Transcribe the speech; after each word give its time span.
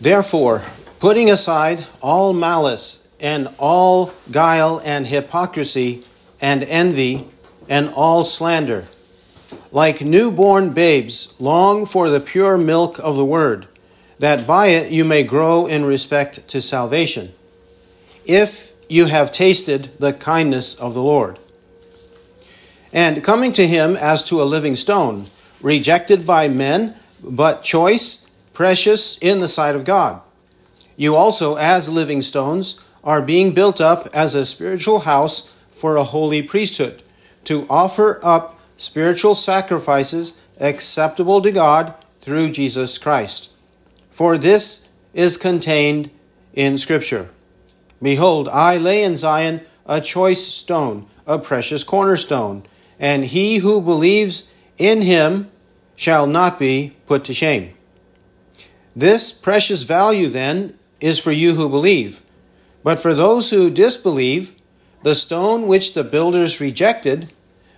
Therefore, 0.00 0.62
putting 1.00 1.30
aside 1.30 1.86
all 2.02 2.32
malice 2.32 3.14
and 3.20 3.48
all 3.58 4.12
guile 4.30 4.80
and 4.84 5.06
hypocrisy 5.06 6.04
and 6.40 6.62
envy 6.64 7.26
and 7.68 7.88
all 7.90 8.22
slander, 8.24 8.84
like 9.72 10.02
newborn 10.02 10.70
babes, 10.70 11.40
long 11.40 11.86
for 11.86 12.10
the 12.10 12.20
pure 12.20 12.58
milk 12.58 12.98
of 12.98 13.16
the 13.16 13.24
word, 13.24 13.66
that 14.18 14.46
by 14.46 14.68
it 14.68 14.92
you 14.92 15.04
may 15.04 15.22
grow 15.22 15.66
in 15.66 15.84
respect 15.84 16.46
to 16.48 16.60
salvation, 16.60 17.30
if 18.24 18.72
you 18.88 19.06
have 19.06 19.32
tasted 19.32 19.90
the 19.98 20.12
kindness 20.12 20.78
of 20.78 20.94
the 20.94 21.02
Lord. 21.02 21.38
And 22.92 23.24
coming 23.24 23.52
to 23.54 23.66
him 23.66 23.96
as 23.96 24.24
to 24.24 24.40
a 24.40 24.44
living 24.44 24.76
stone, 24.76 25.26
rejected 25.60 26.26
by 26.26 26.48
men, 26.48 26.94
but 27.22 27.62
choice, 27.62 28.25
precious 28.56 29.18
in 29.18 29.40
the 29.40 29.46
sight 29.46 29.76
of 29.76 29.84
God. 29.84 30.18
You 30.96 31.14
also, 31.14 31.56
as 31.56 31.90
living 31.90 32.22
stones, 32.22 32.88
are 33.04 33.20
being 33.20 33.52
built 33.52 33.82
up 33.82 34.08
as 34.14 34.34
a 34.34 34.46
spiritual 34.46 35.00
house 35.00 35.62
for 35.70 35.96
a 35.96 36.04
holy 36.04 36.40
priesthood, 36.40 37.02
to 37.44 37.66
offer 37.68 38.18
up 38.24 38.58
spiritual 38.78 39.34
sacrifices 39.34 40.42
acceptable 40.58 41.42
to 41.42 41.52
God 41.52 41.92
through 42.22 42.50
Jesus 42.50 42.96
Christ. 42.96 43.52
For 44.10 44.38
this 44.38 44.90
is 45.12 45.36
contained 45.36 46.10
in 46.54 46.78
Scripture 46.78 47.28
Behold, 48.00 48.48
I 48.48 48.78
lay 48.78 49.04
in 49.04 49.16
Zion 49.16 49.60
a 49.84 50.00
choice 50.00 50.42
stone, 50.42 51.04
a 51.26 51.38
precious 51.38 51.84
cornerstone, 51.84 52.64
and 52.98 53.22
he 53.22 53.58
who 53.58 53.82
believes 53.82 54.54
in 54.78 55.02
him 55.02 55.50
shall 55.94 56.26
not 56.26 56.58
be 56.58 56.96
put 57.06 57.24
to 57.24 57.34
shame. 57.34 57.75
This 58.96 59.30
precious 59.30 59.82
value, 59.82 60.28
then, 60.28 60.72
is 61.00 61.20
for 61.20 61.30
you 61.30 61.54
who 61.54 61.68
believe. 61.68 62.22
But 62.82 62.98
for 62.98 63.12
those 63.12 63.50
who 63.50 63.68
disbelieve, 63.68 64.52
the 65.02 65.14
stone 65.14 65.66
which 65.66 65.92
the 65.92 66.02
builders 66.02 66.60
rejected, 66.60 67.30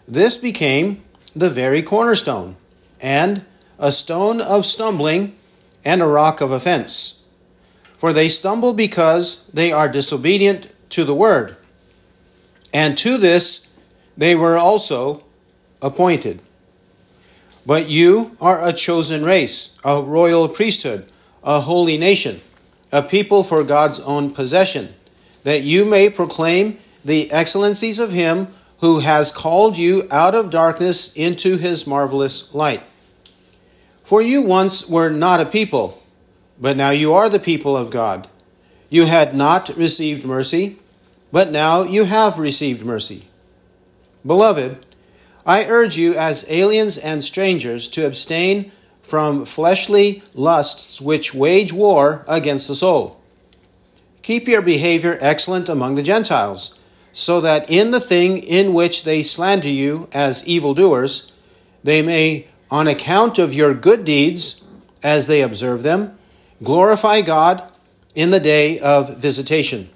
this 0.06 0.38
became 0.38 1.02
the 1.34 1.50
very 1.50 1.82
cornerstone, 1.82 2.56
and 3.00 3.44
a 3.78 3.90
stone 3.90 4.40
of 4.40 4.64
stumbling 4.64 5.34
and 5.84 6.00
a 6.00 6.06
rock 6.06 6.40
of 6.40 6.52
offense. 6.52 7.28
For 7.96 8.12
they 8.12 8.28
stumble 8.28 8.72
because 8.72 9.48
they 9.48 9.72
are 9.72 9.88
disobedient 9.88 10.72
to 10.90 11.04
the 11.04 11.14
word. 11.14 11.56
And 12.72 12.96
to 12.98 13.18
this 13.18 13.76
they 14.16 14.34
were 14.34 14.56
also 14.56 15.24
appointed. 15.82 16.40
But 17.68 17.90
you 17.90 18.34
are 18.40 18.66
a 18.66 18.72
chosen 18.72 19.26
race, 19.26 19.78
a 19.84 20.00
royal 20.00 20.48
priesthood, 20.48 21.06
a 21.44 21.60
holy 21.60 21.98
nation, 21.98 22.40
a 22.90 23.02
people 23.02 23.44
for 23.44 23.62
God's 23.62 24.00
own 24.00 24.30
possession, 24.30 24.88
that 25.44 25.64
you 25.64 25.84
may 25.84 26.08
proclaim 26.08 26.78
the 27.04 27.30
excellencies 27.30 27.98
of 27.98 28.10
him 28.10 28.48
who 28.78 29.00
has 29.00 29.30
called 29.30 29.76
you 29.76 30.08
out 30.10 30.34
of 30.34 30.48
darkness 30.48 31.14
into 31.14 31.58
his 31.58 31.86
marvelous 31.86 32.54
light. 32.54 32.82
For 34.02 34.22
you 34.22 34.40
once 34.40 34.88
were 34.88 35.10
not 35.10 35.42
a 35.42 35.44
people, 35.44 36.02
but 36.58 36.74
now 36.74 36.88
you 36.88 37.12
are 37.12 37.28
the 37.28 37.38
people 37.38 37.76
of 37.76 37.90
God. 37.90 38.28
You 38.88 39.04
had 39.04 39.34
not 39.34 39.68
received 39.76 40.24
mercy, 40.24 40.78
but 41.30 41.52
now 41.52 41.82
you 41.82 42.04
have 42.04 42.38
received 42.38 42.82
mercy. 42.82 43.26
Beloved, 44.24 44.86
I 45.48 45.64
urge 45.64 45.96
you 45.96 46.14
as 46.14 46.50
aliens 46.50 46.98
and 46.98 47.24
strangers 47.24 47.88
to 47.90 48.04
abstain 48.04 48.70
from 49.00 49.46
fleshly 49.46 50.22
lusts 50.34 51.00
which 51.00 51.32
wage 51.32 51.72
war 51.72 52.22
against 52.28 52.68
the 52.68 52.74
soul. 52.74 53.18
Keep 54.20 54.46
your 54.46 54.60
behavior 54.60 55.16
excellent 55.22 55.70
among 55.70 55.94
the 55.94 56.02
Gentiles, 56.02 56.78
so 57.14 57.40
that 57.40 57.70
in 57.70 57.92
the 57.92 58.00
thing 58.00 58.36
in 58.36 58.74
which 58.74 59.04
they 59.04 59.22
slander 59.22 59.70
you 59.70 60.06
as 60.12 60.46
evildoers, 60.46 61.32
they 61.82 62.02
may, 62.02 62.46
on 62.70 62.86
account 62.86 63.38
of 63.38 63.54
your 63.54 63.72
good 63.72 64.04
deeds, 64.04 64.68
as 65.02 65.28
they 65.28 65.40
observe 65.40 65.82
them, 65.82 66.18
glorify 66.62 67.22
God 67.22 67.62
in 68.14 68.30
the 68.30 68.40
day 68.40 68.78
of 68.80 69.16
visitation. 69.16 69.88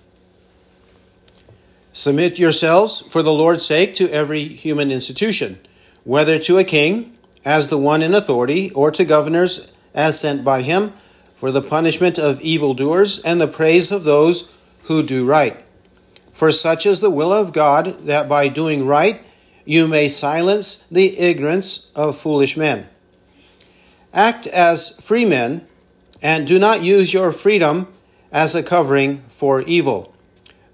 Submit 1.93 2.39
yourselves 2.39 3.01
for 3.01 3.23
the 3.23 3.33
Lord's 3.33 3.67
sake 3.67 3.95
to 3.97 4.11
every 4.11 4.45
human 4.45 4.91
institution, 4.91 5.59
whether 6.05 6.39
to 6.39 6.59
a 6.59 6.65
king 6.65 7.17
as 7.45 7.69
the 7.69 7.79
one 7.79 8.03
in 8.03 8.15
authority, 8.15 8.71
or 8.71 8.91
to 8.91 9.05
governors 9.05 9.75
as 9.95 10.19
sent 10.19 10.45
by 10.45 10.63
him, 10.63 10.93
for 11.35 11.51
the 11.51 11.61
punishment 11.61 12.19
of 12.19 12.41
evildoers 12.41 13.23
and 13.25 13.41
the 13.41 13.49
praise 13.49 13.93
of 13.93 14.05
those 14.05 14.59
who 14.85 15.03
do 15.03 15.27
right. 15.27 15.57
For 16.33 16.51
such 16.51 16.87
is 16.87 17.01
the 17.01 17.11
will 17.11 17.33
of 17.33 17.53
God, 17.53 18.07
that 18.07 18.29
by 18.29 18.49
doing 18.49 18.87
right 18.87 19.21
you 19.65 19.87
may 19.87 20.09
silence 20.09 20.87
the 20.89 21.19
ignorance 21.19 21.93
of 21.95 22.17
foolish 22.17 22.57
men. 22.57 22.89
Act 24.15 24.47
as 24.47 24.99
free 25.01 25.25
men, 25.25 25.67
and 26.23 26.47
do 26.47 26.59
not 26.59 26.83
use 26.83 27.13
your 27.13 27.33
freedom 27.33 27.89
as 28.31 28.55
a 28.55 28.63
covering 28.63 29.23
for 29.29 29.61
evil, 29.63 30.15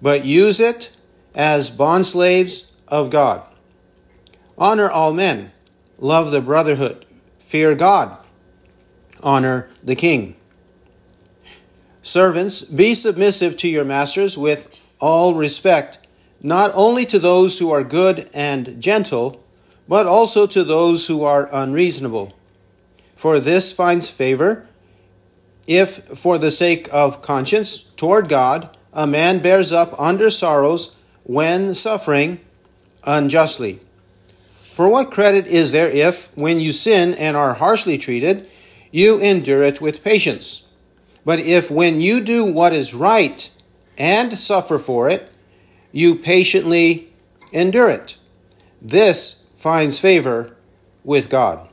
but 0.01 0.25
use 0.25 0.61
it 0.61 0.95
as 1.39 1.75
bondslaves 1.75 2.73
of 2.89 3.11
God. 3.11 3.43
Honor 4.59 4.91
all 4.91 5.15
men, 5.15 5.53
love 5.97 6.33
the 6.33 6.41
brotherhood, 6.41 7.07
fear 7.39 7.77
God, 7.77 8.19
honor 9.23 9.71
the 9.85 9.95
king. 9.95 10.35
Servants, 12.03 12.63
be 12.63 12.93
submissive 12.93 13.57
to 13.59 13.69
your 13.69 13.85
masters 13.85 14.37
with 14.37 14.81
all 15.01 15.35
respect, 15.35 16.01
not 16.43 16.73
only 16.75 17.07
to 17.07 17.21
those 17.21 17.61
who 17.61 17.71
are 17.71 17.85
good 17.85 18.29
and 18.35 18.81
gentle, 18.81 19.45
but 19.87 20.07
also 20.07 20.47
to 20.47 20.65
those 20.65 21.07
who 21.07 21.23
are 21.23 21.49
unreasonable. 21.53 22.35
For 23.15 23.39
this 23.39 23.73
finds 23.73 24.11
favor 24.11 24.67
if, 25.69 25.91
for 26.19 26.39
the 26.39 26.51
sake 26.51 26.89
of 26.93 27.23
conscience 27.23 27.93
toward 27.95 28.29
God, 28.29 28.77
a 28.93 29.07
man 29.07 29.41
bears 29.41 29.73
up 29.73 29.99
under 30.01 30.31
sorrows 30.31 30.98
when 31.29 31.75
suffering 31.75 32.41
unjustly. 33.05 33.79
For 34.51 34.89
what 34.89 35.11
credit 35.11 35.47
is 35.47 35.73
there 35.73 35.91
if, 35.91 36.35
when 36.37 36.59
you 36.59 36.73
sin 36.73 37.15
and 37.15 37.37
are 37.37 37.55
harshly 37.55 37.99
treated, 37.99 38.49
you 38.91 39.21
endure 39.21 39.63
it 39.63 39.81
with 39.81 40.03
patience? 40.03 40.75
But 41.27 41.39
if, 41.39 41.71
when 41.71 42.01
you 42.01 42.25
do 42.25 42.51
what 42.51 42.73
is 42.73 42.95
right 42.95 43.51
and 43.99 44.39
suffer 44.39 44.79
for 44.79 45.11
it, 45.11 45.29
you 45.93 46.15
patiently 46.15 47.13
endure 47.53 47.91
it, 47.91 48.17
this 48.81 49.53
finds 49.57 49.99
favor 49.99 50.57
with 51.05 51.29
God. 51.29 51.69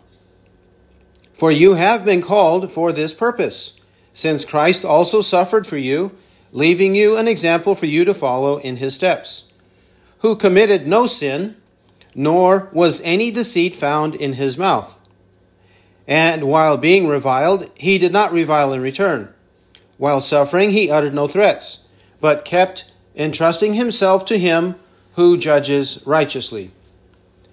For 1.33 1.49
you 1.49 1.75
have 1.75 2.03
been 2.03 2.21
called 2.21 2.69
for 2.71 2.91
this 2.91 3.13
purpose, 3.13 3.85
since 4.11 4.43
Christ 4.43 4.83
also 4.83 5.21
suffered 5.21 5.65
for 5.65 5.77
you 5.77 6.11
leaving 6.55 6.95
you 6.95 7.17
an 7.17 7.27
example 7.27 7.75
for 7.75 7.85
you 7.85 8.05
to 8.05 8.13
follow 8.13 8.57
in 8.59 8.77
his 8.77 8.95
steps, 8.95 9.53
who 10.19 10.37
committed 10.37 10.87
no 10.87 11.05
sin, 11.05 11.53
nor 12.15 12.69
was 12.71 13.01
any 13.03 13.29
deceit 13.29 13.75
found 13.75 14.15
in 14.15 14.31
his 14.31 14.57
mouth. 14.57 14.97
And 16.07 16.45
while 16.45 16.77
being 16.77 17.09
reviled, 17.09 17.69
he 17.77 17.97
did 17.97 18.13
not 18.13 18.31
revile 18.31 18.71
in 18.71 18.81
return. 18.81 19.33
While 19.97 20.21
suffering, 20.21 20.71
he 20.71 20.89
uttered 20.89 21.13
no 21.13 21.27
threats, 21.27 21.91
but 22.21 22.45
kept 22.45 22.89
entrusting 23.17 23.73
himself 23.73 24.25
to 24.27 24.37
him 24.37 24.75
who 25.15 25.37
judges 25.37 26.05
righteously. 26.07 26.71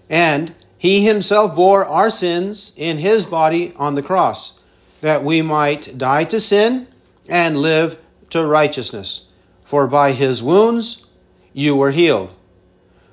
And 0.09 0.55
he 0.79 1.05
himself 1.05 1.57
bore 1.57 1.85
our 1.85 2.11
sins 2.11 2.73
in 2.77 2.99
his 2.99 3.27
body 3.27 3.73
on 3.75 3.97
the 3.97 4.03
cross, 4.03 4.65
that 5.01 5.25
we 5.25 5.43
might 5.43 5.99
die 5.99 6.23
to 6.25 6.39
sin 6.39 6.87
and 7.29 7.57
live 7.57 7.99
to 8.33 8.47
righteousness. 8.47 9.33
For 9.65 9.87
by 9.87 10.13
his 10.13 10.43
wounds 10.43 11.13
you 11.53 11.77
were 11.77 11.93
healed. 11.93 12.31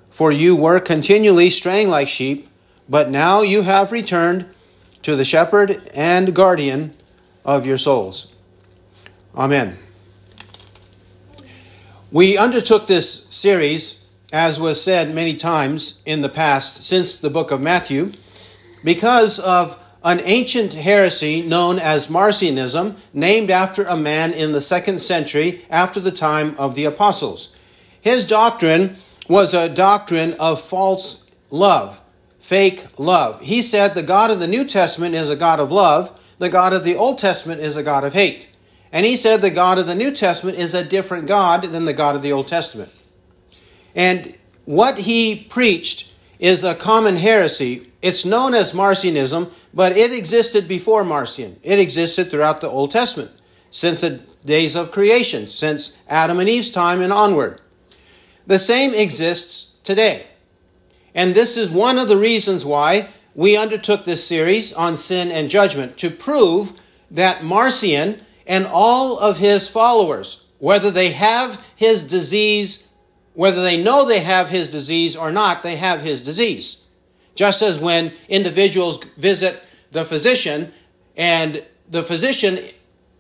For 0.09 0.31
you 0.31 0.55
were 0.55 0.79
continually 0.79 1.49
straying 1.49 1.89
like 1.89 2.07
sheep, 2.07 2.47
but 2.89 3.09
now 3.09 3.41
you 3.41 3.61
have 3.61 3.91
returned 3.91 4.47
to 5.03 5.15
the 5.15 5.25
shepherd 5.25 5.81
and 5.93 6.33
guardian 6.35 6.93
of 7.45 7.65
your 7.65 7.77
souls. 7.77 8.35
Amen. 9.35 9.77
We 12.11 12.37
undertook 12.37 12.87
this 12.87 13.25
series, 13.25 14.11
as 14.33 14.59
was 14.59 14.83
said 14.83 15.13
many 15.13 15.35
times 15.35 16.01
in 16.05 16.21
the 16.21 16.29
past 16.29 16.83
since 16.83 17.19
the 17.19 17.29
book 17.29 17.51
of 17.51 17.61
Matthew, 17.61 18.11
because 18.83 19.39
of 19.39 19.77
an 20.03 20.21
ancient 20.23 20.73
heresy 20.73 21.41
known 21.41 21.77
as 21.79 22.09
Marcionism, 22.09 22.95
named 23.13 23.49
after 23.49 23.83
a 23.83 23.97
man 23.97 24.31
in 24.33 24.51
the 24.51 24.61
second 24.61 24.99
century 24.99 25.61
after 25.69 25.99
the 25.99 26.11
time 26.11 26.55
of 26.57 26.75
the 26.75 26.85
apostles. 26.85 27.59
His 28.01 28.25
doctrine 28.25 28.95
was 29.27 29.53
a 29.53 29.69
doctrine 29.69 30.33
of 30.39 30.61
false 30.61 31.35
love, 31.49 32.01
fake 32.39 32.87
love. 32.97 33.41
He 33.41 33.61
said 33.61 33.89
the 33.89 34.03
God 34.03 34.31
of 34.31 34.39
the 34.39 34.47
New 34.47 34.65
Testament 34.65 35.15
is 35.15 35.29
a 35.29 35.35
God 35.35 35.59
of 35.59 35.71
love, 35.71 36.17
the 36.39 36.49
God 36.49 36.73
of 36.73 36.85
the 36.85 36.95
Old 36.95 37.19
Testament 37.19 37.61
is 37.61 37.75
a 37.75 37.83
God 37.83 38.03
of 38.03 38.13
hate. 38.13 38.47
And 38.91 39.05
he 39.05 39.15
said 39.15 39.41
the 39.41 39.51
God 39.51 39.77
of 39.77 39.85
the 39.85 39.95
New 39.95 40.15
Testament 40.15 40.57
is 40.57 40.73
a 40.73 40.83
different 40.83 41.27
God 41.27 41.63
than 41.63 41.85
the 41.85 41.93
God 41.93 42.15
of 42.15 42.23
the 42.23 42.31
Old 42.31 42.47
Testament. 42.47 42.95
And 43.95 44.35
what 44.65 44.97
he 44.97 45.47
preached 45.49 46.13
is 46.39 46.63
a 46.63 46.73
common 46.73 47.17
heresy. 47.17 47.87
It's 48.01 48.25
known 48.25 48.53
as 48.53 48.73
Marcionism, 48.73 49.51
but 49.73 49.97
it 49.97 50.13
existed 50.13 50.67
before 50.67 51.03
Marcion. 51.03 51.59
It 51.63 51.79
existed 51.79 52.29
throughout 52.29 52.61
the 52.61 52.69
Old 52.69 52.91
Testament, 52.91 53.31
since 53.71 54.01
the 54.01 54.21
days 54.45 54.75
of 54.75 54.91
creation, 54.91 55.47
since 55.47 56.05
Adam 56.09 56.39
and 56.39 56.47
Eve's 56.47 56.71
time 56.71 57.01
and 57.01 57.11
onward. 57.11 57.59
The 58.47 58.57
same 58.57 58.93
exists 58.93 59.79
today. 59.83 60.27
And 61.13 61.33
this 61.33 61.57
is 61.57 61.71
one 61.71 61.97
of 61.97 62.07
the 62.07 62.17
reasons 62.17 62.65
why 62.65 63.09
we 63.35 63.57
undertook 63.57 64.05
this 64.05 64.25
series 64.25 64.73
on 64.73 64.95
sin 64.95 65.29
and 65.31 65.49
judgment 65.49 65.97
to 65.97 66.09
prove 66.09 66.79
that 67.11 67.43
Marcion 67.43 68.19
and 68.47 68.65
all 68.65 69.19
of 69.19 69.37
his 69.37 69.69
followers, 69.69 70.47
whether 70.59 70.89
they 70.89 71.11
have 71.11 71.63
his 71.75 72.07
disease, 72.07 72.93
whether 73.33 73.61
they 73.61 73.81
know 73.81 74.05
they 74.05 74.21
have 74.21 74.49
his 74.49 74.71
disease 74.71 75.15
or 75.15 75.31
not, 75.31 75.63
they 75.63 75.75
have 75.75 76.01
his 76.01 76.23
disease. 76.23 76.88
Just 77.39 77.61
as 77.61 77.79
when 77.79 78.11
individuals 78.27 79.01
visit 79.15 79.63
the 79.93 80.03
physician 80.03 80.73
and 81.15 81.63
the 81.89 82.03
physician 82.03 82.59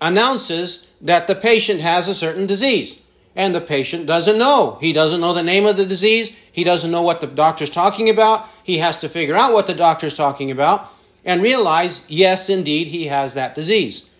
announces 0.01 0.91
that 0.99 1.27
the 1.27 1.35
patient 1.35 1.79
has 1.79 2.09
a 2.09 2.13
certain 2.13 2.45
disease 2.45 3.07
and 3.33 3.55
the 3.55 3.61
patient 3.61 4.07
doesn't 4.07 4.37
know. 4.37 4.77
He 4.81 4.91
doesn't 4.91 5.21
know 5.21 5.33
the 5.33 5.41
name 5.41 5.65
of 5.65 5.77
the 5.77 5.85
disease. 5.85 6.37
He 6.51 6.65
doesn't 6.65 6.91
know 6.91 7.01
what 7.01 7.21
the 7.21 7.27
doctor's 7.27 7.69
talking 7.69 8.09
about. 8.09 8.45
He 8.61 8.79
has 8.79 8.99
to 8.99 9.07
figure 9.07 9.37
out 9.37 9.53
what 9.53 9.67
the 9.67 9.73
doctor's 9.73 10.17
talking 10.17 10.51
about 10.51 10.89
and 11.23 11.41
realize, 11.41 12.11
yes, 12.11 12.49
indeed, 12.49 12.87
he 12.87 13.05
has 13.05 13.35
that 13.35 13.55
disease. 13.55 14.13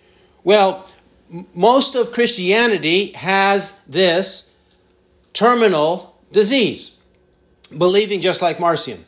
Well, 0.44 0.88
most 1.54 1.94
of 1.94 2.14
Christianity 2.14 3.12
has 3.12 3.84
this 3.84 4.56
terminal 5.34 6.16
disease, 6.32 7.02
believing 7.76 8.22
just 8.22 8.40
like 8.40 8.58
Marcion, 8.58 9.04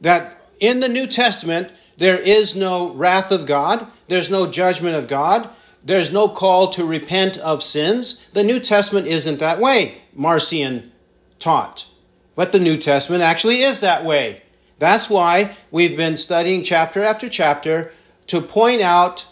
that 0.00 0.42
in 0.58 0.80
the 0.80 0.88
New 0.88 1.06
Testament 1.06 1.70
there 1.96 2.18
is 2.18 2.56
no 2.56 2.92
wrath 2.92 3.30
of 3.30 3.46
God, 3.46 3.86
there's 4.08 4.30
no 4.30 4.50
judgment 4.50 4.96
of 4.96 5.08
God, 5.08 5.48
there's 5.84 6.12
no 6.12 6.28
call 6.28 6.68
to 6.70 6.84
repent 6.84 7.38
of 7.38 7.62
sins. 7.62 8.28
The 8.30 8.44
New 8.44 8.60
Testament 8.60 9.06
isn't 9.06 9.38
that 9.38 9.58
way, 9.58 10.00
Marcion 10.14 10.92
taught. 11.38 11.86
But 12.34 12.52
the 12.52 12.60
New 12.60 12.76
Testament 12.76 13.22
actually 13.22 13.60
is 13.60 13.80
that 13.80 14.04
way. 14.04 14.42
That's 14.78 15.10
why 15.10 15.56
we've 15.70 15.96
been 15.96 16.16
studying 16.16 16.62
chapter 16.62 17.02
after 17.02 17.28
chapter 17.28 17.92
to 18.28 18.40
point 18.40 18.80
out 18.80 19.26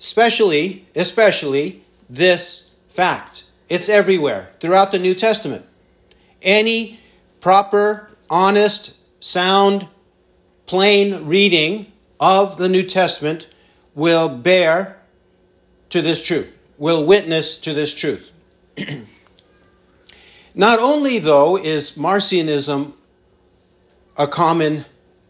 especially 0.00 0.86
especially 0.96 1.82
this 2.08 2.78
fact. 2.88 3.44
It's 3.68 3.88
everywhere 3.88 4.50
throughout 4.58 4.90
the 4.90 4.98
New 4.98 5.14
Testament. 5.14 5.64
Any 6.42 6.98
proper, 7.40 8.10
honest, 8.28 9.00
sound, 9.22 9.86
plain 10.70 11.26
reading 11.26 11.84
of 12.20 12.56
the 12.56 12.68
New 12.68 12.84
Testament 12.84 13.48
will 13.96 14.28
bear 14.28 14.96
to 15.88 16.00
this 16.00 16.24
truth, 16.24 16.56
will 16.78 17.04
witness 17.04 17.60
to 17.62 17.74
this 17.74 17.92
truth. 17.92 18.32
Not 20.54 20.78
only, 20.78 21.18
though, 21.18 21.56
is 21.56 21.98
Marcionism 21.98 22.92
a 24.16 24.28
common 24.28 24.84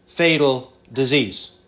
fatal 0.05 0.77
disease, 0.93 1.59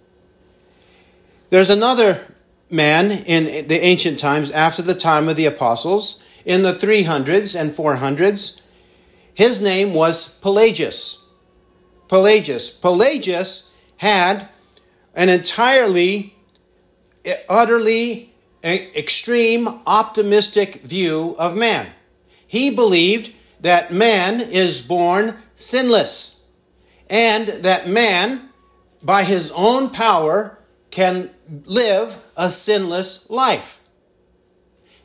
there's 1.49 1.71
another 1.71 2.27
man 2.69 3.09
in 3.25 3.67
the 3.67 3.83
ancient 3.83 4.19
times 4.19 4.51
after 4.51 4.83
the 4.83 4.93
time 4.93 5.27
of 5.27 5.35
the 5.35 5.47
apostles 5.47 6.29
in 6.45 6.61
the 6.61 6.73
300s 6.73 7.59
and 7.59 7.71
400s. 7.71 8.61
His 9.33 9.63
name 9.63 9.95
was 9.95 10.37
Pelagius. 10.41 11.22
Pelagius. 12.13 12.69
Pelagius 12.79 13.75
had 13.97 14.47
an 15.15 15.29
entirely, 15.29 16.35
utterly 17.49 18.29
extreme 18.63 19.67
optimistic 19.87 20.83
view 20.83 21.35
of 21.39 21.57
man. 21.57 21.87
He 22.45 22.75
believed 22.75 23.33
that 23.61 23.91
man 23.91 24.41
is 24.41 24.87
born 24.87 25.35
sinless 25.55 26.45
and 27.09 27.47
that 27.47 27.87
man, 27.87 28.47
by 29.01 29.23
his 29.23 29.51
own 29.55 29.89
power, 29.89 30.59
can 30.91 31.31
live 31.65 32.23
a 32.37 32.51
sinless 32.51 33.27
life. 33.31 33.81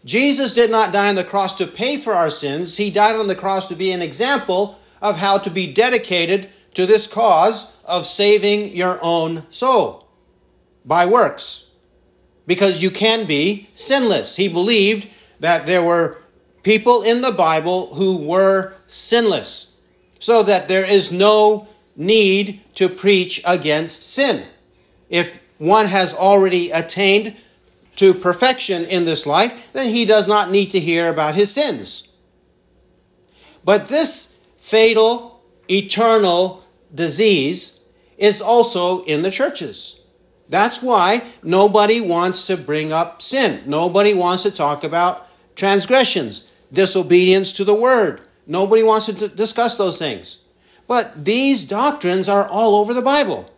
Jesus 0.05 0.53
did 0.53 0.71
not 0.71 0.93
die 0.93 1.09
on 1.09 1.15
the 1.15 1.25
cross 1.25 1.57
to 1.57 1.67
pay 1.67 1.97
for 1.97 2.13
our 2.13 2.29
sins, 2.29 2.77
he 2.77 2.91
died 2.91 3.17
on 3.17 3.29
the 3.29 3.35
cross 3.35 3.67
to 3.69 3.75
be 3.75 3.93
an 3.93 4.03
example 4.03 4.79
of 5.01 5.17
how 5.17 5.39
to 5.39 5.49
be 5.49 5.73
dedicated 5.73 6.51
to 6.79 6.87
this 6.87 7.09
cause 7.09 7.83
of 7.87 8.07
saving 8.07 8.69
your 8.69 9.01
own 9.03 9.43
soul 9.51 10.07
by 10.85 11.05
works 11.05 11.75
because 12.47 12.81
you 12.81 12.89
can 12.89 13.27
be 13.27 13.69
sinless. 13.75 14.37
He 14.37 14.47
believed 14.47 15.09
that 15.41 15.67
there 15.67 15.83
were 15.83 16.19
people 16.63 17.03
in 17.03 17.21
the 17.21 17.33
Bible 17.33 17.93
who 17.95 18.25
were 18.25 18.75
sinless, 18.87 19.83
so 20.21 20.45
that 20.45 20.69
there 20.69 20.87
is 20.87 21.11
no 21.11 21.67
need 21.97 22.61
to 22.77 22.89
preach 22.89 23.43
against 23.45 24.13
sin. 24.13 24.47
If 25.11 25.45
one 25.59 25.87
has 25.87 26.15
already 26.15 26.71
attained 26.71 27.35
to 27.97 28.15
perfection 28.15 28.85
in 28.85 29.05
this 29.05 29.27
life, 29.27 29.73
then 29.73 29.89
he 29.89 30.05
does 30.05 30.29
not 30.29 30.53
need 30.53 30.71
to 30.71 30.79
hear 30.79 31.09
about 31.09 31.35
his 31.35 31.53
sins. 31.53 32.15
But 33.65 33.89
this 33.89 34.47
fatal, 34.59 35.43
eternal 35.69 36.63
disease 36.95 37.87
is 38.17 38.41
also 38.41 39.05
in 39.05 39.23
the 39.23 39.31
churches. 39.31 40.05
That's 40.49 40.83
why 40.83 41.23
nobody 41.43 42.01
wants 42.01 42.47
to 42.47 42.57
bring 42.57 42.93
up 42.93 43.21
sin. 43.21 43.63
Nobody 43.67 44.15
wants 44.15 44.43
to 44.45 44.51
talk 44.51 44.83
about 44.83 45.27
transgressions, 45.57 46.55
disobedience 46.73 47.53
to 47.55 47.65
the 47.65 47.75
word. 47.75 48.23
Nobody 48.47 48.83
wants 48.83 49.07
to 49.07 49.29
discuss 49.29 49.77
those 49.77 49.99
things. 49.99 50.47
But 50.87 51.25
these 51.25 51.69
doctrines 51.69 52.29
are 52.29 52.49
all 52.49 52.77
over 52.77 52.95
the 52.95 53.03
Bible. 53.03 53.51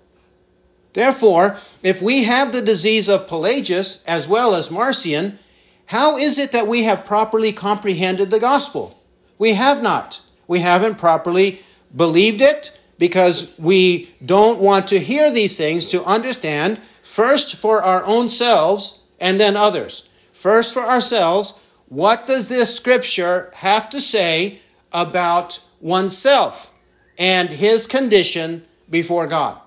Therefore, 0.92 1.56
if 1.84 2.02
we 2.02 2.24
have 2.24 2.50
the 2.50 2.62
disease 2.62 3.08
of 3.08 3.28
Pelagius 3.28 4.04
as 4.06 4.28
well 4.28 4.56
as 4.56 4.72
Marcion, 4.72 5.38
how 5.86 6.16
is 6.16 6.38
it 6.38 6.50
that 6.50 6.66
we 6.66 6.84
have 6.84 7.06
properly 7.06 7.52
comprehended 7.52 8.30
the 8.30 8.40
gospel? 8.40 9.00
We 9.38 9.54
have 9.54 9.80
not. 9.80 10.20
We 10.48 10.58
haven't 10.58 10.98
properly 10.98 11.60
believed 11.94 12.40
it 12.40 12.76
because 13.00 13.58
we 13.58 14.10
don't 14.26 14.60
want 14.60 14.86
to 14.88 14.98
hear 15.00 15.32
these 15.32 15.56
things 15.56 15.88
to 15.88 16.04
understand 16.04 16.78
first 16.78 17.56
for 17.56 17.82
our 17.82 18.04
own 18.04 18.28
selves 18.28 19.04
and 19.18 19.40
then 19.40 19.56
others. 19.56 20.12
First 20.34 20.74
for 20.74 20.82
ourselves, 20.82 21.66
what 21.88 22.26
does 22.26 22.48
this 22.48 22.76
scripture 22.76 23.50
have 23.56 23.88
to 23.90 24.00
say 24.02 24.60
about 24.92 25.64
oneself 25.80 26.72
and 27.18 27.48
his 27.48 27.86
condition 27.86 28.64
before 28.90 29.26
God? 29.26 29.58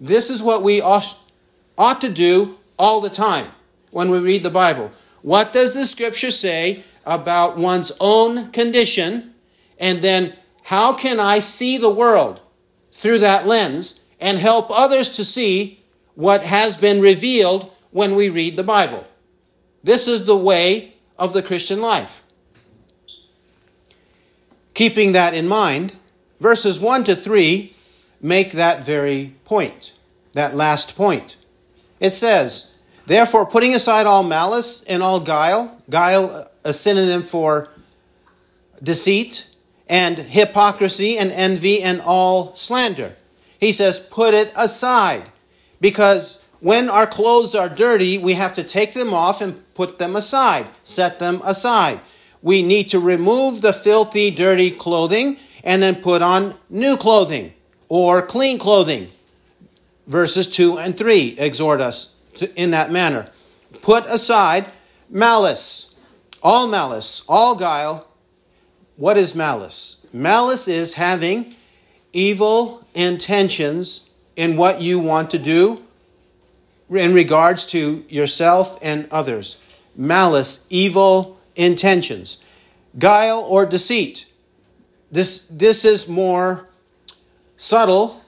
This 0.00 0.30
is 0.30 0.40
what 0.42 0.62
we 0.62 0.80
ought, 0.80 1.18
to 2.00 2.08
do 2.08 2.56
all 2.78 3.00
the 3.00 3.10
time 3.10 3.46
when 3.90 4.10
we 4.10 4.20
read 4.20 4.44
the 4.44 4.50
Bible. 4.50 4.92
What 5.22 5.52
does 5.52 5.74
the 5.74 5.84
scripture 5.84 6.30
say 6.30 6.84
about 7.04 7.58
one's 7.58 7.96
own 8.00 8.52
condition? 8.52 9.34
And 9.78 9.98
then 9.98 10.34
how 10.62 10.94
can 10.94 11.18
I 11.18 11.40
see 11.40 11.76
the 11.76 11.90
world? 11.90 12.40
Through 13.00 13.18
that 13.18 13.46
lens 13.46 14.08
and 14.20 14.38
help 14.38 14.70
others 14.70 15.08
to 15.08 15.24
see 15.24 15.80
what 16.14 16.42
has 16.42 16.76
been 16.76 17.00
revealed 17.00 17.72
when 17.92 18.14
we 18.14 18.28
read 18.28 18.56
the 18.56 18.62
Bible. 18.62 19.06
This 19.82 20.06
is 20.06 20.26
the 20.26 20.36
way 20.36 20.92
of 21.18 21.32
the 21.32 21.42
Christian 21.42 21.80
life. 21.80 22.24
Keeping 24.74 25.12
that 25.12 25.32
in 25.32 25.48
mind, 25.48 25.94
verses 26.40 26.78
1 26.78 27.04
to 27.04 27.16
3 27.16 27.72
make 28.20 28.52
that 28.52 28.84
very 28.84 29.34
point, 29.46 29.98
that 30.34 30.54
last 30.54 30.94
point. 30.94 31.38
It 32.00 32.12
says, 32.12 32.80
Therefore, 33.06 33.46
putting 33.46 33.74
aside 33.74 34.06
all 34.06 34.22
malice 34.22 34.84
and 34.84 35.02
all 35.02 35.20
guile, 35.20 35.80
guile 35.88 36.46
a 36.64 36.74
synonym 36.74 37.22
for 37.22 37.70
deceit, 38.82 39.49
and 39.90 40.16
hypocrisy 40.16 41.18
and 41.18 41.32
envy 41.32 41.82
and 41.82 42.00
all 42.00 42.54
slander. 42.54 43.12
He 43.58 43.72
says, 43.72 44.08
put 44.10 44.32
it 44.32 44.52
aside. 44.56 45.24
Because 45.80 46.48
when 46.60 46.88
our 46.88 47.06
clothes 47.06 47.54
are 47.54 47.68
dirty, 47.68 48.16
we 48.16 48.34
have 48.34 48.54
to 48.54 48.62
take 48.62 48.94
them 48.94 49.12
off 49.12 49.42
and 49.42 49.60
put 49.74 49.98
them 49.98 50.14
aside, 50.14 50.66
set 50.84 51.18
them 51.18 51.40
aside. 51.44 52.00
We 52.40 52.62
need 52.62 52.84
to 52.90 53.00
remove 53.00 53.60
the 53.60 53.72
filthy, 53.72 54.30
dirty 54.30 54.70
clothing 54.70 55.36
and 55.64 55.82
then 55.82 55.96
put 55.96 56.22
on 56.22 56.54
new 56.70 56.96
clothing 56.96 57.52
or 57.88 58.24
clean 58.24 58.58
clothing. 58.58 59.08
Verses 60.06 60.48
2 60.48 60.78
and 60.78 60.96
3 60.96 61.36
exhort 61.38 61.80
us 61.80 62.22
to, 62.36 62.54
in 62.60 62.70
that 62.70 62.92
manner. 62.92 63.28
Put 63.82 64.06
aside 64.06 64.66
Malice. 65.10 65.98
All 66.42 66.68
malice, 66.68 67.22
all 67.28 67.56
guile. 67.56 68.06
What 69.00 69.16
is 69.16 69.34
malice? 69.34 70.06
Malice 70.12 70.68
is 70.68 70.92
having 70.92 71.54
evil 72.12 72.86
intentions 72.94 74.14
in 74.36 74.58
what 74.58 74.82
you 74.82 74.98
want 74.98 75.30
to 75.30 75.38
do 75.38 75.80
in 76.90 77.14
regards 77.14 77.64
to 77.68 78.04
yourself 78.10 78.78
and 78.82 79.08
others. 79.10 79.64
Malice, 79.96 80.66
evil 80.68 81.40
intentions. 81.56 82.44
Guile 82.98 83.38
or 83.48 83.64
deceit. 83.64 84.30
This, 85.10 85.48
this 85.48 85.86
is 85.86 86.06
more 86.06 86.68
subtle, 87.56 88.20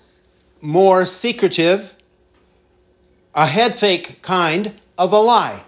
more 0.62 1.04
secretive, 1.04 1.94
a 3.34 3.44
head 3.44 3.74
fake 3.74 4.22
kind 4.22 4.72
of 4.96 5.12
a 5.12 5.18
lie. 5.18 5.64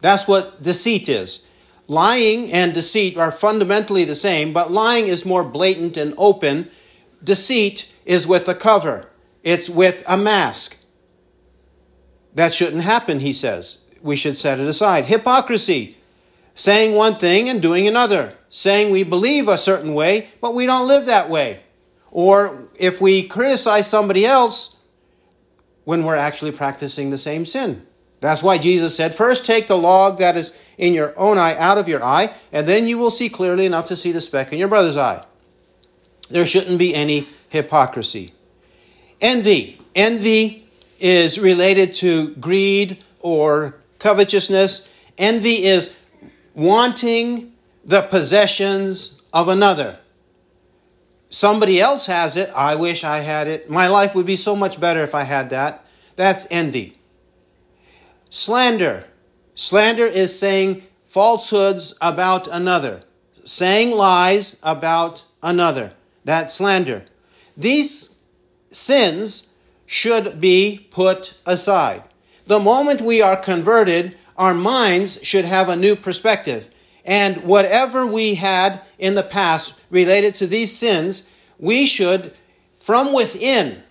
That's 0.00 0.28
what 0.28 0.62
deceit 0.62 1.08
is. 1.08 1.47
Lying 1.88 2.52
and 2.52 2.74
deceit 2.74 3.16
are 3.16 3.32
fundamentally 3.32 4.04
the 4.04 4.14
same, 4.14 4.52
but 4.52 4.70
lying 4.70 5.06
is 5.06 5.24
more 5.24 5.42
blatant 5.42 5.96
and 5.96 6.14
open. 6.18 6.70
Deceit 7.24 7.90
is 8.04 8.28
with 8.28 8.46
a 8.46 8.54
cover, 8.54 9.08
it's 9.42 9.70
with 9.70 10.04
a 10.06 10.16
mask. 10.16 10.84
That 12.34 12.52
shouldn't 12.52 12.82
happen, 12.82 13.20
he 13.20 13.32
says. 13.32 13.90
We 14.02 14.16
should 14.16 14.36
set 14.36 14.60
it 14.60 14.66
aside. 14.66 15.06
Hypocrisy, 15.06 15.96
saying 16.54 16.94
one 16.94 17.14
thing 17.14 17.48
and 17.48 17.62
doing 17.62 17.88
another, 17.88 18.34
saying 18.50 18.92
we 18.92 19.02
believe 19.02 19.48
a 19.48 19.58
certain 19.58 19.94
way, 19.94 20.28
but 20.42 20.54
we 20.54 20.66
don't 20.66 20.86
live 20.86 21.06
that 21.06 21.30
way. 21.30 21.60
Or 22.10 22.68
if 22.76 23.00
we 23.00 23.26
criticize 23.26 23.88
somebody 23.88 24.26
else 24.26 24.86
when 25.84 26.04
we're 26.04 26.16
actually 26.16 26.52
practicing 26.52 27.10
the 27.10 27.18
same 27.18 27.46
sin. 27.46 27.86
That's 28.20 28.42
why 28.42 28.58
Jesus 28.58 28.96
said, 28.96 29.14
First 29.14 29.46
take 29.46 29.68
the 29.68 29.78
log 29.78 30.18
that 30.18 30.36
is 30.36 30.64
in 30.76 30.94
your 30.94 31.16
own 31.18 31.38
eye 31.38 31.56
out 31.56 31.78
of 31.78 31.88
your 31.88 32.02
eye, 32.02 32.32
and 32.52 32.66
then 32.66 32.88
you 32.88 32.98
will 32.98 33.10
see 33.10 33.28
clearly 33.28 33.66
enough 33.66 33.86
to 33.86 33.96
see 33.96 34.12
the 34.12 34.20
speck 34.20 34.52
in 34.52 34.58
your 34.58 34.68
brother's 34.68 34.96
eye. 34.96 35.24
There 36.30 36.46
shouldn't 36.46 36.78
be 36.78 36.94
any 36.94 37.26
hypocrisy. 37.48 38.32
Envy. 39.20 39.80
Envy 39.94 40.64
is 41.00 41.38
related 41.38 41.94
to 41.94 42.34
greed 42.34 43.02
or 43.20 43.76
covetousness. 43.98 44.94
Envy 45.16 45.64
is 45.64 46.04
wanting 46.54 47.52
the 47.84 48.02
possessions 48.02 49.22
of 49.32 49.48
another. 49.48 49.98
Somebody 51.30 51.80
else 51.80 52.06
has 52.06 52.36
it. 52.36 52.50
I 52.54 52.74
wish 52.74 53.04
I 53.04 53.18
had 53.18 53.48
it. 53.48 53.70
My 53.70 53.88
life 53.88 54.14
would 54.14 54.26
be 54.26 54.36
so 54.36 54.56
much 54.56 54.80
better 54.80 55.02
if 55.02 55.14
I 55.14 55.22
had 55.22 55.50
that. 55.50 55.86
That's 56.16 56.50
envy. 56.50 56.97
Slander. 58.30 59.04
Slander 59.54 60.06
is 60.06 60.38
saying 60.38 60.82
falsehoods 61.06 61.96
about 62.00 62.48
another, 62.48 63.02
saying 63.44 63.90
lies 63.90 64.60
about 64.62 65.24
another. 65.42 65.92
That's 66.24 66.54
slander. 66.54 67.04
These 67.56 68.24
sins 68.70 69.58
should 69.86 70.40
be 70.40 70.86
put 70.90 71.38
aside. 71.46 72.02
The 72.46 72.60
moment 72.60 73.00
we 73.00 73.22
are 73.22 73.36
converted, 73.36 74.16
our 74.36 74.54
minds 74.54 75.24
should 75.24 75.44
have 75.44 75.68
a 75.68 75.76
new 75.76 75.96
perspective. 75.96 76.68
And 77.04 77.38
whatever 77.44 78.06
we 78.06 78.34
had 78.34 78.80
in 78.98 79.14
the 79.14 79.22
past 79.22 79.86
related 79.90 80.34
to 80.36 80.46
these 80.46 80.76
sins, 80.76 81.34
we 81.58 81.86
should, 81.86 82.32
from 82.74 83.14
within, 83.14 83.82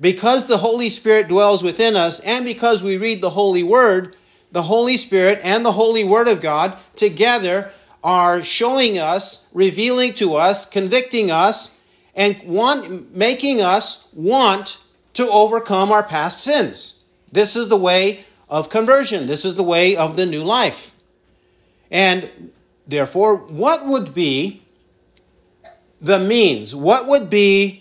because 0.00 0.46
the 0.46 0.58
Holy 0.58 0.88
Spirit 0.88 1.28
dwells 1.28 1.62
within 1.62 1.94
us 1.96 2.20
and 2.20 2.44
because 2.44 2.82
we 2.82 2.96
read 2.96 3.20
the 3.20 3.30
Holy 3.30 3.62
Word, 3.62 4.16
the 4.52 4.62
Holy 4.62 4.96
Spirit 4.96 5.40
and 5.44 5.64
the 5.64 5.72
Holy 5.72 6.04
Word 6.04 6.28
of 6.28 6.40
God 6.40 6.76
together 6.96 7.70
are 8.02 8.42
showing 8.42 8.98
us, 8.98 9.50
revealing 9.52 10.14
to 10.14 10.34
us, 10.34 10.68
convicting 10.68 11.30
us, 11.30 11.82
and 12.14 12.40
want, 12.44 13.14
making 13.14 13.60
us 13.60 14.12
want 14.14 14.82
to 15.14 15.28
overcome 15.28 15.92
our 15.92 16.02
past 16.02 16.42
sins. 16.42 17.04
This 17.30 17.56
is 17.56 17.68
the 17.68 17.76
way 17.76 18.24
of 18.48 18.70
conversion. 18.70 19.26
This 19.26 19.44
is 19.44 19.56
the 19.56 19.62
way 19.62 19.96
of 19.96 20.16
the 20.16 20.26
new 20.26 20.42
life. 20.42 20.92
And 21.90 22.28
therefore, 22.86 23.36
what 23.36 23.86
would 23.86 24.14
be 24.14 24.62
the 26.00 26.18
means? 26.18 26.74
What 26.74 27.06
would 27.06 27.28
be 27.28 27.79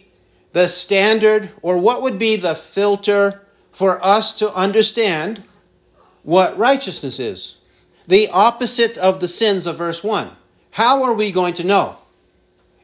the 0.53 0.67
standard 0.67 1.49
or 1.61 1.77
what 1.77 2.01
would 2.01 2.19
be 2.19 2.35
the 2.35 2.55
filter 2.55 3.41
for 3.71 4.03
us 4.03 4.39
to 4.39 4.53
understand 4.53 5.43
what 6.23 6.57
righteousness 6.57 7.19
is? 7.19 7.63
The 8.07 8.29
opposite 8.29 8.97
of 8.97 9.19
the 9.19 9.27
sins 9.27 9.67
of 9.67 9.77
verse 9.77 10.03
1. 10.03 10.29
How 10.71 11.03
are 11.03 11.13
we 11.13 11.31
going 11.31 11.53
to 11.55 11.63
know? 11.63 11.97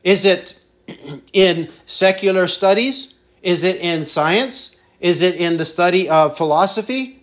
Is 0.03 0.25
it 0.25 0.63
in 1.33 1.69
secular 1.85 2.47
studies? 2.47 3.19
Is 3.41 3.63
it 3.63 3.77
in 3.77 4.05
science? 4.05 4.83
Is 4.99 5.21
it 5.21 5.35
in 5.35 5.57
the 5.57 5.65
study 5.65 6.09
of 6.09 6.37
philosophy? 6.37 7.21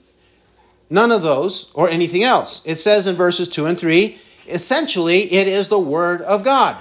None 0.91 1.11
of 1.11 1.23
those 1.23 1.73
or 1.75 1.89
anything 1.89 2.23
else. 2.23 2.67
It 2.67 2.79
says 2.79 3.07
in 3.07 3.17
verses 3.17 3.49
2 3.49 3.67
and 3.67 3.79
3 3.79 4.19
essentially, 4.49 5.33
it 5.33 5.47
is 5.47 5.69
the 5.69 5.79
Word 5.79 6.21
of 6.23 6.45
God. 6.45 6.77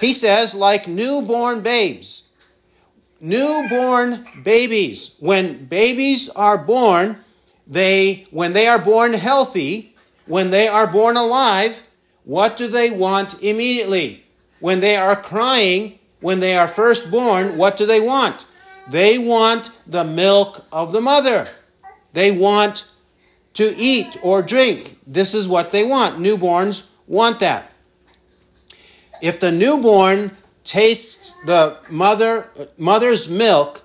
He 0.00 0.12
says, 0.12 0.54
like 0.54 0.86
newborn 0.86 1.60
babes 1.60 2.25
newborn 3.20 4.24
babies. 4.44 5.16
When 5.20 5.66
babies 5.66 6.30
are 6.30 6.58
born, 6.58 7.18
they 7.66 8.26
when 8.30 8.52
they 8.52 8.66
are 8.68 8.78
born 8.78 9.12
healthy, 9.12 9.94
when 10.26 10.50
they 10.50 10.68
are 10.68 10.86
born 10.86 11.16
alive, 11.16 11.82
what 12.24 12.56
do 12.56 12.68
they 12.68 12.90
want 12.90 13.42
immediately? 13.42 14.24
When 14.60 14.80
they 14.80 14.96
are 14.96 15.16
crying, 15.16 15.98
when 16.20 16.40
they 16.40 16.56
are 16.56 16.68
first 16.68 17.10
born, 17.10 17.56
what 17.58 17.76
do 17.76 17.86
they 17.86 18.00
want? 18.00 18.46
They 18.90 19.18
want 19.18 19.70
the 19.86 20.04
milk 20.04 20.64
of 20.72 20.92
the 20.92 21.00
mother. 21.00 21.46
They 22.12 22.32
want 22.32 22.90
to 23.54 23.74
eat 23.76 24.16
or 24.22 24.42
drink. 24.42 24.98
This 25.06 25.34
is 25.34 25.48
what 25.48 25.72
they 25.72 25.84
want. 25.84 26.18
Newborns 26.18 26.92
want 27.06 27.40
that. 27.40 27.72
If 29.22 29.40
the 29.40 29.52
newborn 29.52 30.30
tastes 30.66 31.32
the 31.46 31.76
mother 31.90 32.48
mother's 32.76 33.30
milk, 33.30 33.84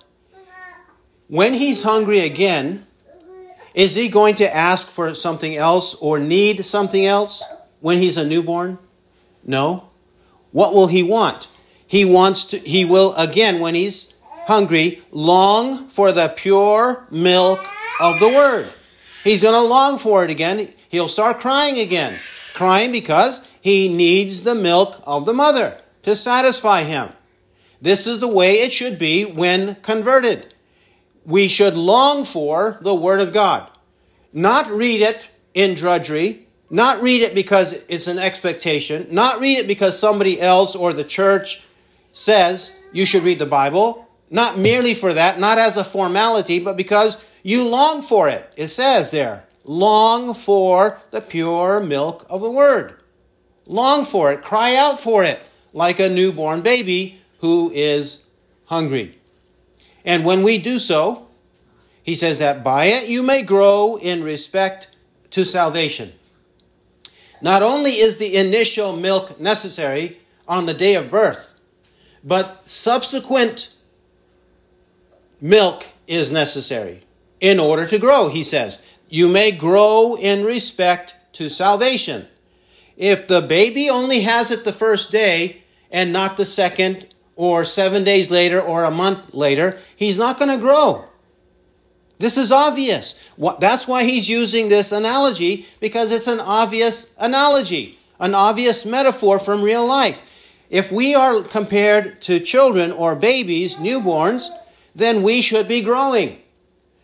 when 1.28 1.54
he's 1.54 1.84
hungry 1.84 2.20
again, 2.20 2.86
is 3.74 3.96
he 3.96 4.10
going 4.10 4.36
to 4.36 4.56
ask 4.56 4.90
for 4.90 5.16
something 5.16 5.56
else 5.56 5.96
or 6.02 6.20
need 6.20 6.66
something 6.66 7.06
else 7.06 7.44
when 7.80 7.98
he's 7.98 8.18
a 8.18 8.28
newborn? 8.28 8.78
No. 9.46 9.90
What 10.52 10.74
will 10.74 10.88
he 10.88 11.04
want? 11.04 11.48
He 11.88 12.04
wants 12.04 12.46
to 12.46 12.58
he 12.58 12.84
will 12.84 13.14
again 13.16 13.60
when 13.60 13.76
he's 13.76 14.20
hungry 14.48 15.02
long 15.12 15.88
for 15.88 16.12
the 16.12 16.34
pure 16.36 17.08
milk 17.12 17.64
of 18.02 18.20
the 18.20 18.28
word. 18.28 18.68
He's 19.24 19.42
going 19.42 19.54
to 19.54 19.62
long 19.62 20.00
for 20.00 20.26
it 20.26 20.32
again. 20.32 20.68
He'll 20.90 21.08
start 21.08 21.40
crying 21.40 21.80
again. 21.80 22.18
Crying 22.54 22.92
because 22.92 23.50
he 23.62 23.88
needs 23.88 24.44
the 24.44 24.56
milk 24.56 25.00
of 25.06 25.26
the 25.26 25.34
mother 25.34 25.81
to 26.04 26.16
satisfy 26.16 26.84
him. 26.84 27.10
This 27.82 28.06
is 28.06 28.20
the 28.20 28.28
way 28.28 28.60
it 28.60 28.72
should 28.72 29.00
be 29.00 29.26
when 29.26 29.76
converted. 29.76 30.54
We 31.26 31.48
should 31.48 31.76
long 31.76 32.26
for 32.26 32.78
the 32.82 32.96
Word 32.96 33.22
of 33.22 33.34
God. 33.34 33.68
Not 34.34 34.68
read 34.68 35.02
it 35.02 35.30
in 35.54 35.74
drudgery, 35.74 36.48
not 36.70 37.02
read 37.02 37.22
it 37.22 37.36
because 37.36 37.86
it's 37.90 38.08
an 38.08 38.20
expectation, 38.20 39.08
not 39.12 39.42
read 39.42 39.58
it 39.58 39.68
because 39.68 40.00
somebody 40.00 40.40
else 40.40 40.76
or 40.76 40.94
the 40.94 41.04
church 41.04 41.66
says 42.14 42.82
you 42.94 43.06
should 43.06 43.24
read 43.24 43.40
the 43.40 43.46
Bible, 43.46 44.08
not 44.30 44.58
merely 44.58 44.94
for 44.94 45.14
that, 45.14 45.40
not 45.40 45.58
as 45.58 45.78
a 45.78 45.84
formality, 45.84 46.60
but 46.60 46.78
because 46.78 47.30
you 47.44 47.68
long 47.68 48.02
for 48.02 48.30
it. 48.30 48.50
It 48.56 48.70
says 48.70 49.12
there, 49.12 49.46
long 49.64 50.34
for 50.34 50.98
the 51.12 51.22
pure 51.22 51.82
milk 51.82 52.26
of 52.30 52.42
the 52.42 52.52
Word. 52.52 52.96
Long 53.66 54.06
for 54.06 54.32
it, 54.32 54.42
cry 54.42 54.76
out 54.76 55.00
for 55.00 55.24
it 55.24 55.40
like 55.74 56.00
a 56.00 56.10
newborn 56.10 56.62
baby 56.62 57.22
who 57.40 57.72
is 57.74 58.32
hungry. 58.66 59.18
And 60.06 60.26
when 60.26 60.44
we 60.44 60.58
do 60.58 60.78
so, 60.78 61.28
he 62.04 62.16
says 62.16 62.40
that 62.40 62.64
by 62.64 62.86
it 62.86 63.08
you 63.08 63.24
may 63.24 63.44
grow 63.44 63.98
in 64.02 64.24
respect 64.24 64.90
to 65.32 65.44
salvation. 65.44 66.12
Not 67.42 67.64
only 67.64 67.92
is 67.92 68.18
the 68.18 68.38
initial 68.38 68.96
milk 68.96 69.40
necessary 69.40 70.20
on 70.48 70.66
the 70.66 70.74
day 70.74 70.96
of 70.96 71.10
birth, 71.10 71.54
but 72.24 72.70
subsequent 72.70 73.76
milk 75.40 75.86
is 76.08 76.32
necessary 76.32 77.04
in 77.40 77.60
order 77.60 77.88
to 77.88 77.98
grow, 77.98 78.30
he 78.30 78.44
says. 78.44 78.88
You 79.10 79.28
may 79.28 79.52
grow 79.52 80.16
in 80.16 80.46
respect 80.46 81.16
to 81.34 81.50
salvation. 81.50 82.28
If 82.96 83.28
the 83.28 83.42
baby 83.42 83.90
only 83.90 84.22
has 84.22 84.52
it 84.52 84.64
the 84.64 84.74
first 84.74 85.12
day, 85.12 85.61
and 85.92 86.14
not 86.14 86.38
the 86.38 86.46
second 86.46 87.08
or 87.36 87.66
seven 87.66 88.04
days 88.04 88.32
later 88.32 88.62
or 88.62 88.84
a 88.84 88.92
month 88.92 89.34
later, 89.34 89.78
he's 89.96 90.20
not 90.20 90.38
going 90.38 90.52
to 90.52 90.58
grow. 90.58 91.04
This 92.20 92.38
is 92.38 92.52
obvious. 92.52 93.28
That's 93.60 93.88
why 93.88 94.04
he's 94.04 94.30
using 94.30 94.70
this 94.70 94.92
analogy, 94.92 95.66
because 95.80 96.12
it's 96.12 96.28
an 96.28 96.40
obvious 96.40 97.18
analogy, 97.20 97.98
an 98.20 98.36
obvious 98.36 98.86
metaphor 98.86 99.40
from 99.40 99.64
real 99.64 99.88
life. 99.88 100.22
If 100.70 100.92
we 100.92 101.16
are 101.16 101.42
compared 101.42 102.22
to 102.22 102.40
children 102.40 102.92
or 102.92 103.16
babies, 103.16 103.78
newborns, 103.78 104.50
then 104.94 105.24
we 105.24 105.42
should 105.42 105.68
be 105.68 105.82
growing. 105.82 106.38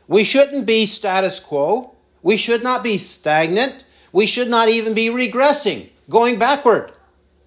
We 0.07 0.23
shouldn't 0.23 0.67
be 0.67 0.85
status 0.85 1.39
quo. 1.39 1.95
We 2.21 2.37
should 2.37 2.63
not 2.63 2.83
be 2.83 2.97
stagnant. 2.97 3.85
We 4.13 4.27
should 4.27 4.49
not 4.49 4.69
even 4.69 4.93
be 4.93 5.09
regressing, 5.09 5.89
going 6.09 6.39
backward, 6.39 6.91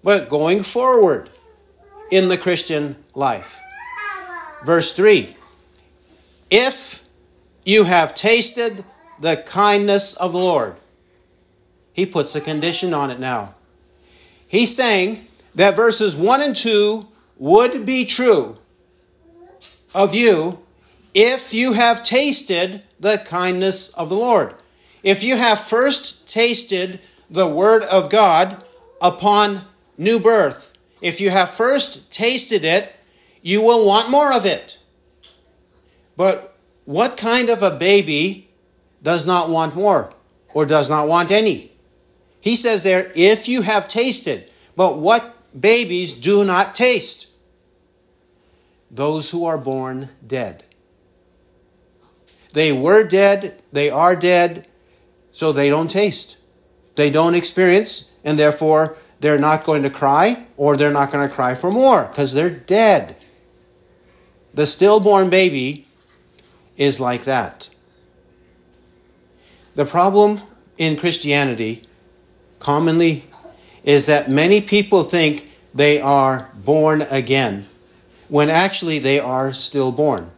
but 0.03 0.29
going 0.29 0.63
forward 0.63 1.29
in 2.11 2.29
the 2.29 2.37
Christian 2.37 2.95
life. 3.15 3.59
Verse 4.65 4.93
3 4.93 5.35
If 6.49 7.03
you 7.65 7.83
have 7.83 8.15
tasted 8.15 8.83
the 9.19 9.37
kindness 9.37 10.15
of 10.15 10.31
the 10.33 10.39
Lord, 10.39 10.75
he 11.93 12.05
puts 12.05 12.35
a 12.35 12.41
condition 12.41 12.93
on 12.93 13.11
it 13.11 13.19
now. 13.19 13.55
He's 14.47 14.75
saying 14.75 15.27
that 15.55 15.75
verses 15.75 16.15
1 16.15 16.41
and 16.41 16.55
2 16.55 17.07
would 17.37 17.85
be 17.85 18.05
true 18.05 18.57
of 19.93 20.15
you 20.15 20.59
if 21.13 21.53
you 21.53 21.73
have 21.73 22.03
tasted 22.03 22.83
the 22.99 23.21
kindness 23.25 23.93
of 23.95 24.09
the 24.09 24.15
Lord. 24.15 24.53
If 25.03 25.23
you 25.23 25.35
have 25.35 25.59
first 25.59 26.29
tasted 26.29 26.99
the 27.29 27.47
Word 27.47 27.83
of 27.83 28.09
God 28.09 28.63
upon 29.01 29.61
new 30.01 30.19
birth, 30.19 30.73
if 31.01 31.21
you 31.21 31.29
have 31.29 31.51
first 31.51 32.11
tasted 32.11 32.65
it, 32.65 32.93
you 33.41 33.61
will 33.61 33.85
want 33.85 34.09
more 34.09 34.33
of 34.33 34.45
it. 34.45 34.79
But 36.17 36.57
what 36.85 37.17
kind 37.17 37.49
of 37.49 37.63
a 37.63 37.77
baby 37.77 38.49
does 39.01 39.25
not 39.25 39.49
want 39.49 39.75
more 39.75 40.13
or 40.53 40.65
does 40.65 40.89
not 40.89 41.07
want 41.07 41.31
any? 41.31 41.71
He 42.41 42.55
says 42.55 42.83
there, 42.83 43.11
if 43.15 43.47
you 43.47 43.61
have 43.61 43.87
tasted. 43.87 44.49
But 44.75 44.97
what 44.97 45.35
babies 45.59 46.19
do 46.19 46.43
not 46.43 46.75
taste? 46.75 47.29
Those 48.89 49.29
who 49.29 49.45
are 49.45 49.57
born 49.57 50.09
dead. 50.25 50.63
They 52.53 52.71
were 52.71 53.07
dead, 53.07 53.61
they 53.71 53.89
are 53.89 54.15
dead, 54.15 54.67
so 55.31 55.51
they 55.51 55.69
don't 55.69 55.89
taste. 55.89 56.37
They 56.95 57.09
don't 57.09 57.35
experience, 57.35 58.17
and 58.25 58.37
therefore 58.37 58.97
they're 59.21 59.39
not 59.39 59.63
going 59.63 59.83
to 59.83 59.89
cry 59.89 60.45
or 60.57 60.75
they're 60.75 60.91
not 60.91 61.11
going 61.11 61.27
to 61.27 61.33
cry 61.33 61.55
for 61.55 61.71
more 61.71 62.05
because 62.05 62.33
they're 62.33 62.49
dead. 62.49 63.15
The 64.53 64.65
stillborn 64.65 65.29
baby 65.29 65.87
is 66.75 66.99
like 66.99 67.23
that. 67.23 67.69
The 69.75 69.85
problem 69.85 70.41
in 70.77 70.97
Christianity 70.97 71.87
commonly 72.59 73.23
is 73.83 74.07
that 74.07 74.29
many 74.29 74.59
people 74.59 75.03
think 75.03 75.47
they 75.73 76.01
are 76.01 76.49
born 76.65 77.03
again 77.03 77.65
when 78.27 78.49
actually 78.49 78.99
they 78.99 79.19
are 79.19 79.53
stillborn. 79.53 80.29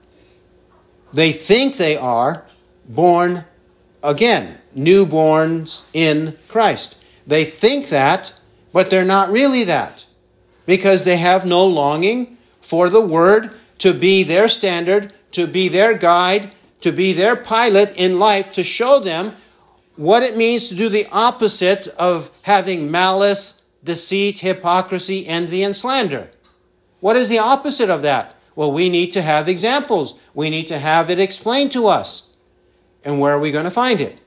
They 1.14 1.32
think 1.32 1.78
they 1.78 1.96
are 1.96 2.46
born 2.88 3.46
again, 4.04 4.58
newborns 4.76 5.90
in 5.94 6.36
Christ. 6.48 7.04
They 7.26 7.46
think 7.46 7.90
that, 7.90 8.40
but 8.74 8.90
they're 8.90 9.06
not 9.06 9.30
really 9.30 9.64
that 9.64 10.06
because 10.66 11.06
they 11.06 11.18
have 11.18 11.46
no 11.46 11.66
longing 11.66 12.38
for 12.62 12.90
the 12.90 13.06
Word 13.06 13.52
to 13.78 13.94
be 13.94 14.24
their 14.24 14.50
standard, 14.50 15.14
to 15.32 15.48
be 15.48 15.68
their 15.70 15.98
guide, 15.98 16.50
to 16.82 16.92
be 16.92 17.14
their 17.14 17.36
pilot 17.36 17.98
in 17.98 18.20
life, 18.20 18.52
to 18.54 18.64
show 18.64 19.00
them 19.00 19.34
what 19.96 20.24
it 20.24 20.36
means 20.36 20.70
to 20.70 20.76
do 20.76 20.90
the 20.90 21.08
opposite 21.12 21.88
of 22.00 22.32
having 22.42 22.90
malice, 22.90 23.70
deceit, 23.84 24.40
hypocrisy, 24.40 25.28
envy, 25.28 25.64
and 25.64 25.76
slander. 25.76 26.30
What 27.00 27.16
is 27.16 27.30
the 27.30 27.40
opposite 27.40 27.90
of 27.90 28.02
that? 28.02 28.36
Well, 28.56 28.72
we 28.72 28.90
need 28.90 29.12
to 29.14 29.22
have 29.22 29.50
examples. 29.50 30.20
We 30.34 30.50
need 30.50 30.68
to 30.70 30.80
have 30.80 31.10
it 31.10 31.20
explained 31.20 31.72
to 31.74 31.88
us. 31.88 32.38
And 33.04 33.20
where 33.20 33.34
are 33.34 33.40
we 33.40 33.52
going 33.52 33.66
to 33.66 33.72
find 33.72 34.00
it? 34.00 34.20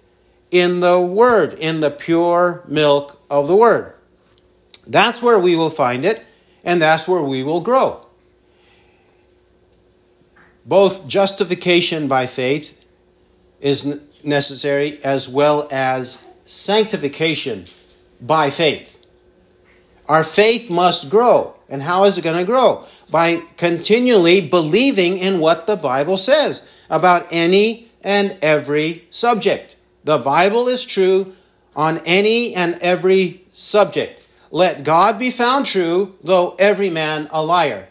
In 0.51 0.81
the 0.81 1.01
Word, 1.01 1.55
in 1.55 1.81
the 1.81 1.91
pure 1.91 2.63
milk 2.69 3.21
of 3.31 3.49
the 3.49 3.57
Word. 3.57 3.96
That's 4.87 5.23
where 5.23 5.39
we 5.39 5.57
will 5.57 5.71
find 5.71 6.05
it, 6.05 6.25
and 6.65 6.81
that's 6.81 7.09
where 7.09 7.23
we 7.23 7.43
will 7.43 7.61
grow. 7.61 8.01
Both 10.65 11.07
justification 11.07 12.09
by 12.09 12.27
faith 12.27 12.85
is 13.61 14.03
necessary 14.25 14.99
as 15.05 15.29
well 15.29 15.69
as 15.71 16.33
sanctification 16.45 17.65
by 18.21 18.51
faith. 18.51 19.05
Our 20.09 20.25
faith 20.25 20.71
must 20.71 21.11
grow. 21.11 21.55
And 21.69 21.83
how 21.83 22.05
is 22.05 22.17
it 22.17 22.23
going 22.23 22.39
to 22.39 22.45
grow? 22.45 22.87
by 23.11 23.41
continually 23.57 24.41
believing 24.41 25.19
in 25.19 25.41
what 25.41 25.67
the 25.67 25.77
Bible 25.77 26.17
says 26.17 26.73
about 26.91 27.27
any 27.31 27.89
and 28.03 28.37
every 28.43 29.05
subject. 29.11 29.77
The 30.05 30.19
Bible 30.19 30.69
is 30.69 30.85
true 30.85 31.33
on 31.75 32.01
any 32.05 32.55
and 32.55 32.75
every 32.81 33.43
subject. 33.51 34.26
Let 34.51 34.85
God 34.85 35.19
be 35.19 35.31
found 35.31 35.67
true, 35.67 36.17
though 36.23 36.55
every 36.59 36.91
man 36.91 37.29
a 37.31 37.43
liar. 37.43 37.89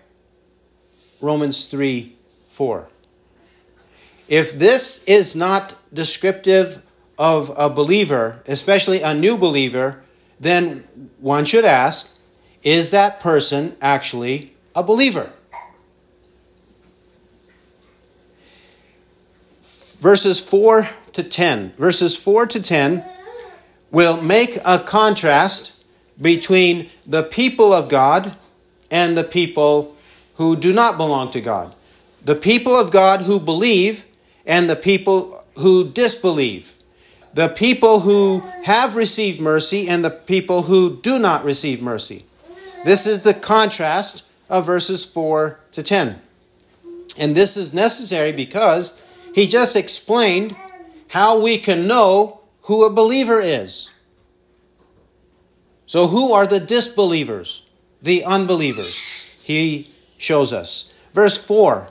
Romans 1.21 1.69
3 1.69 2.13
4. 2.51 2.87
If 4.27 4.57
this 4.57 5.03
is 5.05 5.35
not 5.35 5.77
descriptive 5.93 6.83
of 7.17 7.51
a 7.57 7.69
believer, 7.69 8.41
especially 8.47 9.01
a 9.01 9.13
new 9.13 9.37
believer, 9.37 10.01
then 10.39 10.83
one 11.19 11.45
should 11.45 11.65
ask 11.65 12.19
is 12.63 12.91
that 12.91 13.19
person 13.19 13.75
actually 13.81 14.53
a 14.75 14.83
believer. 14.83 15.31
Verses 19.99 20.39
4 20.39 20.89
to 21.13 21.23
10. 21.23 21.71
Verses 21.73 22.17
4 22.17 22.47
to 22.47 22.61
10 22.61 23.03
will 23.91 24.21
make 24.21 24.57
a 24.65 24.79
contrast 24.79 25.74
between 26.21 26.89
the 27.05 27.23
people 27.23 27.73
of 27.73 27.89
God 27.89 28.33
and 28.91 29.17
the 29.17 29.23
people 29.23 29.95
who 30.35 30.55
do 30.55 30.73
not 30.73 30.97
belong 30.97 31.31
to 31.31 31.41
God. 31.41 31.73
The 32.23 32.35
people 32.35 32.73
of 32.75 32.91
God 32.91 33.21
who 33.21 33.39
believe 33.39 34.05
and 34.45 34.69
the 34.69 34.75
people 34.75 35.43
who 35.57 35.89
disbelieve. 35.89 36.73
The 37.33 37.49
people 37.49 37.99
who 37.99 38.41
have 38.63 38.95
received 38.95 39.41
mercy 39.41 39.87
and 39.87 40.03
the 40.03 40.11
people 40.11 40.63
who 40.63 40.97
do 41.01 41.19
not 41.19 41.43
receive 41.43 41.81
mercy. 41.81 42.25
This 42.85 43.05
is 43.05 43.23
the 43.23 43.33
contrast 43.33 44.25
of 44.49 44.65
verses 44.65 45.03
4 45.03 45.59
to 45.73 45.83
10. 45.83 46.21
And 47.19 47.35
this 47.35 47.57
is 47.57 47.73
necessary 47.73 48.31
because 48.31 49.05
he 49.33 49.47
just 49.47 49.75
explained 49.75 50.55
how 51.09 51.41
we 51.41 51.57
can 51.57 51.87
know 51.87 52.41
who 52.63 52.85
a 52.85 52.93
believer 52.93 53.39
is. 53.39 53.89
So, 55.87 56.07
who 56.07 56.33
are 56.33 56.47
the 56.47 56.59
disbelievers, 56.59 57.65
the 58.01 58.25
unbelievers? 58.25 59.39
He 59.43 59.89
shows 60.17 60.51
us. 60.51 60.93
Verse 61.13 61.43
4 61.43 61.89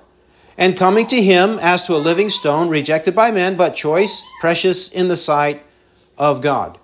And 0.58 0.76
coming 0.76 1.06
to 1.08 1.22
him 1.22 1.58
as 1.60 1.86
to 1.86 1.94
a 1.94 1.98
living 1.98 2.30
stone, 2.30 2.68
rejected 2.68 3.14
by 3.14 3.30
men, 3.30 3.56
but 3.56 3.74
choice, 3.74 4.28
precious 4.40 4.92
in 4.92 5.08
the 5.08 5.16
sight 5.16 5.62
of 6.18 6.40
God. 6.40 6.78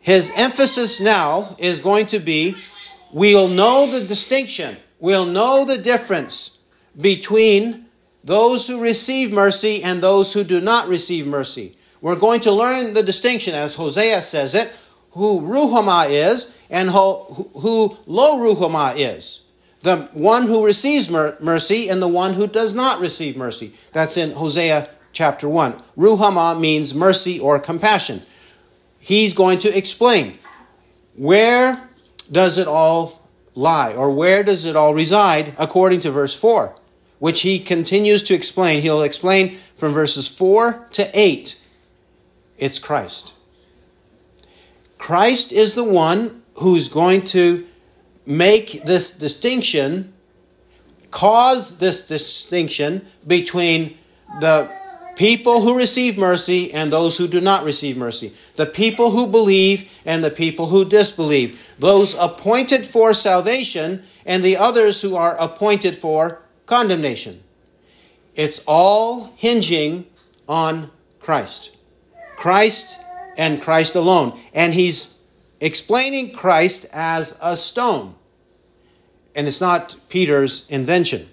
His 0.00 0.32
emphasis 0.36 1.00
now 1.00 1.56
is 1.58 1.80
going 1.80 2.06
to 2.06 2.18
be 2.18 2.54
we'll 3.12 3.48
know 3.48 3.88
the 3.90 4.06
distinction, 4.06 4.76
we'll 5.00 5.26
know 5.26 5.64
the 5.64 5.78
difference 5.78 6.62
between 7.00 7.86
those 8.22 8.66
who 8.68 8.82
receive 8.82 9.32
mercy 9.32 9.82
and 9.82 10.02
those 10.02 10.32
who 10.32 10.44
do 10.44 10.60
not 10.60 10.88
receive 10.88 11.26
mercy. 11.26 11.76
We're 12.00 12.18
going 12.18 12.40
to 12.42 12.52
learn 12.52 12.94
the 12.94 13.02
distinction, 13.02 13.54
as 13.54 13.76
Hosea 13.76 14.20
says 14.22 14.54
it, 14.54 14.72
who 15.14 15.40
Ruhama 15.40 16.10
is 16.10 16.60
and 16.70 16.90
who, 16.90 17.14
who 17.60 17.96
Lo 18.06 18.38
Ruhama 18.38 18.94
is. 18.96 19.48
The 19.82 20.08
one 20.12 20.46
who 20.46 20.64
receives 20.64 21.10
mercy 21.10 21.88
and 21.88 22.02
the 22.02 22.08
one 22.08 22.34
who 22.34 22.46
does 22.46 22.74
not 22.74 23.00
receive 23.00 23.36
mercy. 23.36 23.72
That's 23.92 24.16
in 24.16 24.32
Hosea 24.32 24.88
chapter 25.12 25.48
1. 25.48 25.72
Ruhama 25.96 26.58
means 26.58 26.94
mercy 26.94 27.38
or 27.38 27.58
compassion. 27.58 28.22
He's 28.98 29.34
going 29.34 29.58
to 29.60 29.76
explain 29.76 30.38
where 31.16 31.80
does 32.32 32.58
it 32.58 32.66
all 32.66 33.28
lie? 33.54 33.94
Or 33.94 34.10
where 34.10 34.42
does 34.42 34.64
it 34.64 34.74
all 34.74 34.94
reside 34.94 35.54
according 35.58 36.00
to 36.00 36.10
verse 36.10 36.34
4? 36.34 36.74
Which 37.18 37.42
he 37.42 37.58
continues 37.58 38.22
to 38.24 38.34
explain. 38.34 38.82
He'll 38.82 39.02
explain 39.02 39.58
from 39.76 39.92
verses 39.92 40.28
4 40.28 40.88
to 40.92 41.10
8. 41.14 41.62
It's 42.58 42.78
Christ. 42.78 43.33
Christ 44.98 45.52
is 45.52 45.74
the 45.74 45.84
one 45.84 46.42
who's 46.54 46.88
going 46.88 47.22
to 47.26 47.66
make 48.26 48.84
this 48.84 49.18
distinction, 49.18 50.12
cause 51.10 51.78
this 51.78 52.08
distinction 52.08 53.04
between 53.26 53.96
the 54.40 54.70
people 55.16 55.60
who 55.60 55.76
receive 55.76 56.18
mercy 56.18 56.72
and 56.72 56.92
those 56.92 57.16
who 57.16 57.28
do 57.28 57.40
not 57.40 57.64
receive 57.64 57.96
mercy, 57.96 58.32
the 58.56 58.66
people 58.66 59.10
who 59.10 59.30
believe 59.30 59.92
and 60.04 60.24
the 60.24 60.30
people 60.30 60.66
who 60.66 60.84
disbelieve, 60.84 61.74
those 61.78 62.18
appointed 62.18 62.84
for 62.84 63.14
salvation 63.14 64.02
and 64.26 64.42
the 64.42 64.56
others 64.56 65.02
who 65.02 65.16
are 65.16 65.36
appointed 65.38 65.96
for 65.96 66.42
condemnation. 66.66 67.42
It's 68.34 68.64
all 68.66 69.32
hinging 69.36 70.06
on 70.48 70.90
Christ. 71.20 71.76
Christ 72.36 73.03
and 73.36 73.62
Christ 73.62 73.94
alone. 73.96 74.38
And 74.54 74.74
he's 74.74 75.24
explaining 75.60 76.32
Christ 76.32 76.86
as 76.92 77.38
a 77.42 77.56
stone. 77.56 78.14
And 79.34 79.48
it's 79.48 79.60
not 79.60 79.96
Peter's 80.08 80.70
invention. 80.70 81.26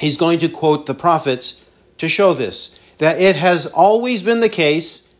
He's 0.00 0.18
going 0.18 0.38
to 0.40 0.48
quote 0.48 0.86
the 0.86 0.94
prophets 0.94 1.68
to 1.98 2.08
show 2.08 2.34
this 2.34 2.80
that 2.98 3.20
it 3.20 3.36
has 3.36 3.66
always 3.66 4.22
been 4.22 4.40
the 4.40 4.48
case, 4.48 5.14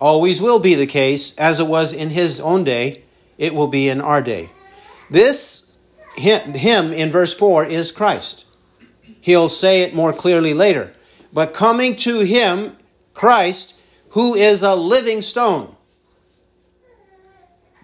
always 0.00 0.42
will 0.42 0.58
be 0.58 0.74
the 0.74 0.86
case, 0.86 1.38
as 1.38 1.60
it 1.60 1.68
was 1.68 1.92
in 1.92 2.10
his 2.10 2.40
own 2.40 2.64
day, 2.64 3.02
it 3.38 3.54
will 3.54 3.68
be 3.68 3.88
in 3.88 4.00
our 4.00 4.20
day. 4.20 4.50
This 5.08 5.78
him 6.16 6.92
in 6.92 7.10
verse 7.10 7.34
4 7.34 7.64
is 7.64 7.92
Christ. 7.92 8.44
He'll 9.20 9.48
say 9.48 9.82
it 9.82 9.94
more 9.94 10.12
clearly 10.12 10.52
later. 10.52 10.92
But 11.32 11.54
coming 11.54 11.96
to 11.96 12.20
him, 12.20 12.76
Christ, 13.14 13.81
who 14.12 14.34
is 14.34 14.62
a 14.62 14.74
living 14.74 15.22
stone. 15.22 15.74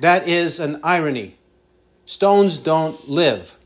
That 0.01 0.29
is 0.29 0.61
an 0.61 0.81
irony. 0.85 1.37
Stones 2.07 2.59
don't 2.59 3.09
live. 3.09 3.57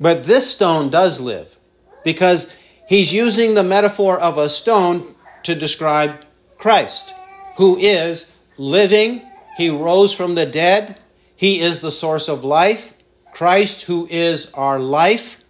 But 0.00 0.24
this 0.24 0.54
stone 0.54 0.90
does 0.90 1.20
live 1.20 1.56
because 2.02 2.58
he's 2.88 3.12
using 3.12 3.54
the 3.54 3.62
metaphor 3.62 4.18
of 4.18 4.38
a 4.38 4.48
stone 4.48 5.14
to 5.44 5.54
describe 5.54 6.24
Christ, 6.58 7.14
who 7.58 7.76
is 7.76 8.42
living. 8.56 9.22
He 9.56 9.70
rose 9.70 10.14
from 10.14 10.34
the 10.34 10.46
dead. 10.46 10.98
He 11.36 11.60
is 11.60 11.82
the 11.82 11.90
source 11.90 12.28
of 12.28 12.44
life. 12.44 12.94
Christ, 13.34 13.84
who 13.86 14.08
is 14.10 14.52
our 14.54 14.78
life. 14.78 15.44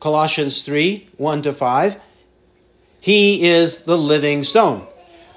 Colossians 0.00 0.64
3 0.64 1.08
1 1.16 1.42
to 1.42 1.52
5. 1.52 2.02
He 3.00 3.44
is 3.44 3.84
the 3.84 3.96
living 3.96 4.42
stone. 4.42 4.86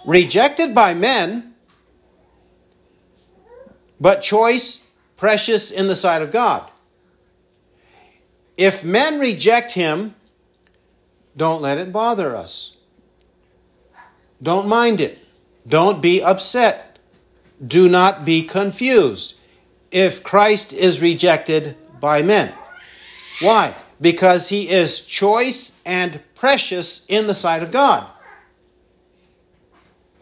Rejected 0.06 0.76
by 0.76 0.94
men, 0.94 1.54
but 4.00 4.22
choice, 4.22 4.94
precious 5.16 5.72
in 5.72 5.88
the 5.88 5.96
sight 5.96 6.22
of 6.22 6.32
God. 6.32 6.70
If 8.58 8.84
men 8.84 9.20
reject 9.20 9.72
him, 9.72 10.16
don't 11.36 11.62
let 11.62 11.78
it 11.78 11.92
bother 11.92 12.36
us. 12.36 12.78
Don't 14.42 14.68
mind 14.68 15.00
it. 15.00 15.18
Don't 15.68 16.02
be 16.02 16.22
upset. 16.22 17.00
Do 17.66 17.88
not 17.88 18.26
be 18.26 18.44
confused 18.44 19.40
if 19.92 20.24
Christ 20.24 20.74
is 20.74 21.02
rejected 21.02 21.78
by 22.00 22.22
men. 22.22 22.52
Why? 23.42 23.74
Because 24.02 24.50
he 24.50 24.70
is 24.70 25.06
choice 25.06 25.82
and 25.86 26.20
precious 26.36 27.06
in 27.08 27.28
the 27.28 27.36
sight 27.36 27.64
of 27.64 27.72
God. 27.72 28.10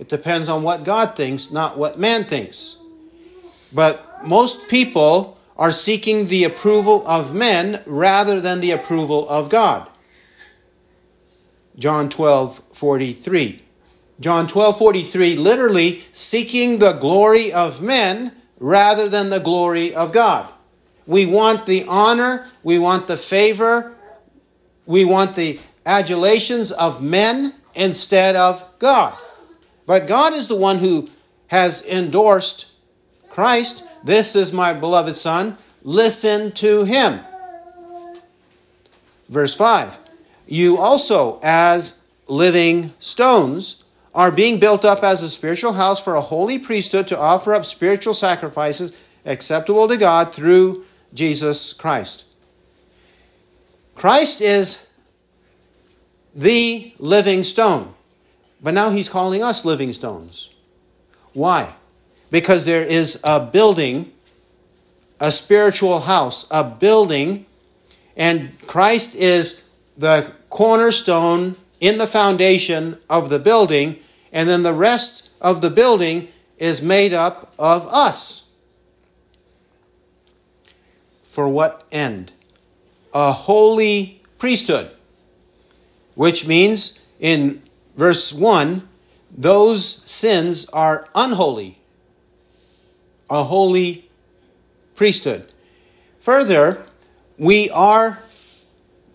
It 0.01 0.09
depends 0.09 0.49
on 0.49 0.63
what 0.63 0.83
God 0.83 1.15
thinks, 1.15 1.51
not 1.51 1.77
what 1.77 1.99
man 1.99 2.23
thinks. 2.23 2.83
But 3.71 4.03
most 4.25 4.67
people 4.67 5.37
are 5.55 5.71
seeking 5.71 6.27
the 6.27 6.43
approval 6.45 7.07
of 7.07 7.35
men 7.35 7.79
rather 7.85 8.41
than 8.41 8.61
the 8.61 8.71
approval 8.71 9.29
of 9.29 9.51
God. 9.51 9.87
John 11.77 12.09
12 12.09 12.57
43. 12.73 13.61
John 14.19 14.47
12 14.47 14.77
43, 14.79 15.35
literally 15.35 16.01
seeking 16.13 16.79
the 16.79 16.93
glory 16.93 17.53
of 17.53 17.83
men 17.83 18.31
rather 18.59 19.07
than 19.07 19.29
the 19.29 19.39
glory 19.39 19.93
of 19.93 20.11
God. 20.11 20.51
We 21.05 21.27
want 21.27 21.67
the 21.67 21.85
honor, 21.87 22.47
we 22.63 22.79
want 22.79 23.07
the 23.07 23.17
favor, 23.17 23.93
we 24.87 25.05
want 25.05 25.35
the 25.35 25.59
adulations 25.85 26.71
of 26.71 27.03
men 27.03 27.53
instead 27.75 28.35
of 28.35 28.67
God. 28.79 29.13
But 29.91 30.07
God 30.07 30.31
is 30.31 30.47
the 30.47 30.55
one 30.55 30.77
who 30.77 31.09
has 31.47 31.85
endorsed 31.85 32.71
Christ. 33.27 33.89
This 34.05 34.37
is 34.37 34.53
my 34.53 34.71
beloved 34.71 35.17
Son. 35.17 35.57
Listen 35.83 36.53
to 36.53 36.85
him. 36.85 37.19
Verse 39.27 39.53
5 39.53 39.99
You 40.47 40.77
also, 40.77 41.41
as 41.43 42.07
living 42.29 42.93
stones, 43.01 43.83
are 44.15 44.31
being 44.31 44.61
built 44.61 44.85
up 44.85 45.03
as 45.03 45.23
a 45.23 45.29
spiritual 45.29 45.73
house 45.73 46.01
for 46.01 46.15
a 46.15 46.21
holy 46.21 46.57
priesthood 46.57 47.09
to 47.09 47.19
offer 47.19 47.53
up 47.53 47.65
spiritual 47.65 48.13
sacrifices 48.13 48.97
acceptable 49.25 49.89
to 49.89 49.97
God 49.97 50.33
through 50.33 50.85
Jesus 51.13 51.73
Christ. 51.73 52.33
Christ 53.95 54.39
is 54.39 54.89
the 56.33 56.93
living 56.97 57.43
stone. 57.43 57.93
But 58.61 58.73
now 58.73 58.91
he's 58.91 59.09
calling 59.09 59.41
us 59.41 59.65
living 59.65 59.91
stones. 59.93 60.55
Why? 61.33 61.73
Because 62.29 62.65
there 62.65 62.83
is 62.83 63.21
a 63.23 63.39
building, 63.39 64.11
a 65.19 65.31
spiritual 65.31 66.01
house, 66.01 66.47
a 66.51 66.63
building, 66.63 67.45
and 68.15 68.51
Christ 68.67 69.15
is 69.15 69.71
the 69.97 70.31
cornerstone 70.49 71.55
in 71.79 71.97
the 71.97 72.07
foundation 72.07 72.97
of 73.09 73.29
the 73.29 73.39
building, 73.39 73.97
and 74.31 74.47
then 74.47 74.63
the 74.63 74.73
rest 74.73 75.31
of 75.41 75.61
the 75.61 75.69
building 75.69 76.27
is 76.57 76.83
made 76.83 77.13
up 77.13 77.53
of 77.57 77.87
us. 77.87 78.53
For 81.23 81.47
what 81.47 81.87
end? 81.91 82.31
A 83.13 83.31
holy 83.31 84.21
priesthood, 84.37 84.91
which 86.15 86.47
means 86.47 87.07
in 87.19 87.61
verse 87.95 88.33
1 88.33 88.87
those 89.35 89.85
sins 89.85 90.69
are 90.69 91.07
unholy, 91.15 91.79
a 93.29 93.43
holy 93.45 94.09
priesthood. 94.95 95.51
Further, 96.19 96.83
we 97.37 97.69
are 97.69 98.19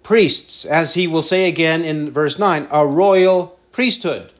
priests, 0.02 0.64
as 0.64 0.94
he 0.94 1.06
will 1.06 1.22
say 1.22 1.48
again 1.48 1.84
in 1.84 2.10
verse 2.10 2.38
9, 2.38 2.68
a 2.72 2.86
royal 2.86 3.58
priesthood. 3.72 4.30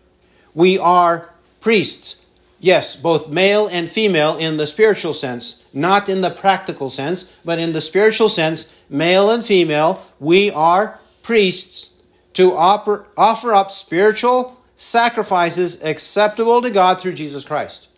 We 0.55 0.79
are 0.79 1.29
priests. 1.61 2.25
Yes, 2.59 2.97
both 2.97 3.29
male 3.29 3.69
and 3.69 3.89
female 3.89 4.39
in 4.39 4.57
the 4.57 4.67
spiritual 4.67 5.13
sense, 5.13 5.69
not 5.75 6.09
in 6.09 6.23
the 6.23 6.31
practical 6.31 6.89
sense, 6.89 7.39
but 7.45 7.59
in 7.59 7.75
the 7.75 7.83
spiritual 7.83 8.31
sense, 8.31 8.83
male 8.89 9.31
and 9.31 9.45
female, 9.45 10.03
we 10.19 10.51
are 10.53 10.99
priests 11.23 11.96
to 12.37 12.55
offer, 12.55 13.07
offer 13.17 13.55
up 13.55 13.71
spiritual 13.71 14.61
sacrifices 14.75 15.83
acceptable 15.83 16.61
to 16.61 16.69
God 16.69 17.01
through 17.01 17.15
Jesus 17.15 17.47
Christ. 17.47 17.89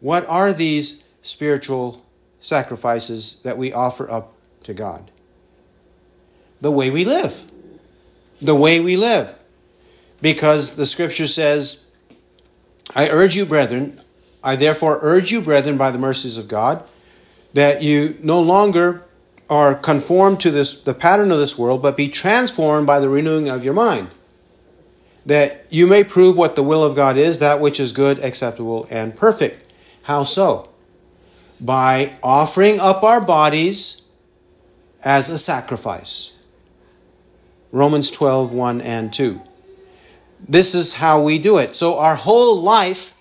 What 0.00 0.26
are 0.26 0.54
these 0.54 1.06
spiritual 1.20 2.02
sacrifices 2.40 3.42
that 3.42 3.58
we 3.58 3.74
offer 3.74 4.10
up 4.10 4.32
to 4.62 4.72
God? 4.72 5.10
The 6.62 6.70
way 6.70 6.88
we 6.88 7.04
live. 7.04 7.38
The 8.40 8.54
way 8.54 8.80
we 8.80 8.96
live. 8.96 9.34
Because 10.22 10.76
the 10.76 10.86
scripture 10.86 11.26
says, 11.26 11.94
I 12.96 13.10
urge 13.10 13.36
you, 13.36 13.44
brethren, 13.44 14.00
I 14.42 14.56
therefore 14.56 14.98
urge 15.02 15.30
you, 15.30 15.42
brethren, 15.42 15.76
by 15.76 15.90
the 15.90 15.98
mercies 15.98 16.38
of 16.38 16.48
God, 16.48 16.82
that 17.52 17.82
you 17.82 18.16
no 18.22 18.40
longer 18.40 19.04
are 19.50 19.74
conformed 19.74 20.40
to 20.40 20.50
this 20.50 20.82
the 20.84 20.94
pattern 20.94 21.32
of 21.32 21.38
this 21.38 21.58
world, 21.58 21.82
but 21.82 21.96
be 21.96 22.08
transformed 22.08 22.86
by 22.86 23.00
the 23.00 23.08
renewing 23.08 23.48
of 23.48 23.64
your 23.64 23.74
mind, 23.74 24.08
that 25.26 25.66
you 25.68 25.86
may 25.88 26.04
prove 26.04 26.38
what 26.38 26.54
the 26.54 26.62
will 26.62 26.84
of 26.84 26.94
God 26.94 27.16
is, 27.16 27.40
that 27.40 27.60
which 27.60 27.80
is 27.80 27.92
good, 27.92 28.20
acceptable, 28.20 28.86
and 28.90 29.14
perfect. 29.14 29.68
How 30.04 30.22
so? 30.22 30.70
By 31.60 32.16
offering 32.22 32.78
up 32.78 33.02
our 33.02 33.20
bodies 33.20 34.08
as 35.04 35.28
a 35.28 35.36
sacrifice. 35.36 36.38
Romans 37.72 38.10
12, 38.10 38.52
1 38.52 38.80
and 38.80 39.12
2. 39.12 39.40
This 40.48 40.74
is 40.74 40.94
how 40.94 41.22
we 41.22 41.38
do 41.38 41.58
it. 41.58 41.76
So 41.76 41.98
our 41.98 42.14
whole 42.14 42.62
life 42.62 43.14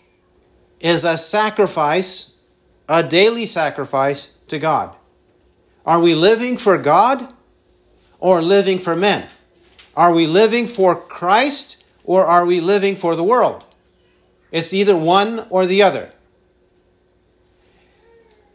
is 0.79 1.03
a 1.03 1.17
sacrifice, 1.17 2.39
a 2.87 3.03
daily 3.03 3.45
sacrifice 3.45 4.37
to 4.47 4.57
God. 4.57 4.95
Are 5.89 5.99
we 5.99 6.13
living 6.13 6.57
for 6.57 6.77
God 6.77 7.33
or 8.19 8.43
living 8.43 8.77
for 8.77 8.95
men? 8.95 9.27
Are 9.97 10.13
we 10.13 10.27
living 10.27 10.67
for 10.67 10.95
Christ 10.95 11.83
or 12.03 12.23
are 12.25 12.45
we 12.45 12.59
living 12.59 12.95
for 12.95 13.15
the 13.15 13.23
world? 13.23 13.63
It's 14.51 14.71
either 14.71 14.95
one 14.95 15.47
or 15.49 15.65
the 15.65 15.81
other. 15.81 16.11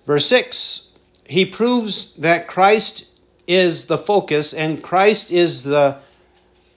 Verse 0.07 0.27
6 0.27 0.97
He 1.27 1.44
proves 1.44 2.14
that 2.18 2.47
Christ 2.47 3.18
is 3.49 3.88
the 3.88 3.99
focus 3.99 4.55
and 4.55 4.81
Christ 4.81 5.33
is 5.33 5.64
the 5.64 5.97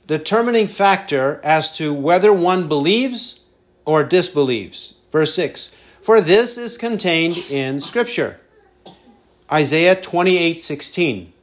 determining 0.08 0.66
factor 0.66 1.40
as 1.44 1.78
to 1.78 1.94
whether 1.94 2.34
one 2.34 2.68
believes 2.68 3.48
or 3.86 4.04
disbelieves. 4.04 5.04
Verse 5.12 5.36
6 5.36 5.80
For 6.02 6.20
this 6.20 6.58
is 6.58 6.80
contained 6.80 7.38
in 7.52 7.80
Scripture. 7.80 8.40
Isaiah 9.52 9.96
28 9.96 10.60
16. 10.60 11.34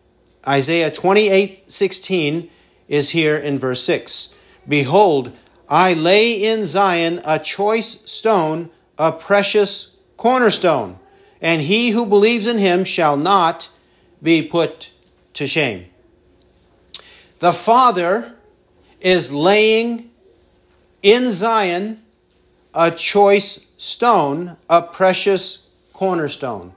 Isaiah 0.47 0.91
28 0.91 1.71
16 1.71 2.51
is 2.89 3.11
here 3.11 3.37
in 3.37 3.59
verse 3.59 3.83
6. 3.85 4.41
Behold, 4.69 5.37
I 5.69 5.95
lay 5.95 6.33
in 6.33 6.67
Zion 6.67 7.21
a 7.25 7.39
choice 7.39 7.89
stone, 8.11 8.71
a 8.99 9.11
precious 9.11 10.03
cornerstone, 10.17 10.99
and 11.41 11.63
he 11.63 11.91
who 11.91 12.07
believes 12.07 12.47
in 12.47 12.59
him 12.59 12.85
shall 12.85 13.17
not 13.17 13.71
be 14.23 14.47
put 14.47 14.93
to 15.35 15.47
shame. 15.47 15.87
The 17.39 17.53
Father 17.53 18.35
is 19.01 19.33
laying 19.33 20.11
in 21.03 21.31
Zion 21.31 22.03
a 22.75 22.91
choice 22.91 23.73
stone, 23.79 24.57
a 24.69 24.83
precious 24.83 25.71
cornerstone. 25.93 26.74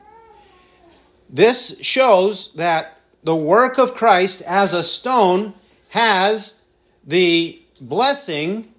This 1.30 1.82
shows 1.82 2.54
that 2.56 2.94
the 3.24 3.36
work 3.36 3.78
of 3.78 3.96
Christ 3.96 4.44
as 4.48 4.74
a 4.74 4.84
stone 4.84 5.54
has 5.90 6.70
the 7.06 7.62
blessing, 7.82 8.72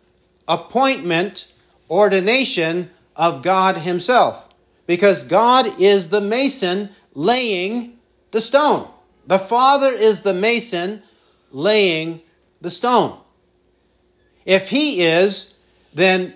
appointment, 0.46 1.52
ordination 1.90 2.88
of 3.16 3.42
God 3.42 3.76
Himself. 3.76 4.48
Because 4.86 5.24
God 5.24 5.66
is 5.80 6.08
the 6.08 6.20
mason 6.20 6.88
laying 7.14 7.98
the 8.30 8.40
stone. 8.40 8.88
The 9.26 9.38
Father 9.38 9.92
is 9.92 10.22
the 10.22 10.34
mason 10.34 11.02
laying 11.50 12.22
the 12.62 12.70
stone. 12.70 13.18
If 14.46 14.70
He 14.70 15.02
is, 15.02 15.58
then 15.94 16.34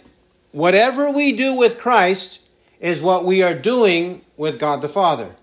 whatever 0.50 1.10
we 1.10 1.34
do 1.34 1.56
with 1.56 1.78
Christ 1.78 2.48
is 2.80 3.00
what 3.00 3.24
we 3.24 3.42
are 3.42 3.54
doing 3.54 4.22
with 4.36 4.58
God 4.58 4.82
the 4.82 4.88
Father. 4.88 5.34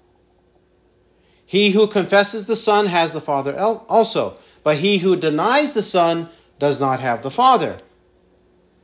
He 1.50 1.72
who 1.72 1.88
confesses 1.88 2.46
the 2.46 2.56
Son 2.56 2.86
has 2.86 3.12
the 3.12 3.20
Father 3.20 3.58
also, 3.58 4.38
but 4.64 4.78
he 4.78 5.00
who 5.00 5.16
denies 5.16 5.74
the 5.74 5.82
Son 5.82 6.30
does 6.60 6.80
not 6.80 7.00
have 7.00 7.24
the 7.24 7.32
Father. 7.32 7.80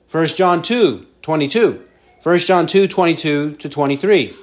1 0.09 0.25
John 0.29 0.63
2 0.63 1.05
22. 1.21 1.85
1 2.23 2.37
John 2.39 2.65
2 2.65 2.87
22 2.87 3.51
to 3.57 3.69
23. 3.69 4.33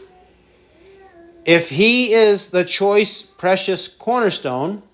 If 1.44 1.70
he 1.70 2.12
is 2.12 2.52
the 2.52 2.64
choice, 2.64 3.22
precious 3.24 3.88
cornerstone, 3.96 4.84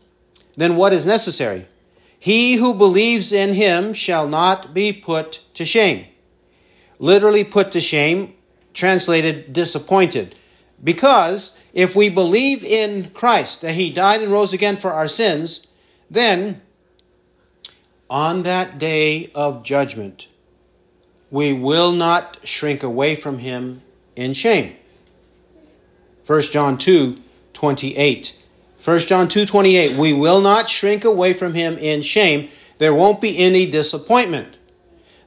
then 0.57 0.77
what 0.77 0.95
is 0.95 1.05
necessary? 1.05 1.67
He 2.19 2.57
who 2.57 2.73
believes 2.73 3.31
in 3.31 3.53
him 3.53 3.93
shall 3.93 4.27
not 4.27 4.73
be 4.73 4.91
put 4.91 5.43
to 5.53 5.67
shame. 5.67 6.07
Literally 6.99 7.45
put 7.45 7.73
to 7.73 7.83
shame, 7.83 8.33
translated 8.73 9.53
disappointed. 9.53 10.35
Because 10.83 11.65
if 11.75 11.97
we 11.97 12.09
believe 12.09 12.63
in 12.63 13.11
Christ, 13.11 13.63
that 13.63 13.73
he 13.73 13.91
died 13.91 14.23
and 14.23 14.31
rose 14.31 14.53
again 14.53 14.77
for 14.77 14.93
our 14.93 15.09
sins, 15.09 15.73
then 16.11 16.61
on 18.09 18.43
that 18.45 18.79
day 18.79 19.31
of 19.35 19.63
judgment, 19.65 20.29
we 21.31 21.53
will 21.53 21.93
not 21.93 22.39
shrink 22.47 22.83
away 22.83 23.15
from 23.15 23.39
him 23.39 23.83
in 24.17 24.33
shame. 24.33 24.75
1 26.27 26.41
John 26.43 26.79
2 26.79 27.19
28. 27.53 28.45
1 28.85 28.99
John 29.01 29.29
2 29.29 29.47
28. 29.47 29.97
We 29.97 30.13
will 30.13 30.41
not 30.41 30.69
shrink 30.69 31.05
away 31.05 31.33
from 31.33 31.55
him 31.55 31.77
in 31.77 32.03
shame. 32.03 32.49
There 32.79 32.95
won't 32.95 33.21
be 33.21 33.37
any 33.39 33.71
disappointment. 33.71 34.57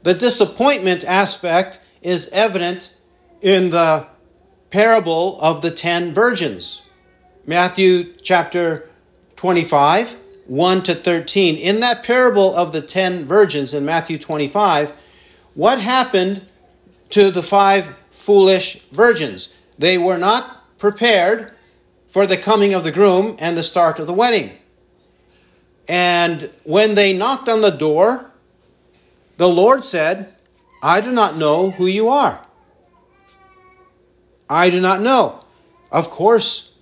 The 0.04 0.14
disappointment 0.14 1.04
aspect 1.04 1.80
is 2.02 2.32
evident 2.32 2.96
in 3.42 3.70
the 3.70 4.08
parable 4.72 5.40
of 5.42 5.62
the 5.62 5.70
ten 5.70 6.14
virgins. 6.14 6.90
Matthew 7.46 8.14
chapter 8.24 8.90
25, 9.36 10.18
1 10.48 10.84
to 10.84 10.96
13. 10.96 11.56
In 11.58 11.82
that 11.82 12.04
parable 12.04 12.56
of 12.56 12.72
the 12.72 12.82
ten 12.82 13.26
virgins 13.26 13.74
in 13.74 13.86
Matthew 13.86 14.18
25, 14.18 14.92
what 15.54 15.80
happened 15.80 16.46
to 17.10 17.30
the 17.30 17.44
five 17.44 17.98
foolish 18.12 18.82
virgins? 18.92 19.60
They 19.78 19.98
were 19.98 20.18
not 20.18 20.78
prepared 20.78 21.52
for 22.10 22.26
the 22.26 22.38
coming 22.38 22.74
of 22.74 22.84
the 22.84 22.92
groom 22.92 23.36
and 23.40 23.58
the 23.58 23.64
start 23.64 24.00
of 24.00 24.08
the 24.08 24.14
wedding. 24.14 24.52
And 25.88 26.50
when 26.64 26.96
they 26.96 27.18
knocked 27.18 27.50
on 27.50 27.62
the 27.62 27.72
door, 27.72 28.32
the 29.38 29.50
Lord 29.50 29.84
said, 29.84 30.34
I 30.84 31.02
do 31.02 31.12
not 31.12 31.36
know 31.36 31.72
who 31.72 31.88
you 31.88 32.10
are. 32.10 32.46
I 34.52 34.70
do 34.70 34.82
not 34.82 35.02
know. 35.02 35.40
Of 35.94 36.10
course, 36.10 36.78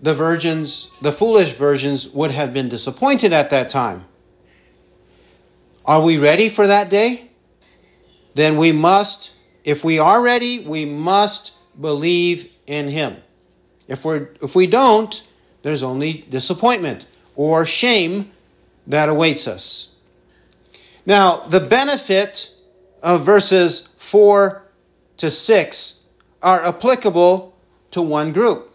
the 0.00 0.12
virgins, 0.12 0.94
the 1.00 1.10
foolish 1.10 1.54
virgins, 1.54 2.12
would 2.12 2.30
have 2.30 2.52
been 2.52 2.68
disappointed 2.68 3.32
at 3.32 3.48
that 3.50 3.70
time. 3.70 4.04
Are 5.86 6.02
we 6.02 6.18
ready 6.18 6.50
for 6.50 6.66
that 6.66 6.90
day? 6.90 7.30
Then 8.34 8.58
we 8.58 8.72
must, 8.72 9.34
if 9.64 9.82
we 9.82 9.98
are 9.98 10.22
ready, 10.22 10.62
we 10.66 10.84
must 10.84 11.58
believe 11.80 12.52
in 12.66 12.88
Him. 12.88 13.16
If, 13.88 14.04
we're, 14.04 14.28
if 14.42 14.54
we 14.54 14.66
don't, 14.66 15.26
there's 15.62 15.82
only 15.82 16.26
disappointment 16.28 17.06
or 17.34 17.64
shame 17.64 18.30
that 18.86 19.08
awaits 19.08 19.48
us. 19.48 19.98
Now, 21.06 21.36
the 21.36 21.60
benefit 21.60 22.54
of 23.02 23.24
verses 23.24 23.96
4 23.98 24.62
to 25.16 25.30
6 25.30 25.99
are 26.42 26.64
applicable 26.64 27.56
to 27.90 28.02
one 28.02 28.32
group 28.32 28.70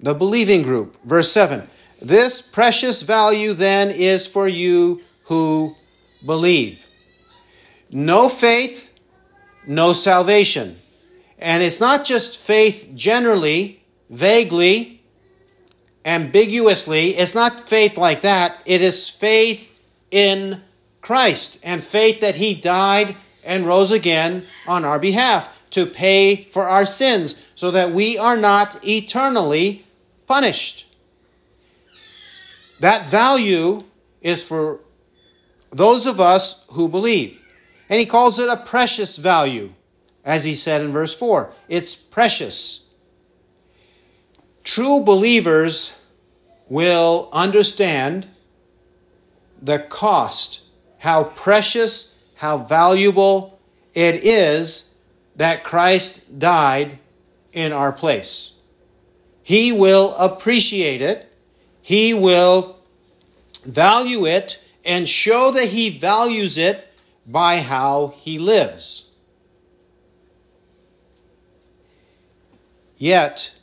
the 0.00 0.14
believing 0.14 0.62
group. 0.62 0.96
Verse 1.04 1.30
7 1.32 1.68
This 2.00 2.40
precious 2.40 3.02
value 3.02 3.54
then 3.54 3.90
is 3.90 4.26
for 4.26 4.48
you 4.48 5.02
who 5.26 5.74
believe. 6.24 6.84
No 7.90 8.28
faith, 8.28 8.98
no 9.66 9.92
salvation. 9.92 10.76
And 11.38 11.62
it's 11.62 11.80
not 11.80 12.04
just 12.04 12.38
faith 12.38 12.92
generally, 12.94 13.82
vaguely, 14.10 15.00
ambiguously. 16.04 17.10
It's 17.10 17.34
not 17.34 17.60
faith 17.60 17.96
like 17.96 18.22
that. 18.22 18.62
It 18.66 18.82
is 18.82 19.08
faith 19.08 19.74
in 20.10 20.60
Christ 21.00 21.62
and 21.64 21.82
faith 21.82 22.20
that 22.20 22.34
He 22.34 22.54
died 22.54 23.16
and 23.44 23.66
rose 23.66 23.92
again 23.92 24.42
on 24.66 24.84
our 24.84 24.98
behalf 24.98 25.57
to 25.70 25.86
pay 25.86 26.44
for 26.44 26.64
our 26.68 26.86
sins 26.86 27.50
so 27.54 27.70
that 27.70 27.92
we 27.92 28.18
are 28.18 28.36
not 28.36 28.78
eternally 28.86 29.84
punished. 30.26 30.86
That 32.80 33.08
value 33.08 33.84
is 34.22 34.46
for 34.46 34.80
those 35.70 36.06
of 36.06 36.20
us 36.20 36.66
who 36.72 36.88
believe. 36.88 37.42
And 37.88 37.98
he 37.98 38.06
calls 38.06 38.38
it 38.38 38.48
a 38.48 38.56
precious 38.56 39.16
value, 39.16 39.72
as 40.24 40.44
he 40.44 40.54
said 40.54 40.82
in 40.82 40.92
verse 40.92 41.14
4. 41.16 41.52
It's 41.68 41.94
precious. 41.96 42.94
True 44.64 45.02
believers 45.02 46.04
will 46.68 47.30
understand 47.32 48.26
the 49.60 49.78
cost, 49.78 50.66
how 50.98 51.24
precious, 51.24 52.22
how 52.36 52.58
valuable 52.58 53.58
it 53.94 54.24
is 54.24 54.87
that 55.38 55.64
Christ 55.64 56.38
died 56.38 56.98
in 57.52 57.72
our 57.72 57.92
place. 57.92 58.60
He 59.42 59.72
will 59.72 60.14
appreciate 60.16 61.00
it, 61.00 61.32
he 61.80 62.12
will 62.12 62.76
value 63.64 64.26
it, 64.26 64.62
and 64.84 65.08
show 65.08 65.52
that 65.52 65.68
he 65.68 65.90
values 65.90 66.58
it 66.58 66.86
by 67.24 67.60
how 67.60 68.08
he 68.16 68.38
lives. 68.38 69.14
Yet, 72.96 73.56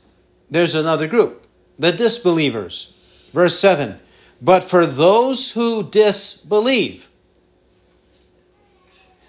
there's 0.50 0.76
another 0.76 1.08
group, 1.08 1.46
the 1.78 1.92
disbelievers. 1.92 3.30
Verse 3.34 3.60
7 3.60 4.00
But 4.42 4.64
for 4.64 4.86
those 4.86 5.52
who 5.52 5.90
disbelieve, 5.90 7.05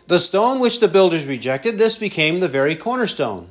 the 0.07 0.19
stone 0.19 0.61
which 0.61 0.81
the 0.81 0.89
builders 0.89 1.27
rejected, 1.27 1.79
this 1.79 1.99
became 1.99 2.41
the 2.41 2.49
very 2.49 2.77
cornerstone. 2.77 3.51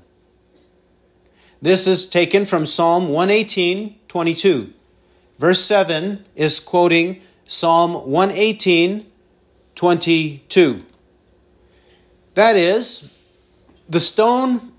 This 1.61 1.87
is 1.87 2.07
taken 2.07 2.45
from 2.45 2.65
Psalm 2.65 3.09
118, 3.09 3.95
22. 4.07 4.73
Verse 5.37 5.61
7 5.61 6.23
is 6.35 6.59
quoting 6.59 7.21
Psalm 7.45 8.09
118, 8.09 9.05
22. 9.75 10.85
That 12.35 12.55
is, 12.55 13.11
the 13.89 13.99
stone 13.99 14.71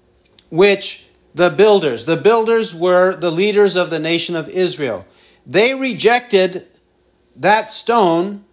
which 0.51 1.07
the 1.35 1.51
builders, 1.51 2.07
the 2.07 2.17
builders 2.17 2.75
were 2.75 3.15
the 3.17 3.31
leaders 3.31 3.77
of 3.77 3.91
the 3.91 3.99
nation 3.99 4.37
of 4.37 4.49
Israel. 4.49 5.07
They 5.47 5.75
rejected 5.75 6.67
that 7.37 7.71
stone 7.71 8.45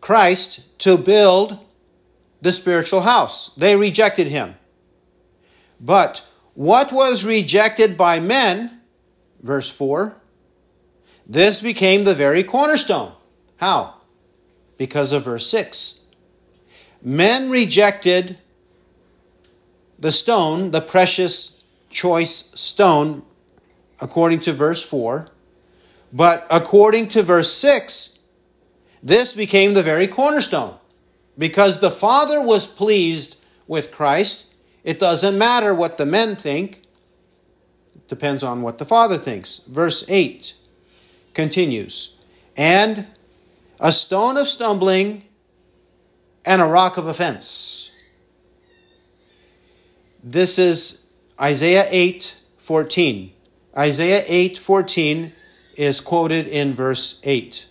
Christ 0.00 0.78
to 0.80 0.98
build 0.98 1.58
the 2.40 2.52
spiritual 2.52 3.02
house. 3.02 3.54
They 3.54 3.76
rejected 3.76 4.28
him. 4.28 4.56
But 5.80 6.26
what 6.54 6.92
was 6.92 7.24
rejected 7.24 7.96
by 7.96 8.20
men, 8.20 8.80
verse 9.42 9.70
4, 9.70 10.16
this 11.26 11.62
became 11.62 12.04
the 12.04 12.14
very 12.14 12.42
cornerstone. 12.42 13.12
How? 13.56 13.94
Because 14.76 15.12
of 15.12 15.24
verse 15.24 15.46
6. 15.48 16.06
Men 17.02 17.50
rejected 17.50 18.38
the 19.98 20.12
stone, 20.12 20.70
the 20.70 20.80
precious 20.80 21.64
choice 21.88 22.34
stone, 22.60 23.22
according 24.00 24.40
to 24.40 24.52
verse 24.52 24.82
4. 24.82 25.28
But 26.12 26.46
according 26.50 27.08
to 27.08 27.22
verse 27.22 27.52
6, 27.52 28.18
this 29.02 29.34
became 29.34 29.74
the 29.74 29.82
very 29.82 30.06
cornerstone. 30.06 30.76
Because 31.40 31.80
the 31.80 31.90
Father 31.90 32.42
was 32.42 32.66
pleased 32.66 33.42
with 33.66 33.92
Christ, 33.92 34.54
it 34.84 34.98
doesn't 34.98 35.38
matter 35.38 35.74
what 35.74 35.96
the 35.96 36.04
men 36.04 36.36
think. 36.36 36.82
It 37.94 38.06
depends 38.08 38.42
on 38.42 38.60
what 38.60 38.76
the 38.76 38.84
Father 38.84 39.16
thinks. 39.16 39.60
Verse 39.60 40.04
8 40.10 40.52
continues 41.32 42.22
And 42.58 43.06
a 43.80 43.90
stone 43.90 44.36
of 44.36 44.48
stumbling 44.48 45.24
and 46.44 46.60
a 46.60 46.66
rock 46.66 46.98
of 46.98 47.06
offense. 47.06 47.90
This 50.22 50.58
is 50.58 51.10
Isaiah 51.40 51.86
8 51.88 52.38
14. 52.58 53.32
Isaiah 53.78 54.24
8 54.26 54.58
14 54.58 55.32
is 55.76 56.02
quoted 56.02 56.48
in 56.48 56.74
verse 56.74 57.22
8. 57.24 57.69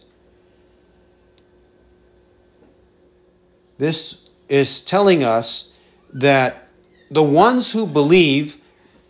This 3.80 4.30
is 4.50 4.84
telling 4.84 5.24
us 5.24 5.80
that 6.14 6.68
the 7.10 7.24
ones 7.24 7.72
who 7.72 7.88
believe 7.88 8.58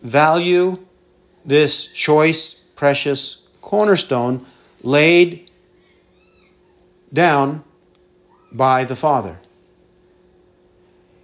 value 0.00 0.78
this 1.44 1.92
choice, 1.92 2.68
precious 2.76 3.48
cornerstone 3.60 4.46
laid 4.82 5.50
down 7.12 7.64
by 8.52 8.84
the 8.84 8.96
Father. 8.96 9.38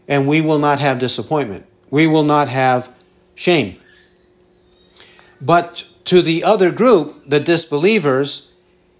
And 0.08 0.26
we 0.26 0.40
will 0.40 0.58
not 0.58 0.80
have 0.80 0.98
disappointment. 0.98 1.66
We 1.90 2.08
will 2.08 2.24
not 2.24 2.48
have 2.48 2.92
shame. 3.36 3.80
But 5.40 5.88
to 6.06 6.20
the 6.20 6.42
other 6.42 6.72
group, 6.72 7.28
the 7.28 7.40
disbelievers, 7.40 8.54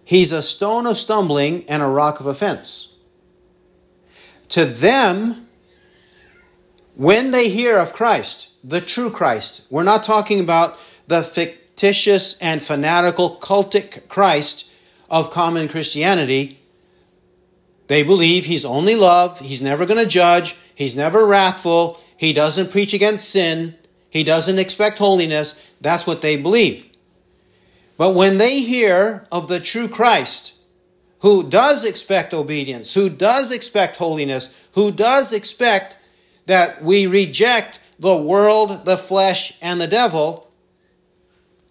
he's 0.04 0.30
a 0.30 0.42
stone 0.42 0.86
of 0.86 0.96
stumbling 0.96 1.64
and 1.68 1.82
a 1.82 1.86
rock 1.86 2.20
of 2.20 2.26
offense. 2.26 2.95
To 4.50 4.64
them, 4.64 5.48
when 6.94 7.30
they 7.30 7.50
hear 7.50 7.78
of 7.78 7.92
Christ, 7.92 8.52
the 8.64 8.80
true 8.80 9.10
Christ, 9.10 9.66
we're 9.70 9.82
not 9.82 10.04
talking 10.04 10.40
about 10.40 10.76
the 11.08 11.22
fictitious 11.22 12.40
and 12.40 12.62
fanatical 12.62 13.36
cultic 13.36 14.08
Christ 14.08 14.74
of 15.10 15.30
common 15.30 15.68
Christianity. 15.68 16.58
They 17.88 18.02
believe 18.02 18.46
he's 18.46 18.64
only 18.64 18.96
love, 18.96 19.40
he's 19.40 19.62
never 19.62 19.86
going 19.86 20.02
to 20.02 20.08
judge, 20.08 20.56
he's 20.74 20.96
never 20.96 21.26
wrathful, 21.26 22.00
he 22.16 22.32
doesn't 22.32 22.72
preach 22.72 22.94
against 22.94 23.30
sin, 23.30 23.74
he 24.10 24.24
doesn't 24.24 24.58
expect 24.58 24.98
holiness. 24.98 25.70
That's 25.80 26.06
what 26.06 26.22
they 26.22 26.36
believe. 26.36 26.86
But 27.98 28.14
when 28.14 28.38
they 28.38 28.60
hear 28.60 29.26
of 29.30 29.48
the 29.48 29.60
true 29.60 29.88
Christ, 29.88 30.55
who 31.26 31.50
does 31.50 31.84
expect 31.84 32.32
obedience, 32.32 32.94
who 32.94 33.10
does 33.10 33.50
expect 33.50 33.96
holiness, 33.96 34.64
who 34.74 34.92
does 34.92 35.32
expect 35.32 35.96
that 36.46 36.80
we 36.84 37.08
reject 37.08 37.80
the 37.98 38.16
world, 38.16 38.84
the 38.84 38.96
flesh, 38.96 39.58
and 39.60 39.80
the 39.80 39.88
devil, 39.88 40.48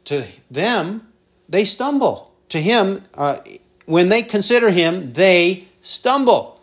to 0.03 0.25
them, 0.51 1.07
they 1.47 1.63
stumble. 1.63 2.33
To 2.49 2.57
him, 2.59 3.01
uh, 3.13 3.37
when 3.85 4.09
they 4.09 4.23
consider 4.23 4.71
him, 4.71 5.13
they 5.13 5.63
stumble. 5.79 6.59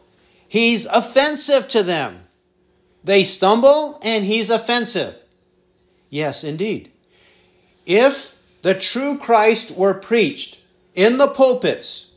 He's 0.47 0.85
offensive 0.85 1.69
to 1.69 1.83
them. 1.83 2.21
They 3.03 3.25
stumble 3.25 4.01
and 4.05 4.23
he's 4.23 4.51
offensive. 4.51 5.17
Yes, 6.11 6.45
indeed. 6.45 6.93
If 7.87 8.43
the 8.61 8.75
true 8.75 9.17
Christ 9.17 9.79
were 9.79 9.95
preached 9.95 10.61
in 10.95 11.17
the 11.17 11.29
pulpits 11.29 12.12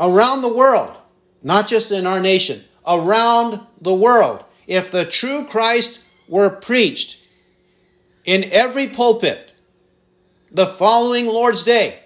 around 0.00 0.40
the 0.40 0.52
world, 0.52 0.96
not 1.42 1.68
just 1.68 1.92
in 1.92 2.06
our 2.06 2.20
nation, 2.20 2.62
around 2.86 3.60
the 3.80 3.94
world, 3.94 4.42
if 4.66 4.90
the 4.90 5.04
true 5.04 5.44
Christ 5.44 6.06
were 6.28 6.50
preached 6.50 7.22
in 8.24 8.44
every 8.50 8.88
pulpit 8.88 9.52
the 10.50 10.66
following 10.66 11.26
Lord's 11.26 11.62
Day, 11.62 11.98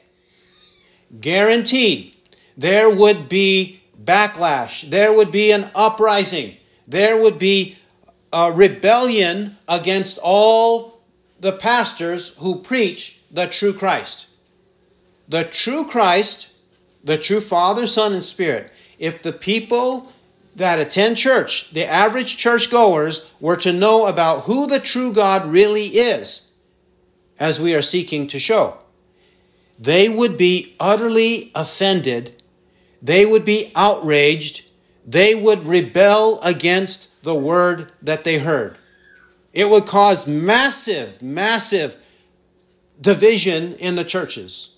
guaranteed 1.20 2.14
there 2.56 2.94
would 2.94 3.28
be 3.28 3.80
backlash, 4.02 4.88
there 4.90 5.12
would 5.14 5.30
be 5.30 5.52
an 5.52 5.70
uprising, 5.74 6.56
there 6.86 7.20
would 7.20 7.38
be 7.38 7.78
a 8.32 8.52
rebellion 8.52 9.56
against 9.68 10.18
all 10.22 11.00
the 11.40 11.52
pastors 11.52 12.36
who 12.38 12.60
preach 12.60 13.20
the 13.30 13.46
true 13.46 13.72
Christ. 13.72 14.34
The 15.28 15.44
true 15.44 15.84
Christ, 15.84 16.53
the 17.04 17.18
true 17.18 17.40
Father, 17.40 17.86
Son, 17.86 18.12
and 18.12 18.24
Spirit. 18.24 18.72
If 18.98 19.22
the 19.22 19.32
people 19.32 20.12
that 20.56 20.78
attend 20.78 21.16
church, 21.16 21.70
the 21.70 21.84
average 21.84 22.36
churchgoers, 22.36 23.32
were 23.40 23.56
to 23.58 23.72
know 23.72 24.06
about 24.06 24.44
who 24.44 24.66
the 24.66 24.80
true 24.80 25.12
God 25.12 25.46
really 25.46 25.86
is, 25.86 26.54
as 27.38 27.60
we 27.60 27.74
are 27.74 27.82
seeking 27.82 28.26
to 28.28 28.38
show, 28.38 28.78
they 29.78 30.08
would 30.08 30.38
be 30.38 30.76
utterly 30.78 31.50
offended. 31.54 32.42
They 33.02 33.26
would 33.26 33.44
be 33.44 33.72
outraged. 33.74 34.70
They 35.06 35.34
would 35.34 35.66
rebel 35.66 36.40
against 36.42 37.24
the 37.24 37.34
word 37.34 37.90
that 38.00 38.24
they 38.24 38.38
heard. 38.38 38.78
It 39.52 39.68
would 39.68 39.86
cause 39.86 40.28
massive, 40.28 41.20
massive 41.20 41.96
division 43.00 43.74
in 43.74 43.96
the 43.96 44.04
churches. 44.04 44.73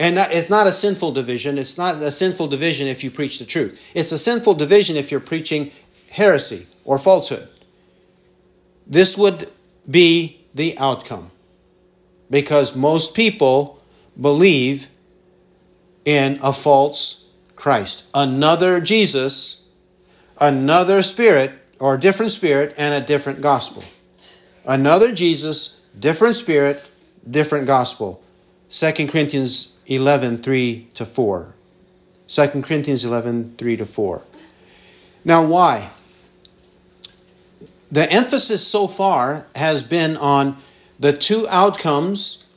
And 0.00 0.16
it's 0.16 0.48
not 0.48 0.66
a 0.66 0.72
sinful 0.72 1.12
division. 1.12 1.58
It's 1.58 1.76
not 1.76 1.96
a 1.96 2.10
sinful 2.10 2.48
division 2.48 2.88
if 2.88 3.04
you 3.04 3.10
preach 3.10 3.38
the 3.38 3.44
truth. 3.44 3.78
It's 3.94 4.10
a 4.12 4.18
sinful 4.18 4.54
division 4.54 4.96
if 4.96 5.10
you're 5.10 5.20
preaching 5.20 5.72
heresy 6.10 6.66
or 6.86 6.98
falsehood. 6.98 7.46
This 8.86 9.18
would 9.18 9.50
be 9.88 10.40
the 10.54 10.78
outcome 10.78 11.30
because 12.30 12.74
most 12.74 13.14
people 13.14 13.82
believe 14.18 14.88
in 16.06 16.38
a 16.42 16.54
false 16.54 17.34
Christ, 17.54 18.08
another 18.14 18.80
Jesus, 18.80 19.70
another 20.40 21.02
spirit, 21.02 21.52
or 21.78 21.96
a 21.96 22.00
different 22.00 22.32
spirit, 22.32 22.74
and 22.78 22.94
a 22.94 23.06
different 23.06 23.42
gospel. 23.42 23.84
Another 24.66 25.14
Jesus, 25.14 25.86
different 25.98 26.36
spirit, 26.36 26.90
different 27.30 27.66
gospel. 27.66 28.24
2 28.70 29.08
Corinthians 29.08 29.82
11, 29.86 30.38
3 30.38 30.88
to 30.94 31.04
4. 31.04 31.54
2 32.28 32.46
Corinthians 32.62 33.04
11, 33.04 33.56
3 33.58 33.76
to 33.76 33.84
4. 33.84 34.22
Now, 35.24 35.44
why? 35.44 35.90
The 37.90 38.10
emphasis 38.10 38.66
so 38.66 38.86
far 38.86 39.46
has 39.56 39.82
been 39.82 40.16
on 40.16 40.56
the 41.00 41.12
two 41.12 41.46
outcomes 41.48 42.48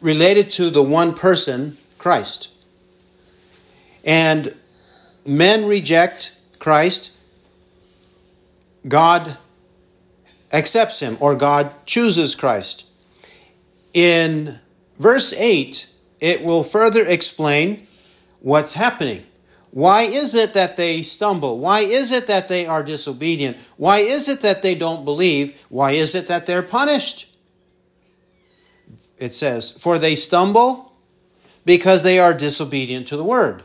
related 0.00 0.52
to 0.52 0.70
the 0.70 0.82
one 0.82 1.14
person, 1.14 1.76
Christ. 1.98 2.50
And 4.04 4.54
men 5.26 5.66
reject 5.66 6.38
Christ, 6.60 7.20
God 8.86 9.36
accepts 10.52 11.00
him 11.00 11.16
or 11.18 11.34
God 11.34 11.74
chooses 11.86 12.36
Christ. 12.36 12.86
In 13.92 14.60
verse 14.98 15.32
8, 15.32 15.90
it 16.20 16.42
will 16.44 16.62
further 16.62 17.04
explain 17.06 17.86
what's 18.40 18.74
happening. 18.74 19.24
Why 19.70 20.02
is 20.02 20.34
it 20.34 20.54
that 20.54 20.76
they 20.76 21.02
stumble? 21.02 21.58
Why 21.58 21.80
is 21.80 22.12
it 22.12 22.28
that 22.28 22.48
they 22.48 22.66
are 22.66 22.82
disobedient? 22.82 23.58
Why 23.76 23.98
is 23.98 24.28
it 24.28 24.40
that 24.40 24.62
they 24.62 24.74
don't 24.74 25.04
believe? 25.04 25.60
Why 25.68 25.92
is 25.92 26.14
it 26.14 26.28
that 26.28 26.46
they're 26.46 26.62
punished? 26.62 27.36
It 29.18 29.34
says, 29.34 29.70
For 29.70 29.98
they 29.98 30.14
stumble 30.14 30.92
because 31.64 32.02
they 32.02 32.18
are 32.18 32.32
disobedient 32.32 33.08
to 33.08 33.16
the 33.16 33.24
word. 33.24 33.62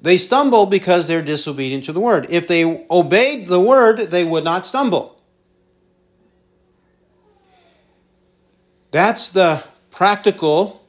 They 0.00 0.16
stumble 0.16 0.66
because 0.66 1.06
they're 1.06 1.22
disobedient 1.22 1.84
to 1.84 1.92
the 1.92 2.00
word. 2.00 2.26
If 2.30 2.48
they 2.48 2.86
obeyed 2.90 3.46
the 3.46 3.60
word, 3.60 3.98
they 3.98 4.24
would 4.24 4.44
not 4.44 4.64
stumble. 4.64 5.21
That's 8.92 9.32
the 9.32 9.66
practical, 9.90 10.86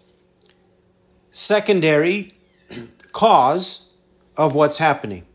secondary 1.32 2.34
cause 3.12 3.96
of 4.38 4.54
what's 4.54 4.78
happening. 4.78 5.26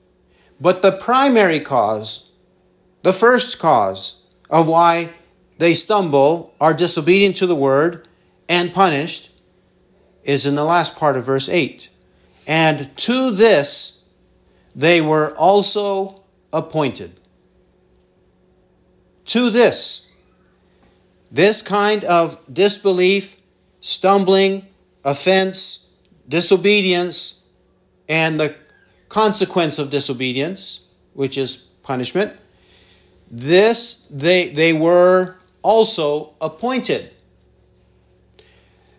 But 0.61 0.83
the 0.83 0.93
primary 0.93 1.61
cause, 1.61 2.37
the 3.03 3.13
first 3.13 3.59
cause 3.59 4.31
of 4.51 4.69
why 4.69 5.11
they 5.57 5.75
stumble, 5.75 6.55
are 6.61 6.75
disobedient 6.75 7.37
to 7.39 7.47
the 7.47 7.57
word, 7.57 8.07
and 8.49 8.73
punished, 8.73 9.31
is 10.23 10.47
in 10.47 10.55
the 10.55 10.65
last 10.65 10.99
part 10.99 11.17
of 11.17 11.25
verse 11.25 11.49
8. 11.49 11.91
And 12.47 12.97
to 12.99 13.31
this 13.31 14.09
they 14.75 15.01
were 15.01 15.35
also 15.37 16.23
appointed. 16.53 17.19
To 19.27 19.51
this, 19.51 20.08
this 21.31 21.63
kind 21.63 22.05
of 22.05 22.41
disbelief, 22.53 23.41
stumbling, 23.81 24.67
offense, 25.05 25.97
disobedience, 26.29 27.49
and 28.09 28.41
the 28.41 28.55
consequence 29.09 29.79
of 29.79 29.91
disobedience, 29.91 30.93
which 31.15 31.37
is 31.37 31.75
punishment, 31.83 32.33
this 33.31 34.09
they, 34.09 34.49
they 34.49 34.73
were 34.73 35.37
also 35.63 36.35
appointed. 36.41 37.11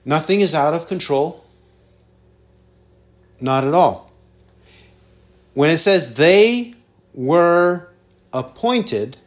Nothing 0.06 0.42
is 0.42 0.54
out 0.54 0.74
of 0.74 0.88
control. 0.88 1.44
Not 3.40 3.64
at 3.64 3.74
all. 3.74 4.12
When 5.54 5.70
it 5.70 5.78
says 5.78 6.16
they 6.16 6.74
were 7.14 7.90
appointed, 8.34 9.18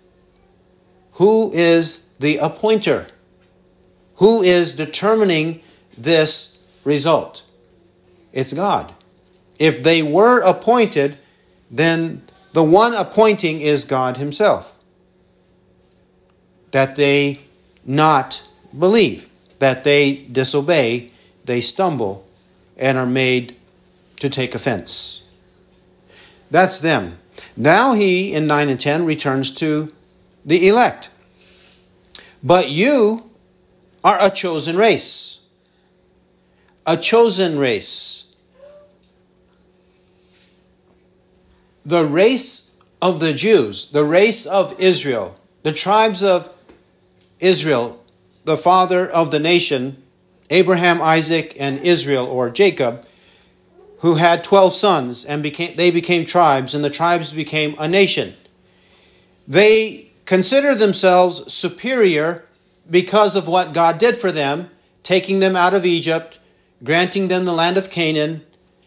who 1.13 1.53
is 1.53 2.12
the 2.23 2.39
appointer? 2.39 3.09
Who 4.17 4.43
is 4.43 4.77
determining 4.77 5.61
this 5.99 6.67
result? 6.85 7.45
It's 8.33 8.55
God. 8.55 8.95
If 9.59 9.83
they 9.83 10.03
were 10.03 10.41
appointed, 10.41 11.19
then 11.71 12.23
the 12.53 12.63
one 12.63 12.95
appointing 12.95 13.61
is 13.61 13.85
God 13.85 14.17
Himself. 14.17 14.79
That 16.71 16.97
they 16.97 17.41
not 17.85 18.49
believe, 18.79 19.29
that 19.59 19.85
they 19.85 20.25
disobey, 20.31 21.11
they 21.45 21.61
stumble, 21.61 22.27
and 22.79 22.97
are 22.97 23.07
made 23.07 23.57
to 24.21 24.31
take 24.31 24.55
offense. 24.55 25.29
That's 26.51 26.81
them. 26.81 27.19
Now 27.57 27.93
he, 27.95 28.33
in 28.33 28.47
9 28.47 28.69
and 28.69 28.81
10, 28.81 29.05
returns 29.05 29.53
to 29.57 29.93
the 30.45 30.69
elect. 30.69 31.11
But 32.43 32.69
you 32.69 33.31
are 34.03 34.19
a 34.21 34.31
chosen 34.31 34.77
race. 34.77 35.47
A 36.87 36.97
chosen 36.97 37.59
race. 37.59 38.35
The 41.85 42.05
race 42.05 42.83
of 43.01 43.21
the 43.21 43.33
Jews, 43.33 43.91
the 43.91 44.05
race 44.05 44.47
of 44.47 44.81
Israel, 44.81 45.37
the 45.63 45.73
tribes 45.73 46.23
of 46.23 46.53
Israel, 47.41 48.03
the 48.45 48.57
father 48.57 49.09
of 49.09 49.31
the 49.31 49.41
nation, 49.41 50.03
Abraham, 50.51 51.01
Isaac, 51.01 51.57
and 51.59 51.81
Israel, 51.81 52.27
or 52.27 52.51
Jacob, 52.51 53.05
who 54.03 54.17
had 54.17 54.43
12 54.43 54.75
sons 54.75 55.25
and 55.25 55.43
became 55.43 55.77
they 55.77 55.91
became 55.91 56.25
tribes 56.25 56.75
and 56.75 56.85
the 56.85 56.91
tribes 56.91 57.33
became 57.33 57.77
a 57.79 57.87
nation 57.87 58.33
they 59.47 60.02
considered 60.25 60.79
themselves 60.79 61.53
superior 61.53 62.45
because 62.91 63.37
of 63.37 63.49
what 63.49 63.75
God 63.75 63.99
did 63.99 64.17
for 64.17 64.33
them 64.33 64.71
taking 65.03 65.41
them 65.41 65.57
out 65.57 65.75
of 65.75 65.85
Egypt 65.85 66.39
granting 66.85 67.29
them 67.29 67.45
the 67.45 67.53
land 67.53 67.77
of 67.77 67.91
Canaan 67.91 68.45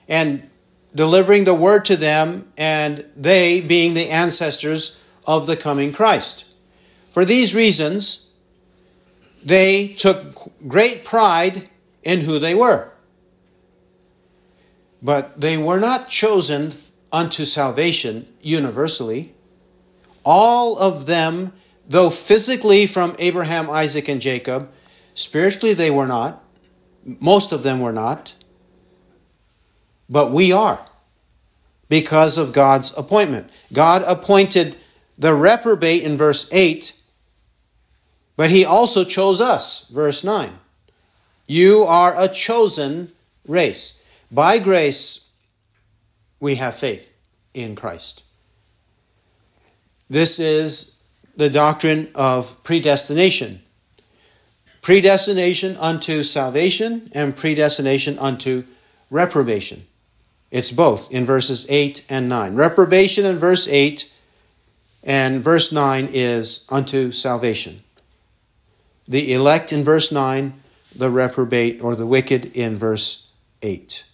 and 0.08 0.50
delivering 0.94 1.44
the 1.44 1.54
word 1.54 1.86
to 1.86 1.96
them 1.96 2.52
and 2.58 3.10
they 3.16 3.62
being 3.62 3.94
the 3.94 4.10
ancestors 4.10 5.04
of 5.28 5.48
the 5.48 5.58
coming 5.58 5.92
Christ 5.92 6.54
for 7.12 7.26
these 7.26 7.56
reasons 7.56 8.34
they 9.44 9.90
took 9.90 10.52
great 10.68 11.06
pride 11.06 11.70
in 12.04 12.22
who 12.22 12.40
they 12.40 12.56
were 12.56 12.92
but 15.06 15.40
they 15.40 15.56
were 15.56 15.80
not 15.80 16.10
chosen 16.10 16.72
unto 17.12 17.46
salvation 17.46 18.26
universally. 18.42 19.35
All 20.26 20.78
of 20.78 21.06
them, 21.06 21.54
though 21.88 22.10
physically 22.10 22.88
from 22.88 23.16
Abraham, 23.20 23.70
Isaac, 23.70 24.10
and 24.10 24.20
Jacob, 24.20 24.72
spiritually 25.14 25.76
they 25.76 25.92
were 25.92 26.08
not. 26.08 26.44
Most 27.06 27.52
of 27.52 27.62
them 27.62 27.80
were 27.80 27.94
not. 27.94 28.34
But 30.10 30.32
we 30.32 30.52
are 30.52 30.84
because 31.88 32.38
of 32.38 32.54
God's 32.54 32.98
appointment. 32.98 33.52
God 33.72 34.04
appointed 34.08 34.76
the 35.18 35.34
reprobate 35.34 36.04
in 36.04 36.18
verse 36.18 36.52
8, 36.52 36.92
but 38.36 38.50
he 38.50 38.66
also 38.66 39.06
chose 39.06 39.40
us, 39.40 39.88
verse 39.90 40.24
9. 40.24 40.52
You 41.48 41.84
are 41.84 42.14
a 42.18 42.28
chosen 42.28 43.12
race. 43.48 44.06
By 44.32 44.58
grace, 44.58 45.34
we 46.40 46.56
have 46.56 46.76
faith 46.76 47.14
in 47.54 47.76
Christ. 47.76 48.25
This 50.10 50.40
is 50.40 51.04
the 51.36 51.50
doctrine 51.50 52.10
of 52.16 52.64
predestination 52.64 53.62
predestination 54.82 55.76
unto 55.78 56.22
salvation 56.22 57.10
and 57.16 57.36
predestination 57.36 58.20
unto 58.20 58.64
reprobation. 59.10 59.84
It's 60.52 60.72
both 60.72 61.12
in 61.12 61.26
verses 61.26 61.66
8 61.72 62.06
and 62.08 62.30
9. 62.30 62.54
Reprobation 62.54 63.26
in 63.26 63.40
verse 63.40 63.68
8 63.68 64.14
and 65.04 65.44
verse 65.44 65.72
9 65.72 66.10
is 66.14 66.68
unto 66.72 67.12
salvation. 67.12 67.82
The 69.08 69.34
elect 69.34 69.74
in 69.74 69.84
verse 69.84 70.12
9, 70.12 70.54
the 70.96 71.10
reprobate 71.10 71.82
or 71.82 71.96
the 71.96 72.06
wicked 72.06 72.56
in 72.56 72.76
verse 72.76 73.34
8 73.64 74.06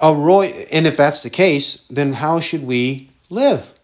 a 0.00 0.14
roy 0.14 0.52
and 0.70 0.86
if 0.86 0.96
that's 0.96 1.22
the 1.22 1.30
case, 1.30 1.86
then 1.86 2.12
how 2.12 2.38
should 2.40 2.66
we 2.66 3.08
live? 3.30 3.78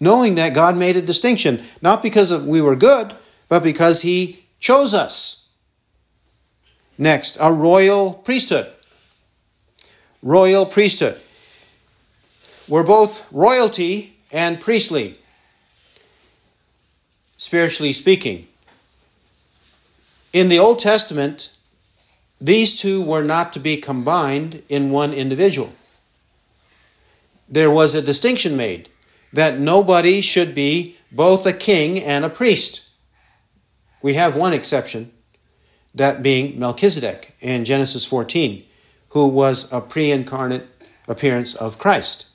Knowing 0.00 0.36
that 0.36 0.54
God 0.54 0.76
made 0.76 0.96
a 0.96 1.02
distinction, 1.02 1.62
not 1.82 2.02
because 2.02 2.30
of 2.30 2.46
we 2.46 2.60
were 2.60 2.76
good, 2.76 3.14
but 3.48 3.62
because 3.62 4.02
he 4.02 4.44
chose 4.60 4.94
us. 4.94 5.50
Next, 6.96 7.36
a 7.40 7.52
royal 7.52 8.14
priesthood. 8.14 8.66
Royal 10.22 10.66
priesthood. 10.66 11.20
We're 12.68 12.84
both 12.84 13.32
royalty 13.32 14.14
and 14.30 14.60
priestly, 14.60 15.18
spiritually 17.36 17.92
speaking. 17.92 18.46
In 20.32 20.48
the 20.48 20.58
Old 20.58 20.80
Testament, 20.80 21.56
these 22.40 22.78
two 22.78 23.02
were 23.02 23.24
not 23.24 23.52
to 23.54 23.60
be 23.60 23.78
combined 23.78 24.62
in 24.68 24.90
one 24.90 25.14
individual. 25.14 25.72
There 27.48 27.70
was 27.70 27.94
a 27.94 28.02
distinction 28.02 28.56
made 28.56 28.88
that 29.32 29.58
nobody 29.58 30.20
should 30.20 30.54
be 30.54 30.96
both 31.12 31.46
a 31.46 31.52
king 31.52 32.02
and 32.02 32.24
a 32.24 32.30
priest. 32.30 32.90
We 34.02 34.14
have 34.14 34.36
one 34.36 34.52
exception, 34.52 35.10
that 35.94 36.22
being 36.22 36.58
Melchizedek 36.58 37.34
in 37.40 37.64
Genesis 37.64 38.04
14, 38.04 38.64
who 39.10 39.26
was 39.26 39.72
a 39.72 39.80
pre 39.80 40.10
incarnate 40.10 40.66
appearance 41.08 41.54
of 41.54 41.78
Christ. 41.78 42.30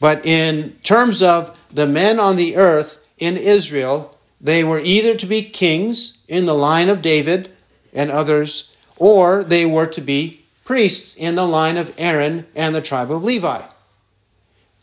But 0.00 0.26
in 0.26 0.72
terms 0.82 1.22
of 1.22 1.56
the 1.72 1.86
men 1.86 2.20
on 2.20 2.36
the 2.36 2.56
earth 2.56 2.98
in 3.18 3.36
Israel, 3.36 4.18
they 4.40 4.62
were 4.62 4.80
either 4.80 5.16
to 5.16 5.26
be 5.26 5.42
kings 5.42 6.26
in 6.28 6.44
the 6.46 6.54
line 6.54 6.88
of 6.88 7.00
David 7.00 7.50
and 7.94 8.10
others 8.10 8.76
or 8.98 9.44
they 9.44 9.66
were 9.66 9.86
to 9.86 10.00
be 10.00 10.44
priests 10.64 11.16
in 11.16 11.36
the 11.36 11.46
line 11.46 11.76
of 11.76 11.94
Aaron 11.98 12.46
and 12.54 12.74
the 12.74 12.82
tribe 12.82 13.10
of 13.10 13.22
Levi. 13.22 13.62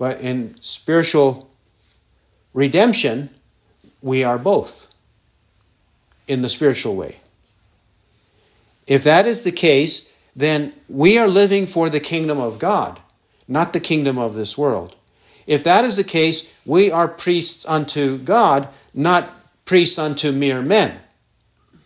But 0.04 0.20
in 0.20 0.62
spiritual 0.62 1.50
redemption, 2.54 3.30
we 4.02 4.22
are 4.26 4.38
both 4.38 4.94
in 6.28 6.42
the 6.42 6.50
spiritual 6.50 6.98
way. 6.98 7.16
If 8.86 9.06
that 9.06 9.26
is 9.26 9.46
the 9.46 9.54
case, 9.54 10.14
then 10.36 10.74
we 10.90 11.18
are 11.18 11.30
living 11.30 11.66
for 11.66 11.90
the 11.90 12.02
kingdom 12.02 12.38
of 12.38 12.60
God, 12.60 13.00
not 13.48 13.72
the 13.72 13.80
kingdom 13.80 14.18
of 14.18 14.36
this 14.36 14.58
world. 14.58 14.98
If 15.48 15.64
that 15.64 15.86
is 15.86 15.96
the 15.96 16.04
case, 16.04 16.62
we 16.66 16.92
are 16.92 17.08
priests 17.08 17.66
unto 17.66 18.18
God, 18.18 18.68
not 18.94 19.30
priests 19.64 19.98
unto 19.98 20.34
mere 20.34 20.62
men. 20.62 21.00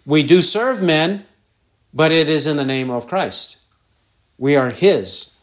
We 0.08 0.24
do 0.24 0.42
serve 0.42 0.82
men, 0.82 1.24
but 1.94 2.12
it 2.12 2.30
is 2.30 2.48
in 2.48 2.58
the 2.58 2.66
name 2.66 2.90
of 2.90 3.06
Christ. 3.06 3.60
We 4.40 4.56
are 4.56 4.72
His 4.72 5.40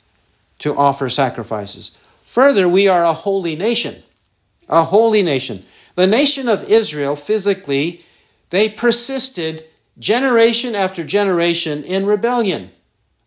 to 0.59 0.75
offer 0.75 1.09
sacrifices. 1.09 2.01
Further, 2.35 2.69
we 2.69 2.87
are 2.87 3.05
a 3.05 3.13
holy 3.13 3.57
nation. 3.57 4.03
A 4.69 4.85
holy 4.85 5.23
nation. 5.23 5.65
The 5.95 6.07
nation 6.07 6.49
of 6.49 6.69
Israel, 6.69 7.17
physically, 7.17 8.03
they 8.51 8.69
persisted 8.69 9.65
generation 9.99 10.75
after 10.75 11.03
generation 11.05 11.83
in 11.85 12.07
rebellion 12.07 12.71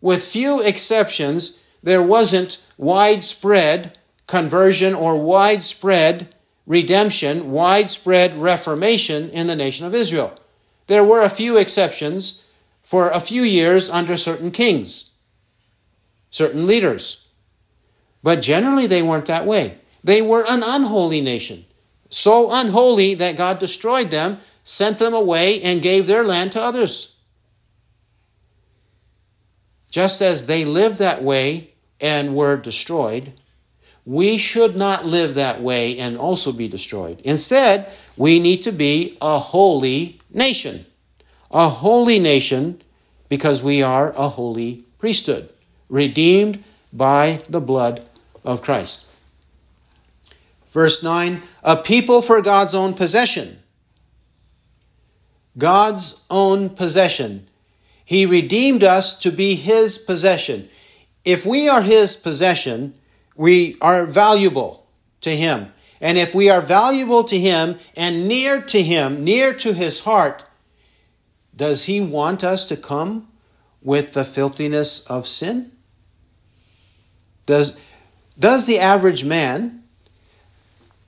with 0.00 0.24
few 0.24 0.62
exceptions, 0.62 1.64
there 1.82 2.02
wasn't 2.02 2.64
widespread 2.76 3.98
conversion 4.26 4.94
or 4.94 5.16
widespread 5.16 6.34
redemption, 6.66 7.50
widespread 7.50 8.36
reformation 8.36 9.30
in 9.30 9.46
the 9.46 9.56
nation 9.56 9.86
of 9.86 9.94
Israel. 9.94 10.38
There 10.86 11.04
were 11.04 11.22
a 11.22 11.30
few 11.30 11.56
exceptions 11.56 12.48
for 12.82 13.10
a 13.10 13.20
few 13.20 13.42
years 13.42 13.90
under 13.90 14.16
certain 14.16 14.50
kings, 14.50 15.18
certain 16.30 16.66
leaders. 16.66 17.27
But 18.22 18.42
generally, 18.42 18.86
they 18.86 19.02
weren't 19.02 19.26
that 19.26 19.46
way. 19.46 19.78
They 20.04 20.22
were 20.22 20.44
an 20.48 20.62
unholy 20.64 21.20
nation, 21.20 21.64
so 22.10 22.48
unholy 22.50 23.14
that 23.14 23.36
God 23.36 23.58
destroyed 23.58 24.10
them, 24.10 24.38
sent 24.64 24.98
them 24.98 25.14
away, 25.14 25.60
and 25.62 25.82
gave 25.82 26.06
their 26.06 26.24
land 26.24 26.52
to 26.52 26.60
others. 26.60 27.20
Just 29.90 30.20
as 30.22 30.46
they 30.46 30.64
lived 30.64 30.98
that 30.98 31.22
way 31.22 31.70
and 32.00 32.36
were 32.36 32.56
destroyed, 32.56 33.32
we 34.04 34.38
should 34.38 34.76
not 34.76 35.04
live 35.04 35.34
that 35.34 35.60
way 35.60 35.98
and 35.98 36.16
also 36.16 36.52
be 36.52 36.68
destroyed. 36.68 37.20
Instead, 37.24 37.92
we 38.16 38.38
need 38.38 38.62
to 38.62 38.72
be 38.72 39.16
a 39.20 39.38
holy 39.38 40.20
nation. 40.30 40.86
A 41.50 41.68
holy 41.68 42.18
nation 42.18 42.80
because 43.28 43.62
we 43.62 43.82
are 43.82 44.12
a 44.16 44.28
holy 44.28 44.84
priesthood, 44.98 45.52
redeemed 45.88 46.62
by 46.92 47.42
the 47.48 47.60
blood 47.60 48.06
of 48.44 48.62
Christ. 48.62 49.14
Verse 50.68 51.02
9 51.02 51.42
A 51.62 51.76
people 51.76 52.22
for 52.22 52.42
God's 52.42 52.74
own 52.74 52.94
possession. 52.94 53.58
God's 55.56 56.26
own 56.30 56.70
possession. 56.70 57.48
He 58.04 58.24
redeemed 58.24 58.84
us 58.84 59.18
to 59.20 59.30
be 59.30 59.54
His 59.54 59.98
possession. 59.98 60.68
If 61.24 61.44
we 61.44 61.68
are 61.68 61.82
His 61.82 62.16
possession, 62.16 62.94
we 63.36 63.76
are 63.80 64.06
valuable 64.06 64.86
to 65.22 65.30
Him. 65.36 65.72
And 66.00 66.16
if 66.16 66.34
we 66.34 66.48
are 66.48 66.60
valuable 66.60 67.24
to 67.24 67.38
Him 67.38 67.76
and 67.96 68.28
near 68.28 68.62
to 68.62 68.82
Him, 68.82 69.24
near 69.24 69.52
to 69.54 69.72
His 69.72 70.04
heart, 70.04 70.44
does 71.54 71.86
He 71.86 72.00
want 72.00 72.44
us 72.44 72.68
to 72.68 72.76
come 72.76 73.28
with 73.82 74.12
the 74.12 74.24
filthiness 74.24 75.06
of 75.10 75.26
sin? 75.26 75.72
Does, 77.48 77.80
does 78.38 78.66
the 78.66 78.78
average 78.78 79.24
man 79.24 79.82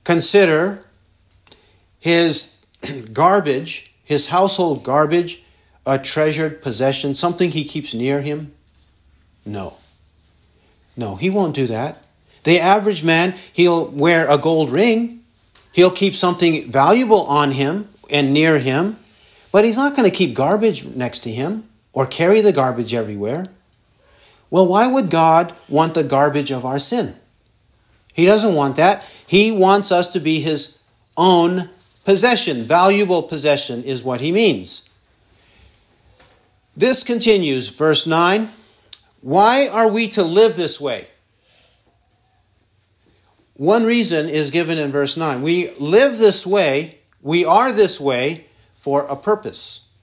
consider 0.03 0.83
his 1.99 2.65
garbage, 3.13 3.93
his 4.03 4.27
household 4.29 4.83
garbage, 4.83 5.43
a 5.85 5.99
treasured 5.99 6.63
possession, 6.63 7.13
something 7.13 7.51
he 7.51 7.63
keeps 7.63 7.93
near 7.93 8.21
him? 8.21 8.53
No. 9.45 9.75
No, 10.97 11.15
he 11.15 11.29
won't 11.29 11.55
do 11.55 11.67
that. 11.67 12.01
The 12.43 12.59
average 12.59 13.03
man, 13.03 13.35
he'll 13.53 13.89
wear 13.89 14.27
a 14.27 14.39
gold 14.39 14.71
ring, 14.71 15.19
he'll 15.73 15.91
keep 15.91 16.15
something 16.15 16.71
valuable 16.71 17.21
on 17.27 17.51
him 17.51 17.87
and 18.09 18.33
near 18.33 18.57
him, 18.57 18.97
but 19.51 19.63
he's 19.63 19.77
not 19.77 19.95
going 19.95 20.09
to 20.09 20.15
keep 20.15 20.33
garbage 20.33 20.85
next 20.85 21.19
to 21.19 21.31
him 21.31 21.69
or 21.93 22.07
carry 22.07 22.41
the 22.41 22.51
garbage 22.51 22.95
everywhere. 22.95 23.47
Well, 24.51 24.67
why 24.67 24.85
would 24.85 25.09
God 25.09 25.55
want 25.69 25.95
the 25.95 26.03
garbage 26.03 26.51
of 26.51 26.65
our 26.65 26.77
sin? 26.77 27.15
He 28.13 28.25
doesn't 28.25 28.53
want 28.53 28.75
that. 28.75 29.03
He 29.25 29.51
wants 29.51 29.91
us 29.91 30.11
to 30.13 30.19
be 30.19 30.41
His 30.41 30.83
own 31.17 31.69
possession. 32.03 32.65
Valuable 32.65 33.23
possession 33.23 33.83
is 33.83 34.03
what 34.03 34.19
He 34.19 34.31
means. 34.31 34.93
This 36.75 37.03
continues, 37.03 37.69
verse 37.69 38.05
9. 38.05 38.49
Why 39.21 39.67
are 39.71 39.89
we 39.89 40.07
to 40.09 40.23
live 40.23 40.57
this 40.57 40.81
way? 40.81 41.07
One 43.55 43.85
reason 43.85 44.27
is 44.27 44.51
given 44.51 44.77
in 44.77 44.91
verse 44.91 45.15
9. 45.15 45.43
We 45.43 45.71
live 45.79 46.17
this 46.17 46.45
way, 46.45 46.97
we 47.21 47.45
are 47.45 47.71
this 47.71 48.01
way 48.01 48.47
for 48.73 49.05
a 49.05 49.15
purpose. 49.15 49.93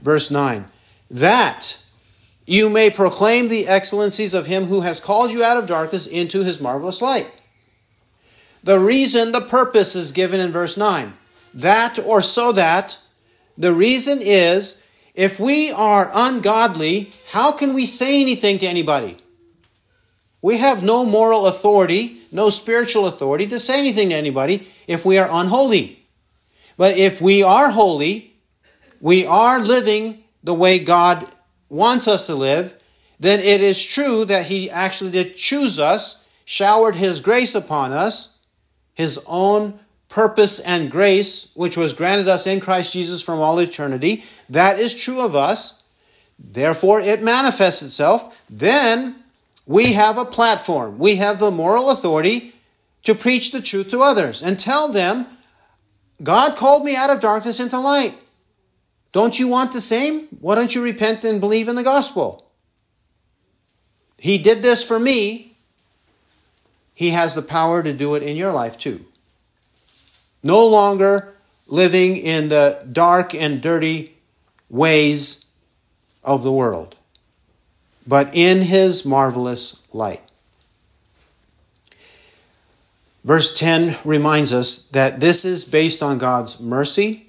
Verse 0.00 0.30
9. 0.30 0.64
That 1.10 1.83
you 2.46 2.68
may 2.68 2.90
proclaim 2.90 3.48
the 3.48 3.66
excellencies 3.66 4.34
of 4.34 4.46
him 4.46 4.66
who 4.66 4.82
has 4.82 5.00
called 5.00 5.30
you 5.30 5.42
out 5.42 5.56
of 5.56 5.66
darkness 5.66 6.06
into 6.06 6.44
his 6.44 6.60
marvelous 6.60 7.00
light. 7.00 7.30
The 8.62 8.78
reason, 8.78 9.32
the 9.32 9.40
purpose 9.40 9.94
is 9.94 10.12
given 10.12 10.40
in 10.40 10.52
verse 10.52 10.76
9. 10.76 11.12
That 11.54 11.98
or 11.98 12.22
so 12.22 12.52
that. 12.52 12.98
The 13.56 13.72
reason 13.72 14.18
is 14.20 14.88
if 15.14 15.38
we 15.38 15.70
are 15.70 16.10
ungodly, 16.12 17.12
how 17.30 17.52
can 17.52 17.72
we 17.72 17.86
say 17.86 18.20
anything 18.20 18.58
to 18.58 18.66
anybody? 18.66 19.16
We 20.42 20.58
have 20.58 20.82
no 20.82 21.06
moral 21.06 21.46
authority, 21.46 22.18
no 22.32 22.50
spiritual 22.50 23.06
authority 23.06 23.46
to 23.46 23.58
say 23.58 23.78
anything 23.78 24.10
to 24.10 24.14
anybody 24.14 24.66
if 24.86 25.04
we 25.04 25.18
are 25.18 25.28
unholy. 25.30 26.00
But 26.76 26.98
if 26.98 27.20
we 27.20 27.42
are 27.42 27.70
holy, 27.70 28.34
we 29.00 29.24
are 29.26 29.60
living 29.60 30.24
the 30.42 30.54
way 30.54 30.78
God 30.78 31.26
wants 31.74 32.06
us 32.06 32.28
to 32.28 32.34
live, 32.34 32.74
then 33.18 33.40
it 33.40 33.60
is 33.60 33.84
true 33.84 34.24
that 34.26 34.46
He 34.46 34.70
actually 34.70 35.10
did 35.10 35.36
choose 35.36 35.78
us, 35.78 36.28
showered 36.44 36.94
His 36.94 37.20
grace 37.20 37.54
upon 37.54 37.92
us, 37.92 38.44
His 38.94 39.24
own 39.28 39.78
purpose 40.08 40.60
and 40.60 40.90
grace, 40.90 41.52
which 41.56 41.76
was 41.76 41.92
granted 41.92 42.28
us 42.28 42.46
in 42.46 42.60
Christ 42.60 42.92
Jesus 42.92 43.22
from 43.22 43.40
all 43.40 43.58
eternity. 43.58 44.22
That 44.48 44.78
is 44.78 44.94
true 44.94 45.20
of 45.20 45.34
us. 45.34 45.82
Therefore, 46.38 47.00
it 47.00 47.22
manifests 47.22 47.82
itself. 47.82 48.40
Then 48.48 49.16
we 49.66 49.92
have 49.94 50.18
a 50.18 50.24
platform. 50.24 50.98
We 50.98 51.16
have 51.16 51.38
the 51.38 51.50
moral 51.50 51.90
authority 51.90 52.52
to 53.02 53.14
preach 53.14 53.50
the 53.50 53.60
truth 53.60 53.90
to 53.90 54.00
others 54.00 54.42
and 54.42 54.58
tell 54.58 54.92
them, 54.92 55.26
God 56.22 56.56
called 56.56 56.84
me 56.84 56.94
out 56.94 57.10
of 57.10 57.20
darkness 57.20 57.58
into 57.58 57.78
light. 57.78 58.14
Don't 59.14 59.38
you 59.38 59.46
want 59.46 59.72
the 59.72 59.80
same? 59.80 60.26
Why 60.40 60.56
don't 60.56 60.74
you 60.74 60.82
repent 60.82 61.22
and 61.22 61.40
believe 61.40 61.68
in 61.68 61.76
the 61.76 61.84
gospel? 61.84 62.50
He 64.18 64.38
did 64.38 64.60
this 64.60 64.86
for 64.86 64.98
me. 64.98 65.52
He 66.94 67.10
has 67.10 67.36
the 67.36 67.42
power 67.42 67.80
to 67.80 67.92
do 67.92 68.16
it 68.16 68.24
in 68.24 68.36
your 68.36 68.50
life 68.50 68.76
too. 68.76 69.04
No 70.42 70.66
longer 70.66 71.32
living 71.68 72.16
in 72.16 72.48
the 72.48 72.84
dark 72.90 73.36
and 73.36 73.62
dirty 73.62 74.16
ways 74.68 75.48
of 76.24 76.42
the 76.42 76.52
world, 76.52 76.96
but 78.08 78.34
in 78.34 78.62
his 78.62 79.06
marvelous 79.06 79.94
light. 79.94 80.22
Verse 83.22 83.56
10 83.56 83.96
reminds 84.04 84.52
us 84.52 84.90
that 84.90 85.20
this 85.20 85.44
is 85.44 85.64
based 85.64 86.02
on 86.02 86.18
God's 86.18 86.60
mercy, 86.60 87.28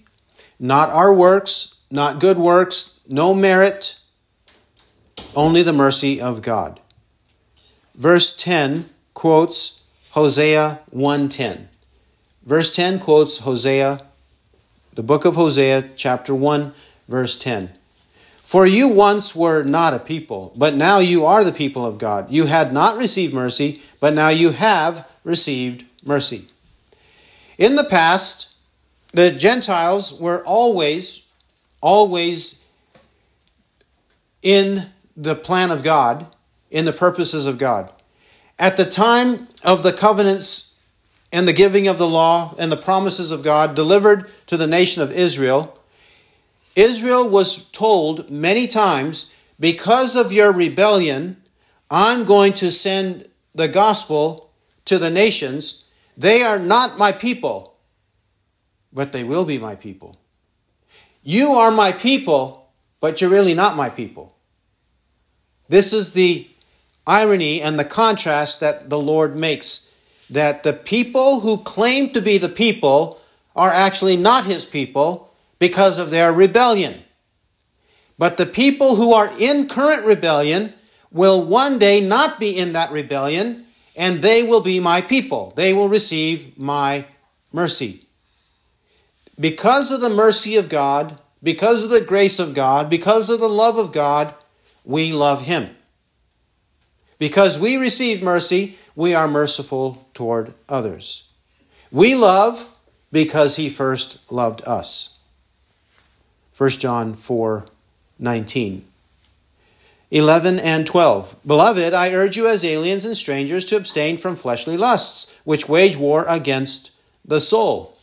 not 0.60 0.90
our 0.90 1.14
works, 1.14 1.75
not 1.96 2.20
good 2.20 2.38
works, 2.38 3.02
no 3.08 3.34
merit, 3.34 4.00
only 5.36 5.64
the 5.64 5.74
mercy 5.74 6.22
of 6.22 6.42
God. 6.42 6.80
Verse 7.96 8.36
10 8.36 8.90
quotes 9.14 9.88
Hosea 10.12 10.80
1:10. 10.92 11.68
Verse 12.46 12.76
10 12.76 13.00
quotes 13.00 13.40
Hosea, 13.40 14.02
the 14.94 15.04
book 15.04 15.26
of 15.26 15.36
Hosea, 15.36 15.90
chapter 15.96 16.36
1, 16.36 16.74
verse 17.08 17.38
10. 17.38 17.72
For 18.44 18.68
you 18.68 18.90
once 18.90 19.36
were 19.36 19.64
not 19.64 19.96
a 19.96 20.00
people, 20.00 20.54
but 20.56 20.76
now 20.76 21.00
you 21.00 21.26
are 21.26 21.44
the 21.44 21.52
people 21.52 21.86
of 21.86 21.98
God. 21.98 22.30
You 22.30 22.46
had 22.46 22.72
not 22.72 22.98
received 22.98 23.34
mercy, 23.34 23.82
but 24.00 24.14
now 24.14 24.30
you 24.30 24.52
have 24.52 25.10
received 25.24 25.84
mercy. 26.04 26.46
In 27.58 27.76
the 27.76 27.84
past, 27.84 28.56
the 29.14 29.32
Gentiles 29.32 30.22
were 30.22 30.44
always 30.46 31.25
always 31.82 32.68
in 34.42 34.86
the 35.18 35.36
plan 35.36 35.72
of 35.72 35.84
God, 35.84 36.28
in 36.70 36.86
the 36.86 36.94
purposes 36.94 37.46
of 37.46 37.58
God. 37.58 37.92
At 38.60 38.78
the 38.78 38.86
time 38.86 39.48
of 39.64 39.84
the 39.84 39.94
covenants 39.94 40.80
and 41.32 41.48
the 41.48 41.54
giving 41.54 41.88
of 41.88 41.98
the 41.98 42.08
law 42.08 42.56
and 42.58 42.72
the 42.72 42.78
promises 42.78 43.32
of 43.32 43.44
God 43.44 43.76
delivered 43.76 44.30
to 44.48 44.58
the 44.58 44.68
nation 44.68 45.02
of 45.02 45.12
Israel, 45.12 45.78
Israel 46.76 47.30
was 47.30 47.72
told 47.72 48.30
many 48.30 48.68
times, 48.68 49.40
because 49.60 50.16
of 50.16 50.32
your 50.32 50.52
rebellion, 50.52 51.38
I'm 51.90 52.26
going 52.26 52.54
to 52.54 52.72
send 52.72 53.28
the 53.54 53.68
gospel 53.68 54.52
to 54.86 54.98
the 54.98 55.10
nations. 55.10 55.90
They 56.18 56.44
are 56.44 56.60
not 56.60 56.98
my 56.98 57.12
people, 57.12 57.78
but 58.92 59.12
they 59.12 59.24
will 59.24 59.46
be 59.46 59.58
my 59.58 59.76
people. 59.76 60.18
You 61.28 61.54
are 61.54 61.72
my 61.72 61.92
people, 61.92 62.70
but 63.02 63.20
you're 63.20 63.32
really 63.32 63.56
not 63.56 63.76
my 63.76 63.90
people. 63.90 64.38
This 65.68 65.92
is 65.92 66.14
the 66.14 66.48
irony 67.08 67.64
and 67.64 67.80
the 67.80 67.84
contrast 67.84 68.60
that 68.60 68.92
the 68.92 69.00
Lord 69.00 69.36
makes 69.36 69.92
that 70.30 70.62
the 70.62 70.74
people 70.74 71.40
who 71.40 71.58
claim 71.58 72.12
to 72.12 72.22
be 72.22 72.38
the 72.38 72.48
people 72.48 73.20
are 73.56 73.72
actually 73.72 74.18
not 74.18 74.46
his 74.46 74.66
people 74.66 75.32
because 75.58 75.98
of 75.98 76.12
their 76.12 76.32
rebellion. 76.32 76.94
But 78.20 78.38
the 78.38 78.46
people 78.46 78.96
who 78.96 79.14
are 79.14 79.32
in 79.40 79.68
current 79.68 80.06
rebellion 80.06 80.74
will 81.12 81.44
one 81.44 81.80
day 81.80 82.02
not 82.02 82.40
be 82.40 82.56
in 82.56 82.74
that 82.74 82.92
rebellion, 82.92 83.66
and 83.98 84.22
they 84.22 84.44
will 84.44 84.62
be 84.62 84.80
my 84.80 85.02
people. 85.02 85.54
They 85.56 85.74
will 85.74 85.90
receive 85.90 86.60
my 86.60 87.06
mercy. 87.52 88.05
Because 89.40 89.92
of 89.92 90.02
the 90.02 90.10
mercy 90.10 90.56
of 90.56 90.70
God, 90.70 91.20
because 91.44 91.84
of 91.84 91.90
the 91.90 92.02
grace 92.02 92.40
of 92.40 92.54
God, 92.54 92.90
because 92.90 93.30
of 93.30 93.40
the 93.40 93.50
love 93.50 93.78
of 93.78 93.92
God, 93.92 94.34
we 94.84 95.12
love 95.12 95.44
Him. 95.44 95.76
Because 97.18 97.60
we 97.60 97.78
receive 97.78 98.24
mercy, 98.24 98.78
we 98.96 99.14
are 99.14 99.28
merciful 99.28 100.08
toward 100.14 100.54
others. 100.70 101.32
We 101.92 102.16
love 102.16 102.74
because 103.12 103.58
He 103.58 103.70
first 103.70 104.32
loved 104.32 104.64
us. 104.66 105.20
1 106.58 106.70
John 106.72 107.14
4 107.14 107.66
19. 108.18 108.86
11 110.12 110.60
and 110.60 110.88
12. 110.88 111.36
Beloved, 111.46 111.94
I 111.94 112.14
urge 112.14 112.38
you 112.38 112.48
as 112.48 112.64
aliens 112.64 113.06
and 113.06 113.18
strangers 113.18 113.66
to 113.66 113.76
abstain 113.76 114.18
from 114.18 114.36
fleshly 114.36 114.78
lusts, 114.78 115.40
which 115.44 115.68
wage 115.68 115.98
war 115.98 116.24
against 116.28 116.92
the 117.26 117.42
soul. 117.42 117.95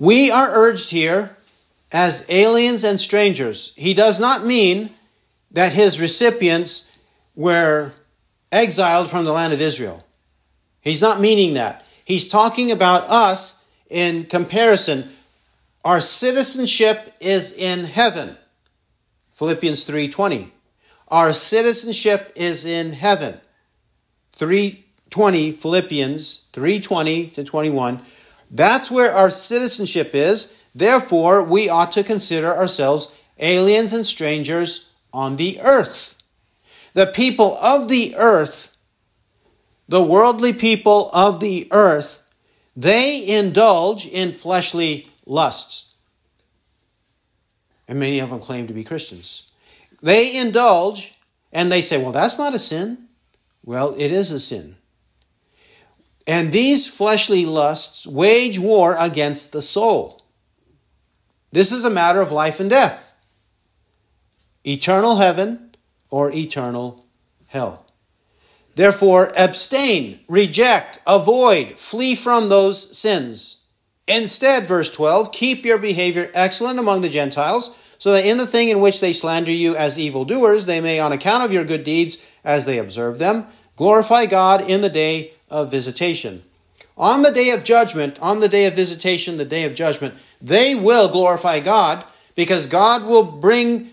We 0.00 0.30
are 0.30 0.48
urged 0.50 0.90
here 0.90 1.36
as 1.92 2.26
aliens 2.30 2.84
and 2.84 2.98
strangers. 2.98 3.76
He 3.76 3.92
does 3.92 4.18
not 4.18 4.46
mean 4.46 4.88
that 5.50 5.72
his 5.72 6.00
recipients 6.00 6.98
were 7.36 7.92
exiled 8.50 9.10
from 9.10 9.26
the 9.26 9.32
land 9.34 9.52
of 9.52 9.60
Israel. 9.60 10.02
He's 10.80 11.02
not 11.02 11.20
meaning 11.20 11.52
that. 11.52 11.84
He's 12.02 12.30
talking 12.30 12.72
about 12.72 13.04
us 13.10 13.70
in 13.90 14.24
comparison. 14.24 15.10
Our 15.84 16.00
citizenship 16.00 17.14
is 17.20 17.58
in 17.58 17.84
heaven. 17.84 18.38
Philippians 19.32 19.84
3:20. 19.84 20.50
Our 21.08 21.34
citizenship 21.34 22.32
is 22.36 22.64
in 22.64 22.92
heaven. 22.92 23.38
320 24.32 25.52
Philippians 25.52 26.48
320 26.54 27.26
to 27.26 27.44
21 27.44 28.00
that's 28.50 28.90
where 28.90 29.12
our 29.12 29.30
citizenship 29.30 30.14
is. 30.14 30.64
Therefore, 30.74 31.44
we 31.44 31.68
ought 31.68 31.92
to 31.92 32.04
consider 32.04 32.48
ourselves 32.48 33.20
aliens 33.38 33.92
and 33.92 34.04
strangers 34.04 34.92
on 35.12 35.36
the 35.36 35.60
earth. 35.60 36.14
The 36.94 37.06
people 37.06 37.56
of 37.56 37.88
the 37.88 38.14
earth, 38.16 38.76
the 39.88 40.02
worldly 40.02 40.52
people 40.52 41.10
of 41.12 41.40
the 41.40 41.68
earth, 41.70 42.22
they 42.76 43.26
indulge 43.26 44.06
in 44.06 44.32
fleshly 44.32 45.08
lusts. 45.26 45.94
And 47.88 47.98
many 47.98 48.20
of 48.20 48.30
them 48.30 48.40
claim 48.40 48.66
to 48.66 48.72
be 48.72 48.84
Christians. 48.84 49.50
They 50.02 50.38
indulge 50.38 51.14
and 51.52 51.70
they 51.70 51.80
say, 51.80 52.00
well, 52.02 52.12
that's 52.12 52.38
not 52.38 52.54
a 52.54 52.58
sin. 52.58 53.08
Well, 53.64 53.94
it 53.98 54.10
is 54.12 54.30
a 54.30 54.40
sin. 54.40 54.76
And 56.26 56.52
these 56.52 56.86
fleshly 56.88 57.46
lusts 57.46 58.06
wage 58.06 58.58
war 58.58 58.96
against 58.98 59.52
the 59.52 59.62
soul. 59.62 60.22
This 61.52 61.72
is 61.72 61.84
a 61.84 61.90
matter 61.90 62.20
of 62.20 62.32
life 62.32 62.60
and 62.60 62.70
death 62.70 63.08
eternal 64.64 65.16
heaven 65.16 65.74
or 66.10 66.30
eternal 66.32 67.06
hell. 67.46 67.86
Therefore, 68.74 69.30
abstain, 69.36 70.20
reject, 70.28 71.00
avoid, 71.06 71.78
flee 71.78 72.14
from 72.14 72.48
those 72.48 72.96
sins. 72.96 73.68
Instead, 74.06 74.66
verse 74.66 74.90
12, 74.90 75.32
keep 75.32 75.64
your 75.64 75.78
behavior 75.78 76.30
excellent 76.34 76.78
among 76.78 77.00
the 77.00 77.08
Gentiles, 77.08 77.82
so 77.98 78.12
that 78.12 78.24
in 78.24 78.38
the 78.38 78.46
thing 78.46 78.68
in 78.68 78.80
which 78.80 79.00
they 79.00 79.12
slander 79.12 79.52
you 79.52 79.76
as 79.76 79.98
evildoers, 79.98 80.66
they 80.66 80.80
may, 80.80 80.98
on 80.98 81.12
account 81.12 81.44
of 81.44 81.52
your 81.52 81.64
good 81.64 81.84
deeds 81.84 82.26
as 82.44 82.64
they 82.64 82.78
observe 82.78 83.18
them, 83.18 83.46
glorify 83.76 84.26
God 84.26 84.68
in 84.68 84.80
the 84.80 84.88
day 84.88 85.32
of 85.50 85.70
visitation. 85.70 86.42
On 86.96 87.22
the 87.22 87.32
day 87.32 87.50
of 87.50 87.64
judgment, 87.64 88.18
on 88.20 88.40
the 88.40 88.48
day 88.48 88.66
of 88.66 88.74
visitation, 88.74 89.36
the 89.36 89.44
day 89.44 89.64
of 89.64 89.74
judgment, 89.74 90.14
they 90.40 90.74
will 90.74 91.08
glorify 91.08 91.60
God 91.60 92.04
because 92.34 92.66
God 92.66 93.06
will 93.06 93.24
bring 93.24 93.90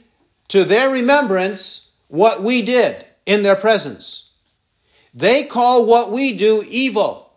to 0.50 0.64
their 0.64 0.90
remembrance 0.90 1.96
what 2.08 2.42
we 2.42 2.62
did 2.62 3.06
in 3.26 3.44
their 3.44 3.56
presence. 3.56 4.36
They 5.14 5.44
call 5.44 5.88
what 5.88 6.12
we 6.12 6.38
do 6.38 6.64
evil, 6.70 7.34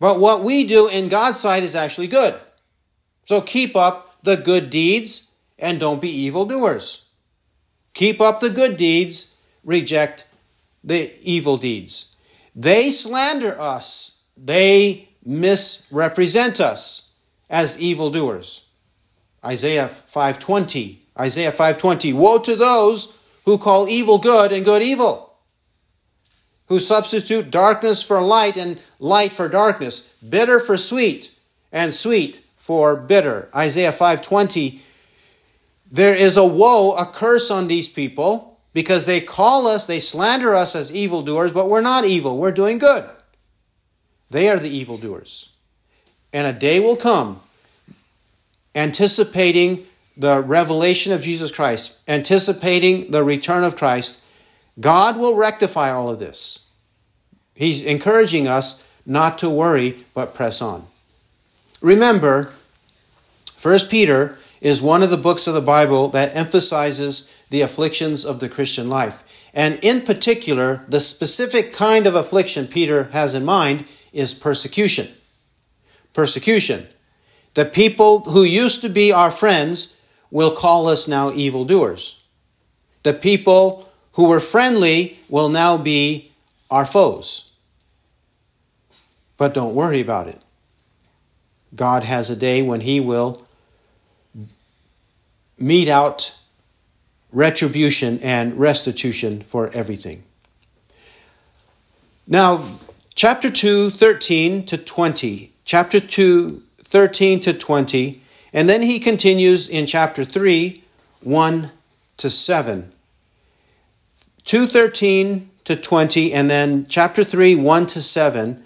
but 0.00 0.18
what 0.18 0.42
we 0.42 0.66
do 0.66 0.88
in 0.88 1.08
God's 1.08 1.38
sight 1.38 1.62
is 1.62 1.76
actually 1.76 2.08
good. 2.08 2.34
So 3.24 3.40
keep 3.40 3.76
up 3.76 4.16
the 4.22 4.36
good 4.36 4.70
deeds 4.70 5.38
and 5.58 5.78
don't 5.78 6.02
be 6.02 6.10
evildoers. 6.10 7.06
Keep 7.94 8.20
up 8.20 8.40
the 8.40 8.50
good 8.50 8.76
deeds, 8.76 9.42
reject 9.64 10.26
the 10.82 11.12
evil 11.20 11.56
deeds. 11.56 12.11
They 12.54 12.90
slander 12.90 13.58
us. 13.60 14.24
They 14.36 15.08
misrepresent 15.24 16.60
us 16.60 17.14
as 17.48 17.80
evildoers. 17.80 18.62
Isaiah 19.44 19.88
5:20. 19.88 21.00
Isaiah 21.18 21.52
5:20. 21.52 22.12
Woe 22.12 22.38
to 22.38 22.56
those 22.56 23.18
who 23.44 23.58
call 23.58 23.88
evil 23.88 24.18
good 24.18 24.52
and 24.52 24.64
good 24.64 24.82
evil. 24.82 25.32
Who 26.66 26.78
substitute 26.78 27.50
darkness 27.50 28.02
for 28.02 28.20
light 28.20 28.56
and 28.56 28.78
light 28.98 29.32
for 29.32 29.48
darkness, 29.48 30.14
bitter 30.26 30.60
for 30.60 30.78
sweet 30.78 31.30
and 31.72 31.94
sweet 31.94 32.40
for 32.56 32.96
bitter. 32.96 33.50
Isaiah 33.54 33.92
5:20. 33.92 34.80
There 35.90 36.14
is 36.14 36.36
a 36.36 36.46
woe, 36.46 36.92
a 36.92 37.04
curse 37.04 37.50
on 37.50 37.68
these 37.68 37.88
people 37.88 38.51
because 38.72 39.06
they 39.06 39.20
call 39.20 39.66
us, 39.66 39.86
they 39.86 40.00
slander 40.00 40.54
us 40.54 40.74
as 40.74 40.94
evildoers, 40.94 41.52
but 41.52 41.68
we're 41.68 41.80
not 41.80 42.04
evil. 42.04 42.38
We're 42.38 42.52
doing 42.52 42.78
good. 42.78 43.08
They 44.30 44.48
are 44.48 44.58
the 44.58 44.74
evildoers. 44.74 45.54
And 46.32 46.46
a 46.46 46.58
day 46.58 46.80
will 46.80 46.96
come, 46.96 47.40
anticipating 48.74 49.84
the 50.16 50.40
revelation 50.40 51.12
of 51.12 51.20
Jesus 51.20 51.52
Christ, 51.52 52.00
anticipating 52.08 53.10
the 53.10 53.24
return 53.24 53.64
of 53.64 53.76
Christ. 53.76 54.26
God 54.80 55.18
will 55.18 55.34
rectify 55.34 55.90
all 55.90 56.10
of 56.10 56.18
this. 56.18 56.70
He's 57.54 57.84
encouraging 57.84 58.48
us 58.48 58.90
not 59.04 59.38
to 59.38 59.50
worry, 59.50 60.04
but 60.14 60.34
press 60.34 60.62
on. 60.62 60.86
Remember, 61.82 62.50
1 63.60 63.78
Peter 63.90 64.38
is 64.60 64.80
one 64.80 65.02
of 65.02 65.10
the 65.10 65.16
books 65.16 65.46
of 65.46 65.54
the 65.54 65.60
Bible 65.60 66.08
that 66.08 66.36
emphasizes 66.36 67.41
the 67.52 67.60
afflictions 67.60 68.24
of 68.24 68.40
the 68.40 68.48
Christian 68.48 68.88
life. 68.88 69.22
And 69.52 69.78
in 69.84 70.00
particular, 70.00 70.86
the 70.88 71.00
specific 71.00 71.74
kind 71.74 72.06
of 72.06 72.14
affliction 72.14 72.66
Peter 72.66 73.04
has 73.12 73.34
in 73.34 73.44
mind 73.44 73.84
is 74.10 74.32
persecution. 74.32 75.06
Persecution. 76.14 76.86
The 77.52 77.66
people 77.66 78.20
who 78.20 78.42
used 78.42 78.80
to 78.80 78.88
be 78.88 79.12
our 79.12 79.30
friends 79.30 80.00
will 80.30 80.52
call 80.52 80.88
us 80.88 81.06
now 81.06 81.30
evildoers. 81.30 82.24
The 83.02 83.12
people 83.12 83.86
who 84.12 84.28
were 84.28 84.40
friendly 84.40 85.18
will 85.28 85.50
now 85.50 85.76
be 85.76 86.32
our 86.70 86.86
foes. 86.86 87.52
But 89.36 89.52
don't 89.52 89.74
worry 89.74 90.00
about 90.00 90.28
it. 90.28 90.38
God 91.74 92.02
has 92.02 92.30
a 92.30 92.36
day 92.36 92.62
when 92.62 92.80
He 92.80 92.98
will 92.98 93.46
mete 95.58 95.88
out 95.88 96.38
retribution 97.32 98.18
and 98.22 98.58
restitution 98.58 99.40
for 99.40 99.70
everything. 99.74 100.22
Now, 102.26 102.64
chapter 103.14 103.50
2, 103.50 103.90
13 103.90 104.66
to 104.66 104.76
20. 104.76 105.52
Chapter 105.64 106.00
2, 106.00 106.62
13 106.84 107.40
to 107.40 107.52
20. 107.52 108.22
And 108.52 108.68
then 108.68 108.82
he 108.82 109.00
continues 109.00 109.68
in 109.68 109.86
chapter 109.86 110.24
3, 110.24 110.82
1 111.22 111.70
to 112.18 112.30
7. 112.30 112.92
213 114.44 115.50
to 115.64 115.76
20, 115.76 116.32
and 116.32 116.50
then 116.50 116.86
chapter 116.88 117.24
3, 117.24 117.54
1 117.54 117.86
to 117.86 118.02
7. 118.02 118.62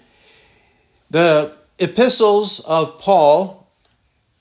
The 1.09 1.55
epistles 1.79 2.59
of 2.67 2.97
Paul, 2.99 3.67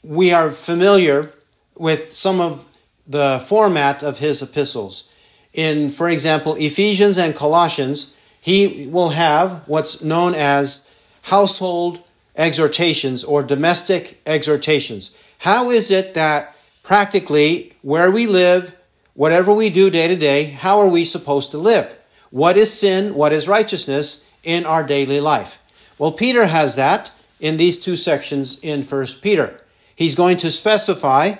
we 0.02 0.32
are 0.32 0.50
familiar 0.50 1.32
with 1.76 2.14
some 2.14 2.40
of 2.40 2.75
the 3.08 3.42
format 3.46 4.02
of 4.02 4.18
his 4.18 4.42
epistles. 4.42 5.14
In, 5.52 5.88
for 5.90 6.08
example, 6.08 6.54
Ephesians 6.54 7.18
and 7.18 7.34
Colossians, 7.34 8.20
he 8.40 8.88
will 8.90 9.10
have 9.10 9.62
what's 9.66 10.02
known 10.02 10.34
as 10.34 10.98
household 11.22 12.02
exhortations 12.36 13.24
or 13.24 13.42
domestic 13.42 14.20
exhortations. 14.26 15.22
How 15.38 15.70
is 15.70 15.90
it 15.90 16.14
that 16.14 16.56
practically 16.82 17.72
where 17.82 18.10
we 18.10 18.26
live, 18.26 18.76
whatever 19.14 19.52
we 19.54 19.70
do 19.70 19.90
day 19.90 20.08
to 20.08 20.16
day, 20.16 20.44
how 20.44 20.78
are 20.78 20.88
we 20.88 21.04
supposed 21.04 21.50
to 21.52 21.58
live? 21.58 21.96
What 22.30 22.56
is 22.56 22.72
sin? 22.72 23.14
What 23.14 23.32
is 23.32 23.48
righteousness 23.48 24.32
in 24.44 24.66
our 24.66 24.82
daily 24.82 25.20
life? 25.20 25.60
Well, 25.98 26.12
Peter 26.12 26.46
has 26.46 26.76
that 26.76 27.10
in 27.40 27.56
these 27.56 27.80
two 27.80 27.96
sections 27.96 28.62
in 28.62 28.82
First 28.82 29.22
Peter. 29.22 29.60
He's 29.94 30.14
going 30.14 30.36
to 30.38 30.50
specify 30.50 31.32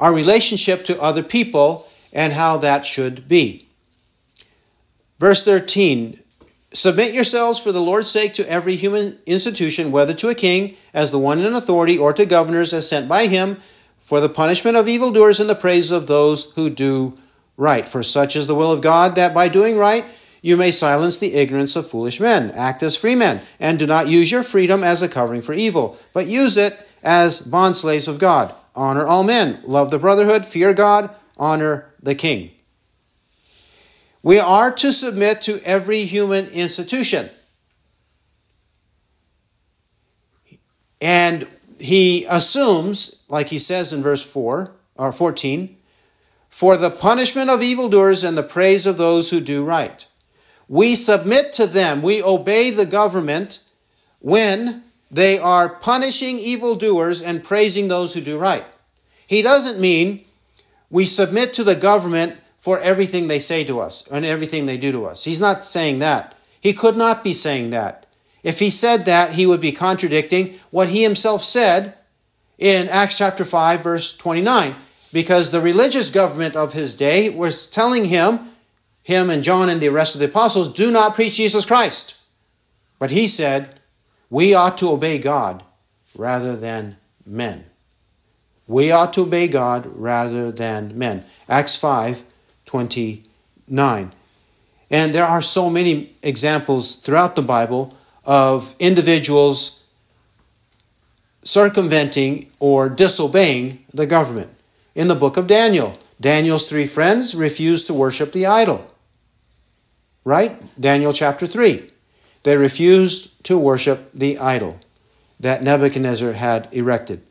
our 0.00 0.12
relationship 0.12 0.84
to 0.86 1.00
other 1.00 1.22
people 1.22 1.86
and 2.12 2.32
how 2.32 2.56
that 2.56 2.84
should 2.84 3.28
be. 3.28 3.68
Verse 5.20 5.44
13 5.44 6.18
Submit 6.72 7.12
yourselves 7.12 7.58
for 7.58 7.72
the 7.72 7.80
Lord's 7.80 8.08
sake 8.08 8.32
to 8.34 8.48
every 8.48 8.76
human 8.76 9.18
institution, 9.26 9.90
whether 9.90 10.14
to 10.14 10.28
a 10.28 10.36
king 10.36 10.76
as 10.94 11.10
the 11.10 11.18
one 11.18 11.40
in 11.40 11.52
authority, 11.52 11.98
or 11.98 12.12
to 12.12 12.24
governors 12.24 12.72
as 12.72 12.88
sent 12.88 13.08
by 13.08 13.26
him, 13.26 13.56
for 13.98 14.20
the 14.20 14.28
punishment 14.28 14.76
of 14.76 14.86
evildoers 14.86 15.40
and 15.40 15.50
the 15.50 15.56
praise 15.56 15.90
of 15.90 16.06
those 16.06 16.54
who 16.54 16.70
do 16.70 17.18
right. 17.56 17.88
For 17.88 18.04
such 18.04 18.36
is 18.36 18.46
the 18.46 18.54
will 18.54 18.70
of 18.70 18.82
God, 18.82 19.16
that 19.16 19.34
by 19.34 19.48
doing 19.48 19.76
right 19.76 20.04
you 20.42 20.56
may 20.56 20.70
silence 20.70 21.18
the 21.18 21.34
ignorance 21.34 21.76
of 21.76 21.90
foolish 21.90 22.20
men. 22.20 22.52
Act 22.52 22.82
as 22.84 22.96
free 22.96 23.16
men, 23.16 23.40
and 23.58 23.78
do 23.78 23.86
not 23.86 24.08
use 24.08 24.30
your 24.30 24.44
freedom 24.44 24.84
as 24.84 25.02
a 25.02 25.08
covering 25.08 25.42
for 25.42 25.52
evil, 25.52 25.98
but 26.12 26.26
use 26.26 26.56
it 26.56 26.86
as 27.02 27.48
bondslaves 27.50 28.08
of 28.08 28.18
God. 28.18 28.54
Honor 28.74 29.06
all 29.06 29.24
men, 29.24 29.60
love 29.64 29.90
the 29.90 29.98
brotherhood, 29.98 30.46
fear 30.46 30.72
God, 30.72 31.10
honor 31.36 31.92
the 32.02 32.14
king. 32.14 32.50
We 34.22 34.38
are 34.38 34.70
to 34.72 34.92
submit 34.92 35.42
to 35.42 35.60
every 35.64 36.04
human 36.04 36.46
institution. 36.48 37.28
And 41.00 41.48
he 41.78 42.26
assumes, 42.28 43.24
like 43.28 43.48
he 43.48 43.58
says 43.58 43.92
in 43.92 44.02
verse 44.02 44.22
4 44.22 44.70
or 44.96 45.12
14, 45.12 45.76
for 46.50 46.76
the 46.76 46.90
punishment 46.90 47.48
of 47.48 47.62
evildoers 47.62 48.22
and 48.22 48.36
the 48.36 48.42
praise 48.42 48.84
of 48.86 48.98
those 48.98 49.30
who 49.30 49.40
do 49.40 49.64
right. 49.64 50.06
We 50.68 50.94
submit 50.94 51.54
to 51.54 51.66
them, 51.66 52.02
we 52.02 52.22
obey 52.22 52.70
the 52.70 52.86
government 52.86 53.60
when 54.20 54.84
they 55.10 55.38
are 55.38 55.68
punishing 55.68 56.38
evildoers 56.38 57.22
and 57.22 57.42
praising 57.42 57.88
those 57.88 58.14
who 58.14 58.20
do 58.20 58.38
right. 58.38 58.64
He 59.26 59.42
doesn't 59.42 59.80
mean 59.80 60.24
we 60.90 61.06
submit 61.06 61.54
to 61.54 61.64
the 61.64 61.74
government 61.74 62.36
for 62.58 62.78
everything 62.80 63.26
they 63.26 63.38
say 63.38 63.64
to 63.64 63.80
us 63.80 64.06
and 64.10 64.24
everything 64.24 64.66
they 64.66 64.76
do 64.76 64.92
to 64.92 65.06
us. 65.06 65.24
He's 65.24 65.40
not 65.40 65.64
saying 65.64 66.00
that. 66.00 66.34
He 66.60 66.72
could 66.72 66.96
not 66.96 67.24
be 67.24 67.34
saying 67.34 67.70
that. 67.70 68.06
If 68.42 68.58
he 68.58 68.70
said 68.70 69.06
that, 69.06 69.32
he 69.32 69.46
would 69.46 69.60
be 69.60 69.72
contradicting 69.72 70.58
what 70.70 70.88
he 70.88 71.02
himself 71.02 71.42
said 71.42 71.94
in 72.58 72.88
Acts 72.88 73.18
chapter 73.18 73.44
5, 73.44 73.82
verse 73.82 74.16
29, 74.16 74.74
because 75.12 75.50
the 75.50 75.60
religious 75.60 76.10
government 76.10 76.56
of 76.56 76.72
his 76.72 76.94
day 76.94 77.30
was 77.30 77.68
telling 77.68 78.04
him, 78.04 78.40
him 79.02 79.30
and 79.30 79.42
John 79.42 79.68
and 79.68 79.80
the 79.80 79.88
rest 79.88 80.14
of 80.14 80.20
the 80.20 80.26
apostles, 80.26 80.72
do 80.72 80.90
not 80.90 81.14
preach 81.14 81.34
Jesus 81.34 81.64
Christ. 81.64 82.22
But 82.98 83.10
he 83.10 83.26
said, 83.26 83.79
we 84.30 84.54
ought 84.54 84.78
to 84.78 84.90
obey 84.90 85.18
God 85.18 85.62
rather 86.16 86.56
than 86.56 86.96
men. 87.26 87.64
We 88.66 88.92
ought 88.92 89.12
to 89.14 89.22
obey 89.22 89.48
God 89.48 89.86
rather 89.86 90.52
than 90.52 90.96
men. 90.96 91.24
Acts 91.48 91.74
5, 91.74 92.22
29. 92.66 94.12
And 94.92 95.12
there 95.12 95.24
are 95.24 95.42
so 95.42 95.68
many 95.68 96.12
examples 96.22 96.96
throughout 96.96 97.34
the 97.34 97.42
Bible 97.42 97.96
of 98.24 98.74
individuals 98.78 99.88
circumventing 101.42 102.50
or 102.60 102.88
disobeying 102.88 103.84
the 103.92 104.06
government. 104.06 104.50
In 104.94 105.08
the 105.08 105.14
book 105.14 105.36
of 105.36 105.46
Daniel, 105.46 105.98
Daniel's 106.20 106.68
three 106.68 106.86
friends 106.86 107.34
refused 107.34 107.86
to 107.86 107.94
worship 107.94 108.32
the 108.32 108.46
idol. 108.46 108.86
Right? 110.24 110.52
Daniel 110.78 111.12
chapter 111.12 111.46
3. 111.46 111.89
They 112.42 112.56
refused 112.56 113.44
to 113.44 113.58
worship 113.58 114.12
the 114.12 114.38
idol 114.38 114.80
that 115.38 115.62
Nebuchadnezzar 115.62 116.32
had 116.32 116.68
erected. 116.72 117.22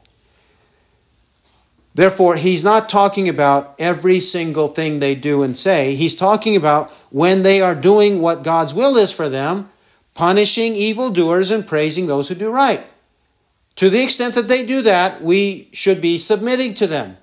Therefore, 1.96 2.36
he's 2.36 2.64
not 2.64 2.90
talking 2.90 3.28
about 3.28 3.76
every 3.80 4.20
single 4.20 4.68
thing 4.68 5.00
they 5.00 5.16
do 5.16 5.44
and 5.44 5.58
say. 5.58 5.96
He's 5.96 6.16
talking 6.16 6.56
about 6.56 6.92
when 7.12 7.44
they 7.44 7.62
are 7.62 7.76
doing 7.76 8.22
what 8.22 8.44
God's 8.44 8.74
will 8.74 8.96
is 8.96 9.12
for 9.12 9.28
them, 9.28 9.70
punishing 10.14 10.76
evildoers 10.76 11.52
and 11.52 11.68
praising 11.68 12.08
those 12.08 12.30
who 12.30 12.36
do 12.36 12.52
right. 12.52 12.84
To 13.78 13.90
the 13.90 14.04
extent 14.04 14.36
that 14.36 14.48
they 14.48 14.66
do 14.66 14.82
that, 14.84 15.22
we 15.22 15.70
should 15.74 16.02
be 16.02 16.18
submitting 16.18 16.74
to 16.76 16.88
them, 16.88 17.18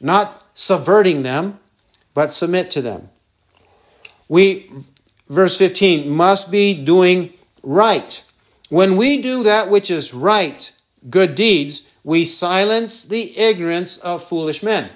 not 0.00 0.42
subverting 0.54 1.22
them, 1.22 1.58
but 2.14 2.32
submit 2.32 2.70
to 2.72 2.82
them. 2.82 3.08
We, 4.28 4.70
verse 5.32 5.56
15, 5.58 6.08
must 6.10 6.52
be 6.52 6.84
doing 6.84 7.32
right. 7.62 8.24
When 8.68 8.96
we 8.96 9.22
do 9.22 9.42
that 9.44 9.70
which 9.70 9.90
is 9.90 10.14
right, 10.14 10.70
good 11.08 11.34
deeds, 11.34 11.96
we 12.04 12.24
silence 12.24 13.04
the 13.04 13.36
ignorance 13.38 13.98
of 13.98 14.22
foolish 14.22 14.62
men. 14.62 14.90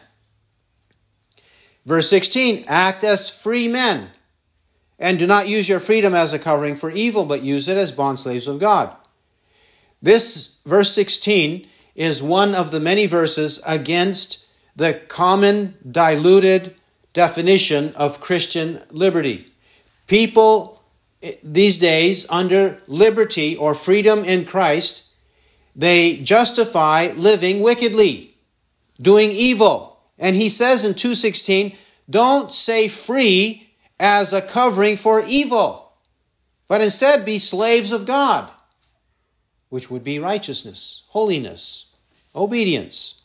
Verse 1.84 2.10
16 2.10 2.64
Act 2.68 3.04
as 3.04 3.30
free 3.30 3.68
men, 3.68 4.08
and 4.98 5.18
do 5.18 5.26
not 5.26 5.48
use 5.48 5.68
your 5.68 5.80
freedom 5.80 6.14
as 6.14 6.32
a 6.32 6.38
covering 6.38 6.76
for 6.76 6.90
evil, 6.90 7.24
but 7.24 7.42
use 7.42 7.68
it 7.68 7.76
as 7.76 7.96
bondslaves 7.96 8.48
of 8.48 8.58
God. 8.58 8.94
This 10.02 10.60
verse 10.66 10.92
16 10.92 11.66
is 11.94 12.22
one 12.22 12.54
of 12.54 12.70
the 12.70 12.80
many 12.80 13.06
verses 13.06 13.62
against 13.66 14.50
the 14.74 14.92
common 15.08 15.74
diluted 15.90 16.74
definition 17.14 17.94
of 17.94 18.20
Christian 18.20 18.82
liberty. 18.90 19.50
People 20.06 20.82
eh, 21.22 21.32
these 21.42 21.78
days, 21.78 22.30
under 22.30 22.78
liberty 22.86 23.56
or 23.56 23.74
freedom 23.74 24.24
in 24.24 24.44
Christ, 24.44 25.14
they 25.74 26.16
justify 26.18 27.08
living 27.16 27.60
wickedly, 27.60 28.34
doing 29.00 29.30
evil. 29.30 30.00
And 30.18 30.34
he 30.34 30.48
says 30.48 30.84
in 30.84 30.94
216, 30.94 31.76
don't 32.08 32.54
say 32.54 32.88
free 32.88 33.68
as 33.98 34.32
a 34.32 34.42
covering 34.42 34.96
for 34.96 35.22
evil, 35.26 35.92
but 36.68 36.80
instead 36.80 37.24
be 37.24 37.38
slaves 37.38 37.92
of 37.92 38.06
God, 38.06 38.50
which 39.68 39.90
would 39.90 40.04
be 40.04 40.18
righteousness, 40.18 41.06
holiness, 41.10 41.96
obedience. 42.34 43.24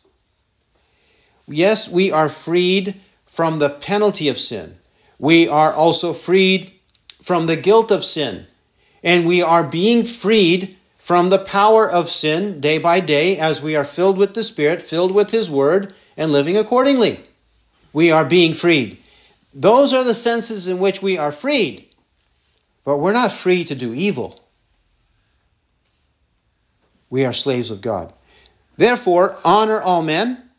Yes, 1.47 1.93
we 1.93 2.11
are 2.11 2.29
freed 2.29 2.95
from 3.25 3.59
the 3.59 3.69
penalty 3.69 4.27
of 4.27 4.39
sin. 4.39 4.77
We 5.19 5.47
are 5.47 5.73
also 5.73 6.13
freed 6.13 6.70
from 7.21 7.45
the 7.45 7.55
guilt 7.55 7.91
of 7.91 8.03
sin. 8.03 8.47
And 9.03 9.25
we 9.25 9.41
are 9.41 9.63
being 9.63 10.03
freed 10.03 10.75
from 10.97 11.29
the 11.29 11.39
power 11.39 11.89
of 11.89 12.09
sin 12.09 12.59
day 12.59 12.77
by 12.77 12.99
day 12.99 13.37
as 13.37 13.63
we 13.63 13.75
are 13.75 13.83
filled 13.83 14.17
with 14.17 14.33
the 14.33 14.43
Spirit, 14.43 14.81
filled 14.81 15.11
with 15.11 15.31
His 15.31 15.49
Word, 15.49 15.93
and 16.15 16.31
living 16.31 16.57
accordingly. 16.57 17.19
We 17.93 18.11
are 18.11 18.25
being 18.25 18.53
freed. 18.53 18.97
Those 19.53 19.93
are 19.93 20.03
the 20.03 20.13
senses 20.13 20.67
in 20.67 20.79
which 20.79 21.01
we 21.01 21.17
are 21.17 21.31
freed, 21.31 21.87
but 22.85 22.97
we're 22.97 23.11
not 23.11 23.31
free 23.31 23.63
to 23.65 23.75
do 23.75 23.93
evil. 23.93 24.41
We 27.09 27.25
are 27.25 27.33
slaves 27.33 27.71
of 27.71 27.81
God. 27.81 28.13
Therefore, 28.77 29.35
honor 29.43 29.81
all 29.81 30.01
men, 30.01 30.49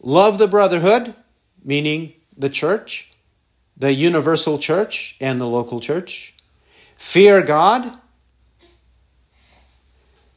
love 0.00 0.38
the 0.38 0.46
brotherhood, 0.46 1.14
meaning 1.64 2.12
the 2.38 2.48
church, 2.48 3.12
the 3.76 3.92
universal 3.92 4.58
church, 4.58 5.16
and 5.20 5.40
the 5.40 5.46
local 5.46 5.80
church, 5.80 6.34
fear 6.96 7.42
God 7.42 7.98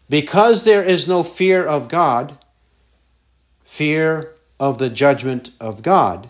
because 0.10 0.64
there 0.64 0.84
is 0.84 1.08
no 1.08 1.24
fear 1.24 1.66
of 1.66 1.88
God, 1.88 2.38
fear 3.64 4.34
of 4.60 4.80
the 4.80 4.90
judgment 4.90 5.52
of 5.62 5.84
God, 5.84 6.30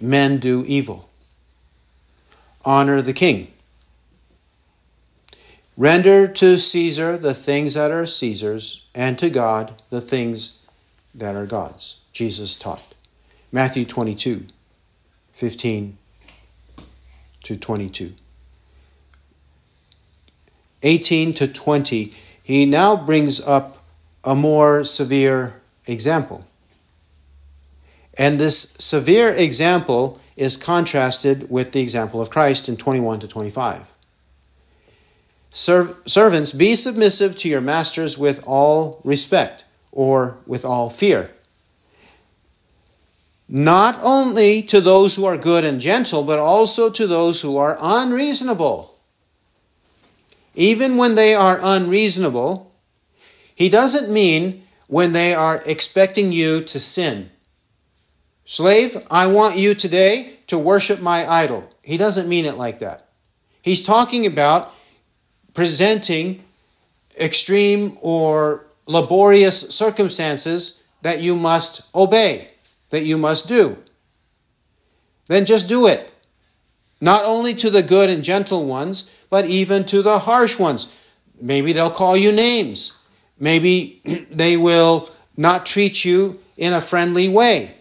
men 0.00 0.38
do 0.38 0.64
evil. 0.66 1.08
Honor 2.64 3.02
the 3.02 3.12
king. 3.12 3.52
Render 5.76 6.26
to 6.26 6.56
Caesar 6.56 7.18
the 7.18 7.34
things 7.34 7.74
that 7.74 7.90
are 7.90 8.06
Caesar's, 8.06 8.88
and 8.94 9.18
to 9.18 9.28
God 9.28 9.82
the 9.90 10.00
things 10.00 10.66
that 11.14 11.34
are 11.34 11.46
God's. 11.46 12.00
Jesus 12.12 12.56
taught. 12.58 12.94
Matthew 13.52 13.84
22, 13.84 14.46
15 15.34 15.98
to 17.42 17.56
22. 17.56 18.12
18 20.82 21.34
to 21.34 21.48
20 21.48 22.12
he 22.44 22.66
now 22.66 22.94
brings 22.94 23.44
up 23.46 23.78
a 24.22 24.34
more 24.34 24.84
severe 24.84 25.62
example. 25.86 26.44
And 28.18 28.38
this 28.38 28.74
severe 28.78 29.30
example 29.30 30.20
is 30.36 30.58
contrasted 30.58 31.50
with 31.50 31.72
the 31.72 31.80
example 31.80 32.20
of 32.20 32.28
Christ 32.28 32.68
in 32.68 32.76
21 32.76 33.20
to 33.20 33.28
25. 33.28 33.86
servants, 35.50 36.52
be 36.52 36.76
submissive 36.76 37.36
to 37.38 37.48
your 37.48 37.62
masters 37.62 38.18
with 38.18 38.44
all 38.46 39.00
respect 39.04 39.64
or 39.90 40.36
with 40.46 40.66
all 40.66 40.90
fear. 40.90 41.30
Not 43.54 44.00
only 44.02 44.62
to 44.62 44.80
those 44.80 45.14
who 45.14 45.24
are 45.24 45.38
good 45.38 45.62
and 45.62 45.80
gentle, 45.80 46.24
but 46.24 46.40
also 46.40 46.90
to 46.90 47.06
those 47.06 47.40
who 47.40 47.56
are 47.56 47.78
unreasonable 47.80 48.94
even 50.54 50.96
when 50.96 51.14
they 51.14 51.34
are 51.34 51.58
unreasonable, 51.62 52.72
he 53.54 53.68
doesn't 53.68 54.12
mean 54.12 54.62
when 54.86 55.12
they 55.12 55.34
are 55.34 55.60
expecting 55.66 56.32
you 56.32 56.62
to 56.64 56.78
sin. 56.78 57.30
Slave, 58.44 58.96
I 59.10 59.26
want 59.26 59.56
you 59.56 59.74
today 59.74 60.38
to 60.48 60.58
worship 60.58 61.00
my 61.00 61.28
idol. 61.28 61.68
He 61.82 61.96
doesn't 61.96 62.28
mean 62.28 62.44
it 62.44 62.56
like 62.56 62.80
that. 62.80 63.08
He's 63.62 63.86
talking 63.86 64.26
about 64.26 64.72
presenting 65.54 66.44
extreme 67.18 67.96
or 68.00 68.66
laborious 68.86 69.70
circumstances 69.70 70.86
that 71.02 71.20
you 71.20 71.36
must 71.36 71.94
obey, 71.94 72.48
that 72.94 73.04
you 73.04 73.18
must 73.18 73.48
do. 73.48 73.76
Then 75.26 75.46
just 75.46 75.68
do 75.68 75.88
it. 75.88 76.12
Not 77.00 77.24
only 77.24 77.52
to 77.54 77.68
the 77.68 77.82
good 77.82 78.08
and 78.08 78.22
gentle 78.22 78.66
ones, 78.66 79.20
but 79.30 79.46
even 79.46 79.84
to 79.86 80.00
the 80.00 80.20
harsh 80.20 80.60
ones. 80.60 80.96
Maybe 81.40 81.72
they'll 81.72 81.90
call 81.90 82.16
you 82.16 82.30
names. 82.30 83.04
Maybe 83.36 84.00
they 84.30 84.56
will 84.56 85.10
not 85.36 85.66
treat 85.66 86.04
you 86.04 86.38
in 86.56 86.72
a 86.72 86.80
friendly 86.80 87.28
way. 87.28 87.74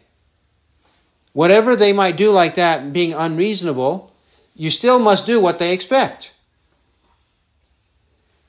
Whatever 1.33 1.75
they 1.75 1.93
might 1.93 2.17
do 2.17 2.31
like 2.31 2.55
that, 2.55 2.91
being 2.91 3.13
unreasonable, 3.13 4.11
you 4.55 4.71
still 4.71 4.97
must 4.97 5.27
do 5.27 5.39
what 5.39 5.59
they 5.59 5.73
expect. 5.73 6.33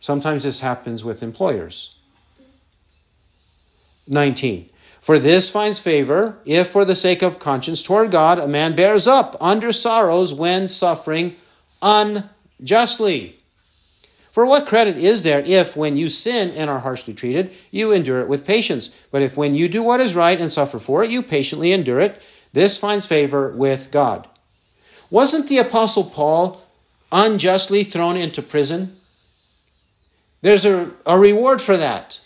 Sometimes 0.00 0.44
this 0.44 0.62
happens 0.62 1.04
with 1.04 1.22
employers. 1.22 1.98
19. 4.08 4.70
For 5.04 5.18
this 5.18 5.50
finds 5.50 5.80
favor 5.80 6.38
if, 6.46 6.68
for 6.68 6.86
the 6.86 6.96
sake 6.96 7.20
of 7.20 7.38
conscience 7.38 7.82
toward 7.82 8.10
God, 8.10 8.38
a 8.38 8.48
man 8.48 8.74
bears 8.74 9.06
up 9.06 9.36
under 9.38 9.70
sorrows 9.70 10.32
when 10.32 10.66
suffering 10.66 11.36
unjustly. 11.82 13.36
For 14.32 14.46
what 14.46 14.66
credit 14.66 14.96
is 14.96 15.22
there 15.22 15.40
if, 15.40 15.76
when 15.76 15.98
you 15.98 16.08
sin 16.08 16.52
and 16.56 16.70
are 16.70 16.78
harshly 16.78 17.12
treated, 17.12 17.52
you 17.70 17.92
endure 17.92 18.20
it 18.20 18.28
with 18.28 18.46
patience? 18.46 19.06
But 19.12 19.20
if, 19.20 19.36
when 19.36 19.54
you 19.54 19.68
do 19.68 19.82
what 19.82 20.00
is 20.00 20.16
right 20.16 20.40
and 20.40 20.50
suffer 20.50 20.78
for 20.78 21.04
it, 21.04 21.10
you 21.10 21.22
patiently 21.22 21.72
endure 21.72 22.00
it, 22.00 22.26
this 22.54 22.78
finds 22.78 23.06
favor 23.06 23.50
with 23.50 23.92
God. 23.92 24.26
Wasn't 25.10 25.50
the 25.50 25.58
Apostle 25.58 26.04
Paul 26.04 26.62
unjustly 27.12 27.84
thrown 27.84 28.16
into 28.16 28.40
prison? 28.40 28.96
There's 30.40 30.64
a, 30.64 30.90
a 31.04 31.18
reward 31.18 31.60
for 31.60 31.76
that. 31.76 32.22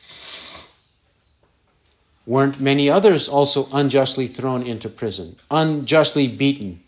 Weren't 2.29 2.61
many 2.61 2.91
others 2.91 3.27
also 3.27 3.69
unjustly 3.73 4.27
thrown 4.27 4.63
into 4.63 4.91
prison, 4.91 5.37
unjustly 5.51 6.29
beaten, 6.29 6.83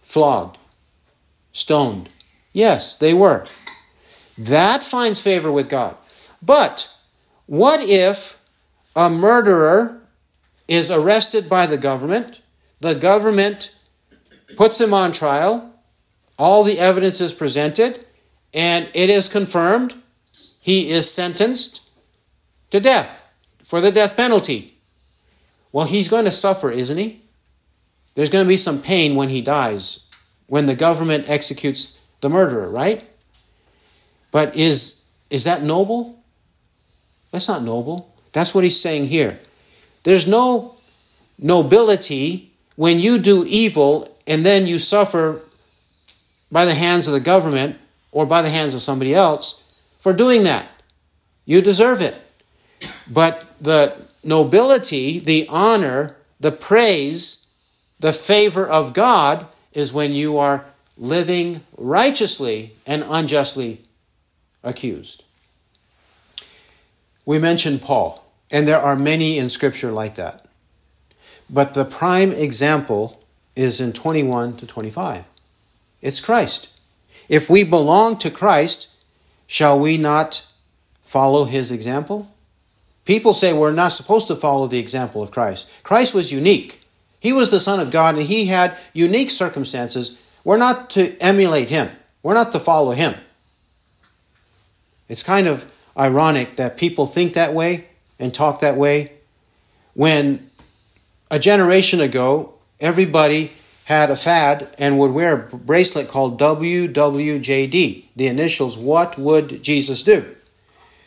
flogged, 0.00 0.56
stoned? 1.52 2.08
Yes, 2.52 2.96
they 2.96 3.12
were. 3.12 3.44
That 4.38 4.84
finds 4.84 5.20
favor 5.20 5.50
with 5.50 5.68
God. 5.68 5.96
But 6.40 6.88
what 7.46 7.80
if 7.80 8.40
a 8.94 9.10
murderer 9.10 10.00
is 10.68 10.92
arrested 10.92 11.48
by 11.48 11.66
the 11.66 11.76
government 11.76 12.40
the 12.80 12.94
government 12.94 13.74
puts 14.56 14.80
him 14.80 14.92
on 14.92 15.10
trial, 15.10 15.74
all 16.38 16.62
the 16.62 16.78
evidence 16.78 17.20
is 17.20 17.32
presented, 17.32 18.04
and 18.52 18.90
it 18.94 19.08
is 19.10 19.26
confirmed 19.26 19.94
he 20.60 20.90
is 20.90 21.10
sentenced 21.10 21.90
to 22.70 22.78
death 22.78 23.26
for 23.62 23.80
the 23.80 23.90
death 23.90 24.16
penalty. 24.16 24.73
Well, 25.74 25.86
he's 25.86 26.06
going 26.06 26.24
to 26.24 26.30
suffer, 26.30 26.70
isn't 26.70 26.96
he? 26.96 27.20
There's 28.14 28.30
going 28.30 28.44
to 28.44 28.48
be 28.48 28.56
some 28.56 28.80
pain 28.80 29.16
when 29.16 29.28
he 29.28 29.40
dies, 29.40 30.08
when 30.46 30.66
the 30.66 30.76
government 30.76 31.28
executes 31.28 32.00
the 32.20 32.28
murderer, 32.30 32.70
right? 32.70 33.02
But 34.30 34.54
is 34.54 35.10
is 35.30 35.42
that 35.44 35.62
noble? 35.62 36.22
That's 37.32 37.48
not 37.48 37.64
noble. 37.64 38.14
That's 38.32 38.54
what 38.54 38.62
he's 38.62 38.80
saying 38.80 39.08
here. 39.08 39.36
There's 40.04 40.28
no 40.28 40.76
nobility 41.40 42.52
when 42.76 43.00
you 43.00 43.18
do 43.18 43.44
evil 43.44 44.16
and 44.28 44.46
then 44.46 44.68
you 44.68 44.78
suffer 44.78 45.40
by 46.52 46.66
the 46.66 46.74
hands 46.74 47.08
of 47.08 47.14
the 47.14 47.20
government 47.20 47.78
or 48.12 48.26
by 48.26 48.42
the 48.42 48.48
hands 48.48 48.76
of 48.76 48.82
somebody 48.82 49.12
else 49.12 49.74
for 49.98 50.12
doing 50.12 50.44
that. 50.44 50.68
You 51.46 51.60
deserve 51.60 52.00
it. 52.00 52.14
But 53.10 53.44
the 53.60 54.04
nobility, 54.24 55.18
the 55.18 55.46
honor, 55.48 56.16
the 56.40 56.52
praise, 56.52 57.52
the 58.00 58.12
favor 58.12 58.66
of 58.66 58.94
God 58.94 59.46
is 59.72 59.92
when 59.92 60.12
you 60.12 60.38
are 60.38 60.64
living 60.96 61.62
righteously 61.76 62.74
and 62.86 63.04
unjustly 63.06 63.80
accused. 64.62 65.24
We 67.26 67.38
mentioned 67.38 67.82
Paul, 67.82 68.24
and 68.50 68.68
there 68.68 68.78
are 68.78 68.96
many 68.96 69.38
in 69.38 69.50
Scripture 69.50 69.90
like 69.90 70.16
that. 70.16 70.46
But 71.48 71.74
the 71.74 71.84
prime 71.84 72.32
example 72.32 73.22
is 73.56 73.80
in 73.80 73.92
21 73.92 74.56
to 74.58 74.66
25. 74.66 75.24
It's 76.02 76.20
Christ. 76.20 76.80
If 77.28 77.48
we 77.48 77.64
belong 77.64 78.18
to 78.18 78.30
Christ, 78.30 79.04
shall 79.46 79.78
we 79.78 79.96
not 79.96 80.46
follow 81.02 81.44
his 81.44 81.72
example? 81.72 82.33
People 83.04 83.32
say 83.32 83.52
we're 83.52 83.72
not 83.72 83.92
supposed 83.92 84.28
to 84.28 84.36
follow 84.36 84.66
the 84.66 84.78
example 84.78 85.22
of 85.22 85.30
Christ. 85.30 85.70
Christ 85.82 86.14
was 86.14 86.32
unique. 86.32 86.80
He 87.20 87.32
was 87.32 87.50
the 87.50 87.60
Son 87.60 87.80
of 87.80 87.90
God 87.90 88.14
and 88.14 88.24
he 88.24 88.46
had 88.46 88.76
unique 88.92 89.30
circumstances. 89.30 90.26
We're 90.44 90.58
not 90.58 90.90
to 90.90 91.16
emulate 91.20 91.68
him, 91.68 91.90
we're 92.22 92.34
not 92.34 92.52
to 92.52 92.60
follow 92.60 92.92
him. 92.92 93.14
It's 95.08 95.22
kind 95.22 95.46
of 95.46 95.70
ironic 95.98 96.56
that 96.56 96.78
people 96.78 97.06
think 97.06 97.34
that 97.34 97.52
way 97.52 97.86
and 98.18 98.32
talk 98.32 98.60
that 98.60 98.76
way 98.76 99.12
when 99.94 100.50
a 101.30 101.38
generation 101.38 102.00
ago, 102.00 102.54
everybody 102.80 103.52
had 103.84 104.10
a 104.10 104.16
fad 104.16 104.74
and 104.78 104.98
would 104.98 105.12
wear 105.12 105.34
a 105.34 105.56
bracelet 105.56 106.08
called 106.08 106.40
WWJD, 106.40 108.06
the 108.16 108.26
initials, 108.26 108.78
What 108.78 109.18
Would 109.18 109.62
Jesus 109.62 110.02
Do? 110.02 110.24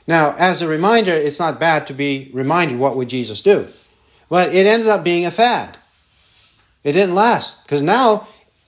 Now, 0.07 0.33
as 0.37 0.61
a 0.61 0.67
reminder, 0.67 1.11
it's 1.11 1.39
not 1.39 1.59
bad 1.59 1.87
to 1.87 1.93
be 1.93 2.29
reminded 2.33 2.79
what 2.79 2.95
would 2.95 3.09
Jesus 3.09 3.41
do. 3.41 3.67
But 4.29 4.53
it 4.53 4.65
ended 4.65 4.87
up 4.87 5.03
being 5.03 5.25
a 5.25 5.31
fad. 5.31 5.77
It 6.83 6.93
didn't 6.93 7.15
last 7.15 7.65
because 7.65 7.81
now 7.81 8.27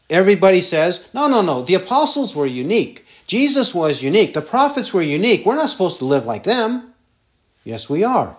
everybody 0.09 0.61
says, 0.61 1.09
no, 1.13 1.27
no, 1.27 1.41
no, 1.41 1.61
the 1.61 1.75
apostles 1.75 2.35
were 2.35 2.45
unique. 2.45 3.05
Jesus 3.27 3.73
was 3.73 4.03
unique. 4.03 4.33
The 4.33 4.41
prophets 4.41 4.93
were 4.93 5.01
unique. 5.01 5.45
We're 5.45 5.55
not 5.55 5.69
supposed 5.69 5.99
to 5.99 6.05
live 6.05 6.25
like 6.25 6.43
them. 6.43 6.93
Yes, 7.63 7.89
we 7.89 8.03
are. 8.03 8.37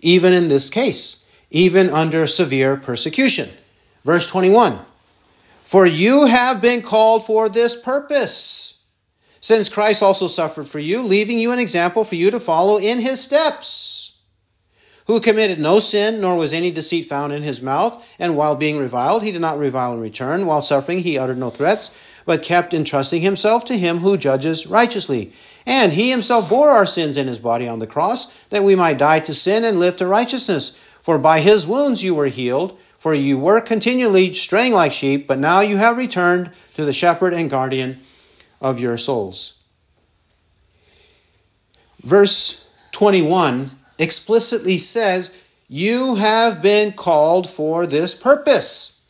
Even 0.00 0.32
in 0.32 0.48
this 0.48 0.68
case 0.68 1.22
even 1.52 1.90
under 1.90 2.26
severe 2.26 2.76
persecution. 2.76 3.48
Verse 4.04 4.28
21 4.28 4.78
For 5.62 5.86
you 5.86 6.26
have 6.26 6.60
been 6.60 6.82
called 6.82 7.24
for 7.24 7.48
this 7.48 7.80
purpose, 7.80 8.71
since 9.42 9.68
Christ 9.68 10.04
also 10.04 10.28
suffered 10.28 10.68
for 10.68 10.78
you, 10.78 11.02
leaving 11.02 11.38
you 11.38 11.50
an 11.50 11.58
example 11.58 12.04
for 12.04 12.14
you 12.14 12.30
to 12.30 12.38
follow 12.38 12.78
in 12.78 13.00
his 13.00 13.20
steps. 13.20 14.22
Who 15.08 15.20
committed 15.20 15.58
no 15.58 15.80
sin, 15.80 16.20
nor 16.20 16.36
was 16.36 16.52
any 16.52 16.70
deceit 16.70 17.06
found 17.06 17.32
in 17.32 17.42
his 17.42 17.60
mouth, 17.60 18.08
and 18.20 18.36
while 18.36 18.54
being 18.54 18.78
reviled, 18.78 19.24
he 19.24 19.32
did 19.32 19.40
not 19.40 19.58
revile 19.58 19.94
in 19.94 20.00
return. 20.00 20.46
While 20.46 20.62
suffering, 20.62 21.00
he 21.00 21.18
uttered 21.18 21.38
no 21.38 21.50
threats, 21.50 22.00
but 22.24 22.44
kept 22.44 22.72
entrusting 22.72 23.20
himself 23.20 23.64
to 23.64 23.76
him 23.76 23.98
who 23.98 24.16
judges 24.16 24.68
righteously. 24.68 25.32
And 25.66 25.92
he 25.92 26.10
himself 26.10 26.48
bore 26.48 26.70
our 26.70 26.86
sins 26.86 27.16
in 27.16 27.26
his 27.26 27.40
body 27.40 27.66
on 27.66 27.80
the 27.80 27.86
cross, 27.88 28.46
that 28.50 28.62
we 28.62 28.76
might 28.76 28.98
die 28.98 29.18
to 29.20 29.34
sin 29.34 29.64
and 29.64 29.80
live 29.80 29.96
to 29.96 30.06
righteousness. 30.06 30.78
For 31.00 31.18
by 31.18 31.40
his 31.40 31.66
wounds 31.66 32.04
you 32.04 32.14
were 32.14 32.26
healed, 32.26 32.78
for 32.96 33.12
you 33.12 33.40
were 33.40 33.60
continually 33.60 34.32
straying 34.34 34.72
like 34.72 34.92
sheep, 34.92 35.26
but 35.26 35.40
now 35.40 35.62
you 35.62 35.78
have 35.78 35.96
returned 35.96 36.52
to 36.74 36.84
the 36.84 36.92
shepherd 36.92 37.34
and 37.34 37.50
guardian 37.50 37.98
of 38.62 38.80
your 38.80 38.96
souls. 38.96 39.62
Verse 42.00 42.70
21 42.92 43.70
explicitly 43.98 44.78
says, 44.78 45.46
You 45.68 46.14
have 46.14 46.62
been 46.62 46.92
called 46.92 47.50
for 47.50 47.86
this 47.86 48.18
purpose. 48.18 49.06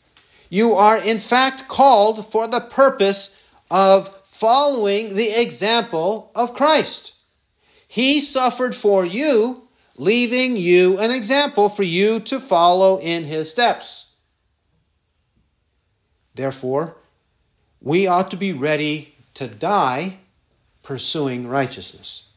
You 0.49 0.73
are, 0.73 0.97
in 0.97 1.19
fact, 1.19 1.69
called 1.69 2.29
for 2.29 2.47
the 2.47 2.59
purpose 2.59 3.49
of 3.71 4.09
following 4.25 5.15
the 5.15 5.41
example 5.41 6.31
of 6.35 6.53
Christ. 6.53 7.21
He 7.87 8.19
suffered 8.19 8.75
for 8.75 9.05
you 9.05 9.63
leaving 9.97 10.57
you 10.57 10.99
an 10.99 11.11
example 11.11 11.69
for 11.69 11.83
you 11.83 12.19
to 12.19 12.39
follow 12.39 12.99
in 12.99 13.23
his 13.23 13.51
steps. 13.51 14.17
Therefore, 16.35 16.97
we 17.79 18.07
ought 18.07 18.31
to 18.31 18.37
be 18.37 18.53
ready 18.53 19.12
to 19.35 19.47
die 19.47 20.17
pursuing 20.83 21.47
righteousness. 21.47 22.33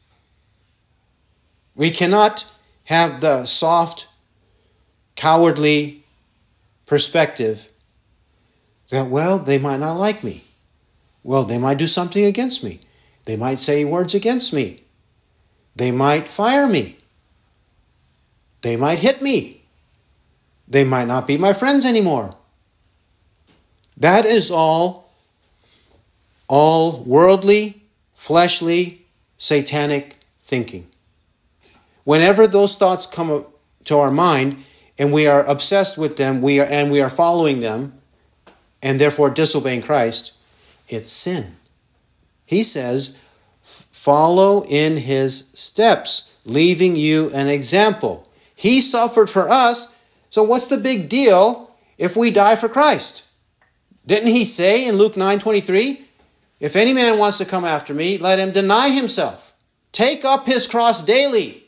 We 1.74 1.90
cannot 1.90 2.50
have 2.84 3.20
the 3.20 3.46
soft, 3.46 4.06
cowardly 5.16 6.04
perspective 6.86 7.70
that, 8.90 9.08
well, 9.08 9.38
they 9.38 9.58
might 9.58 9.80
not 9.80 9.94
like 9.98 10.22
me. 10.22 10.42
Well, 11.22 11.44
they 11.44 11.58
might 11.58 11.78
do 11.78 11.88
something 11.88 12.24
against 12.24 12.62
me. 12.62 12.80
They 13.24 13.36
might 13.36 13.58
say 13.58 13.84
words 13.84 14.14
against 14.14 14.52
me. 14.54 14.84
They 15.74 15.90
might 15.90 16.28
fire 16.28 16.68
me. 16.68 16.98
they 18.62 18.76
might 18.76 18.98
hit 19.00 19.22
me. 19.22 19.62
They 20.66 20.84
might 20.84 21.06
not 21.06 21.26
be 21.26 21.36
my 21.38 21.52
friends 21.52 21.84
anymore. 21.84 22.34
That 23.96 24.24
is 24.24 24.50
all 24.50 25.05
all 26.48 27.02
worldly, 27.04 27.82
fleshly, 28.14 29.06
satanic 29.38 30.16
thinking. 30.40 30.86
Whenever 32.04 32.46
those 32.46 32.78
thoughts 32.78 33.06
come 33.06 33.46
to 33.84 33.98
our 33.98 34.10
mind 34.10 34.58
and 34.98 35.12
we 35.12 35.26
are 35.26 35.44
obsessed 35.44 35.98
with 35.98 36.16
them, 36.16 36.40
we 36.40 36.60
are 36.60 36.66
and 36.66 36.90
we 36.90 37.00
are 37.00 37.10
following 37.10 37.60
them 37.60 37.92
and 38.82 39.00
therefore 39.00 39.30
disobeying 39.30 39.82
Christ, 39.82 40.38
it's 40.88 41.10
sin. 41.10 41.56
He 42.44 42.62
says, 42.62 43.22
follow 43.62 44.64
in 44.68 44.96
his 44.96 45.48
steps, 45.48 46.40
leaving 46.44 46.94
you 46.94 47.30
an 47.34 47.48
example. 47.48 48.28
He 48.54 48.80
suffered 48.80 49.28
for 49.28 49.48
us, 49.50 50.00
so 50.30 50.44
what's 50.44 50.68
the 50.68 50.78
big 50.78 51.08
deal 51.08 51.74
if 51.98 52.16
we 52.16 52.30
die 52.30 52.54
for 52.56 52.68
Christ? 52.68 53.28
Didn't 54.06 54.28
he 54.28 54.44
say 54.44 54.86
in 54.86 54.96
Luke 54.96 55.14
9:23, 55.14 56.05
if 56.58 56.76
any 56.76 56.92
man 56.92 57.18
wants 57.18 57.38
to 57.38 57.44
come 57.44 57.64
after 57.64 57.92
me, 57.92 58.18
let 58.18 58.38
him 58.38 58.52
deny 58.52 58.90
himself, 58.90 59.54
take 59.92 60.24
up 60.24 60.46
his 60.46 60.66
cross 60.66 61.04
daily 61.04 61.64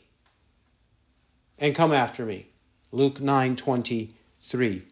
and 1.59 1.75
come 1.75 1.91
after 1.91 2.25
me. 2.25 2.47
Luke 2.91 3.19
9:23. 3.19 4.83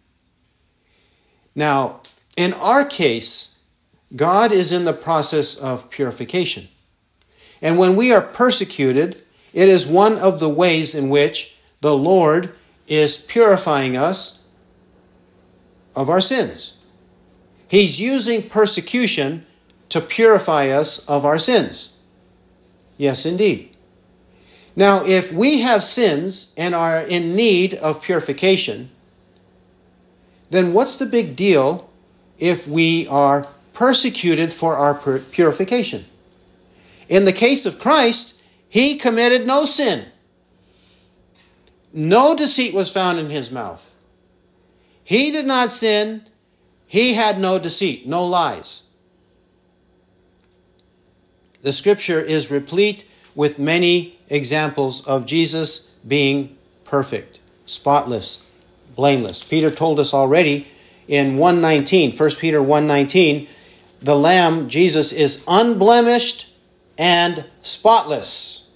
Now, 1.56 2.02
in 2.36 2.54
our 2.54 2.86
case, 2.86 3.64
God 4.16 4.52
is 4.52 4.72
in 4.72 4.86
the 4.86 4.94
process 4.94 5.58
of 5.58 5.90
purification. 5.90 6.68
And 7.62 7.78
when 7.80 7.96
we 7.96 8.14
are 8.14 8.22
persecuted, 8.22 9.24
it 9.54 9.68
is 9.68 9.88
one 9.88 10.20
of 10.20 10.40
the 10.40 10.50
ways 10.50 10.94
in 10.94 11.10
which 11.10 11.56
the 11.82 11.96
Lord 11.96 12.54
is 12.88 13.18
purifying 13.18 13.98
us 13.98 14.50
of 15.96 16.10
our 16.10 16.22
sins. 16.22 16.86
He's 17.68 18.00
using 18.00 18.44
persecution 18.44 19.46
to 19.90 20.02
purify 20.02 20.70
us 20.70 21.08
of 21.10 21.26
our 21.26 21.38
sins. 21.38 22.00
Yes, 22.98 23.26
indeed. 23.26 23.76
Now, 24.76 25.04
if 25.06 25.32
we 25.32 25.62
have 25.62 25.84
sins 25.84 26.54
and 26.58 26.76
are 26.76 27.02
in 27.02 27.36
need 27.36 27.74
of 27.76 28.02
purification, 28.02 28.90
then 30.50 30.74
what's 30.74 30.98
the 30.98 31.06
big 31.06 31.36
deal 31.36 31.90
if 32.38 32.68
we 32.68 33.08
are 33.08 33.48
persecuted 33.74 34.54
for 34.54 34.76
our 34.76 34.94
purification? 35.32 36.06
In 37.10 37.26
the 37.26 37.34
case 37.34 37.66
of 37.66 37.80
Christ, 37.80 38.42
he 38.70 38.98
committed 38.98 39.48
no 39.48 39.66
sin. 39.66 40.06
No 41.94 42.36
deceit 42.36 42.74
was 42.74 42.92
found 42.92 43.18
in 43.18 43.30
his 43.30 43.52
mouth. 43.52 43.96
He 45.04 45.32
did 45.32 45.46
not 45.46 45.72
sin. 45.72 46.24
He 46.86 47.14
had 47.14 47.40
no 47.40 47.58
deceit, 47.58 48.08
no 48.08 48.26
lies. 48.26 48.87
The 51.68 51.74
scripture 51.74 52.22
is 52.22 52.50
replete 52.50 53.04
with 53.36 53.60
many 53.60 54.18
examples 54.30 55.06
of 55.06 55.26
Jesus 55.26 56.00
being 56.08 56.56
perfect, 56.86 57.42
spotless, 57.66 58.50
blameless. 58.96 59.44
Peter 59.44 59.70
told 59.70 60.00
us 60.00 60.14
already 60.14 60.70
in 61.10 61.36
119, 61.36 62.14
1 62.14 62.30
Peter 62.40 62.64
119, 62.64 63.50
the 64.02 64.16
lamb 64.16 64.70
Jesus 64.70 65.12
is 65.12 65.44
unblemished 65.46 66.54
and 66.98 67.44
spotless. 67.64 68.74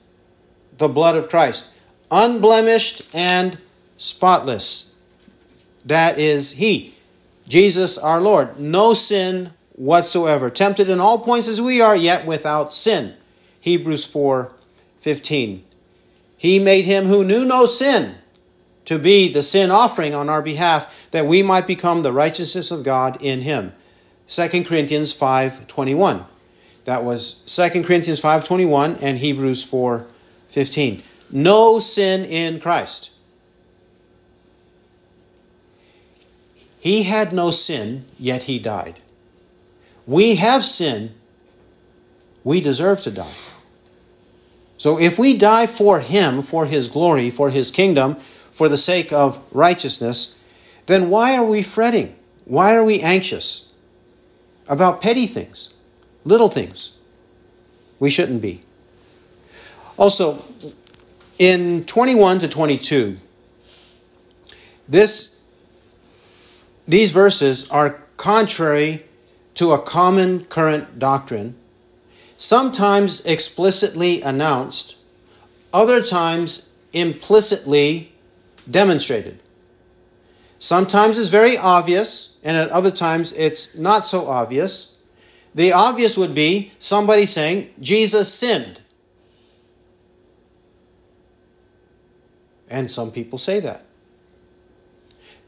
The 0.77 0.89
blood 0.89 1.15
of 1.15 1.29
Christ. 1.29 1.79
Unblemished 2.11 3.15
and 3.15 3.57
spotless. 3.95 5.01
That 5.85 6.19
is 6.19 6.51
He, 6.51 6.95
Jesus 7.47 7.97
our 7.97 8.19
Lord. 8.19 8.59
No 8.59 8.93
sin 8.93 9.53
whatsoever. 9.81 10.49
Tempted 10.49 10.89
in 10.89 10.99
all 10.99 11.19
points 11.19 11.47
as 11.47 11.59
we 11.59 11.81
are, 11.81 11.95
yet 11.95 12.25
without 12.25 12.71
sin. 12.71 13.13
Hebrews 13.59 14.05
4 14.05 14.53
15. 15.01 15.63
He 16.37 16.59
made 16.59 16.85
him 16.85 17.05
who 17.05 17.23
knew 17.23 17.43
no 17.43 17.65
sin 17.65 18.15
to 18.85 18.99
be 18.99 19.31
the 19.31 19.41
sin 19.41 19.71
offering 19.71 20.13
on 20.13 20.29
our 20.29 20.41
behalf, 20.41 21.09
that 21.11 21.25
we 21.25 21.41
might 21.41 21.67
become 21.67 22.01
the 22.01 22.13
righteousness 22.13 22.71
of 22.71 22.83
God 22.83 23.21
in 23.21 23.41
him. 23.41 23.73
2 24.27 24.63
Corinthians 24.63 25.13
5 25.13 25.67
21. 25.67 26.25
That 26.85 27.03
was 27.03 27.43
2 27.45 27.83
Corinthians 27.83 28.21
5.21 28.21 29.03
and 29.03 29.17
Hebrews 29.17 29.69
4.15. 29.69 31.01
No 31.31 31.79
sin 31.79 32.25
in 32.25 32.59
Christ. 32.59 33.11
He 36.79 37.03
had 37.03 37.31
no 37.31 37.51
sin, 37.51 38.05
yet 38.17 38.43
he 38.43 38.57
died. 38.57 39.00
We 40.07 40.35
have 40.35 40.65
sin, 40.65 41.13
we 42.43 42.61
deserve 42.61 43.01
to 43.01 43.11
die. 43.11 43.37
So 44.77 44.99
if 44.99 45.19
we 45.19 45.37
die 45.37 45.67
for 45.67 45.99
him, 45.99 46.41
for 46.41 46.65
his 46.65 46.87
glory, 46.87 47.29
for 47.29 47.49
his 47.49 47.69
kingdom, 47.69 48.15
for 48.15 48.67
the 48.67 48.77
sake 48.77 49.13
of 49.13 49.39
righteousness, 49.51 50.43
then 50.87 51.09
why 51.09 51.37
are 51.37 51.45
we 51.45 51.61
fretting? 51.61 52.15
Why 52.45 52.75
are 52.75 52.83
we 52.83 52.99
anxious 53.01 53.73
about 54.67 55.01
petty 55.01 55.27
things? 55.27 55.75
little 56.25 56.49
things. 56.49 56.97
We 57.99 58.09
shouldn't 58.09 58.41
be. 58.41 58.61
Also, 59.97 60.39
in 61.37 61.85
21 61.85 62.39
to 62.39 62.47
22, 62.47 63.17
this, 64.87 65.47
these 66.87 67.11
verses 67.11 67.69
are 67.71 68.01
contrary 68.17 69.03
to 69.55 69.71
a 69.71 69.79
common 69.79 70.45
current 70.45 70.99
doctrine, 70.99 71.55
sometimes 72.37 73.25
explicitly 73.25 74.21
announced, 74.21 74.97
other 75.73 76.01
times 76.01 76.79
implicitly 76.93 78.11
demonstrated. 78.69 79.41
Sometimes 80.59 81.17
it's 81.17 81.29
very 81.29 81.57
obvious, 81.57 82.39
and 82.43 82.55
at 82.55 82.69
other 82.69 82.91
times 82.91 83.33
it's 83.33 83.77
not 83.77 84.05
so 84.05 84.27
obvious. 84.27 85.01
The 85.55 85.73
obvious 85.73 86.17
would 86.17 86.35
be 86.35 86.71
somebody 86.79 87.25
saying, 87.25 87.71
Jesus 87.79 88.33
sinned. 88.33 88.79
And 92.69 92.89
some 92.89 93.11
people 93.11 93.37
say 93.37 93.59
that. 93.59 93.83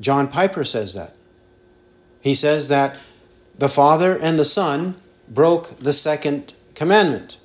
John 0.02 0.28
Piper 0.28 0.64
says 0.64 0.94
that. 0.96 1.16
He 2.22 2.34
says 2.34 2.68
that 2.70 2.98
the 3.58 3.70
Father 3.70 4.18
and 4.18 4.38
the 4.38 4.46
Son 4.46 4.96
broke 5.30 5.78
the 5.78 5.94
second 5.94 6.54
commandment. 6.76 7.38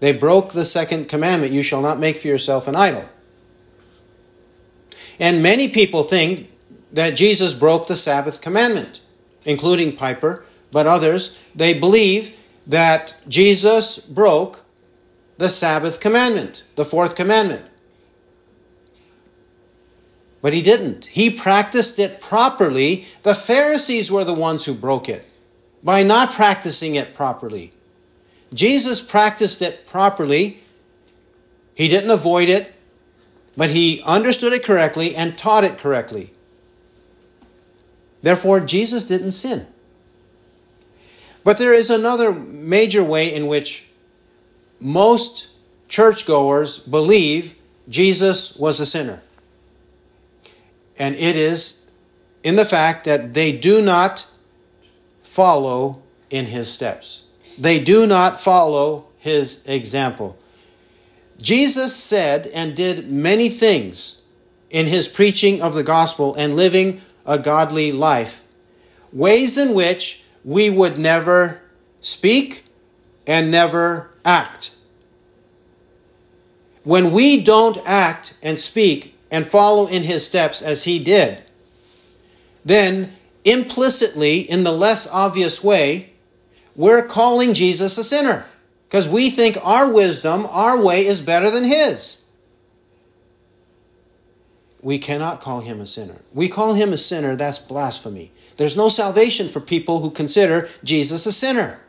They 0.00 0.12
broke 0.12 0.52
the 0.52 0.64
second 0.64 1.08
commandment 1.08 1.52
you 1.52 1.62
shall 1.62 1.80
not 1.80 1.98
make 1.98 2.18
for 2.18 2.28
yourself 2.28 2.68
an 2.68 2.76
idol. 2.76 3.04
And 5.18 5.42
many 5.42 5.68
people 5.68 6.02
think 6.02 6.50
that 6.92 7.16
Jesus 7.16 7.58
broke 7.58 7.86
the 7.86 7.96
Sabbath 7.96 8.40
commandment, 8.40 9.00
including 9.44 9.96
Piper 9.96 10.44
but 10.74 10.88
others, 10.88 11.38
they 11.54 11.78
believe 11.78 12.36
that 12.66 13.16
Jesus 13.28 13.98
broke 13.98 14.64
the 15.38 15.48
Sabbath 15.48 16.00
commandment, 16.00 16.64
the 16.74 16.84
fourth 16.84 17.14
commandment. 17.14 17.62
But 20.44 20.52
he 20.52 20.60
didn't. 20.60 21.06
He 21.06 21.30
practiced 21.30 21.98
it 21.98 22.20
properly. 22.20 23.06
The 23.22 23.34
Pharisees 23.34 24.12
were 24.12 24.24
the 24.24 24.34
ones 24.34 24.66
who 24.66 24.74
broke 24.74 25.08
it 25.08 25.26
by 25.82 26.02
not 26.02 26.32
practicing 26.32 26.96
it 26.96 27.14
properly. 27.14 27.72
Jesus 28.52 29.00
practiced 29.00 29.62
it 29.62 29.86
properly. 29.86 30.58
He 31.74 31.88
didn't 31.88 32.10
avoid 32.10 32.50
it, 32.50 32.74
but 33.56 33.70
he 33.70 34.02
understood 34.04 34.52
it 34.52 34.64
correctly 34.64 35.16
and 35.16 35.38
taught 35.38 35.64
it 35.64 35.78
correctly. 35.78 36.30
Therefore, 38.20 38.60
Jesus 38.60 39.06
didn't 39.06 39.32
sin. 39.32 39.66
But 41.42 41.56
there 41.56 41.72
is 41.72 41.88
another 41.88 42.32
major 42.34 43.02
way 43.02 43.34
in 43.34 43.46
which 43.46 43.88
most 44.78 45.56
churchgoers 45.88 46.86
believe 46.86 47.54
Jesus 47.88 48.58
was 48.58 48.78
a 48.78 48.84
sinner. 48.84 49.22
And 50.98 51.14
it 51.16 51.36
is 51.36 51.92
in 52.42 52.56
the 52.56 52.64
fact 52.64 53.04
that 53.04 53.34
they 53.34 53.52
do 53.52 53.82
not 53.82 54.30
follow 55.22 56.02
in 56.30 56.46
his 56.46 56.72
steps. 56.72 57.28
They 57.58 57.82
do 57.82 58.06
not 58.06 58.40
follow 58.40 59.08
his 59.18 59.66
example. 59.66 60.36
Jesus 61.38 61.96
said 61.96 62.46
and 62.48 62.76
did 62.76 63.10
many 63.10 63.48
things 63.48 64.24
in 64.70 64.86
his 64.86 65.08
preaching 65.08 65.62
of 65.62 65.74
the 65.74 65.82
gospel 65.82 66.34
and 66.34 66.56
living 66.56 67.00
a 67.26 67.38
godly 67.38 67.92
life, 67.92 68.44
ways 69.12 69.56
in 69.58 69.74
which 69.74 70.24
we 70.44 70.68
would 70.70 70.98
never 70.98 71.60
speak 72.00 72.64
and 73.26 73.50
never 73.50 74.10
act. 74.24 74.74
When 76.82 77.12
we 77.12 77.42
don't 77.42 77.78
act 77.86 78.34
and 78.42 78.60
speak 78.60 79.13
and 79.34 79.44
follow 79.44 79.88
in 79.88 80.04
his 80.04 80.24
steps 80.24 80.62
as 80.62 80.84
he 80.84 81.02
did, 81.02 81.36
then 82.64 83.10
implicitly, 83.44 84.38
in 84.38 84.62
the 84.62 84.70
less 84.70 85.12
obvious 85.12 85.62
way, 85.62 86.10
we're 86.76 87.04
calling 87.04 87.52
Jesus 87.52 87.98
a 87.98 88.04
sinner 88.04 88.46
because 88.86 89.08
we 89.08 89.30
think 89.30 89.58
our 89.64 89.92
wisdom, 89.92 90.46
our 90.48 90.80
way 90.80 91.04
is 91.04 91.20
better 91.20 91.50
than 91.50 91.64
his. 91.64 92.30
We 94.80 95.00
cannot 95.00 95.40
call 95.40 95.62
him 95.62 95.80
a 95.80 95.86
sinner. 95.86 96.22
We 96.32 96.48
call 96.48 96.74
him 96.74 96.92
a 96.92 96.96
sinner, 96.96 97.34
that's 97.34 97.58
blasphemy. 97.58 98.30
There's 98.56 98.76
no 98.76 98.88
salvation 98.88 99.48
for 99.48 99.58
people 99.58 100.00
who 100.00 100.12
consider 100.12 100.68
Jesus 100.84 101.26
a 101.26 101.32
sinner. 101.32 101.80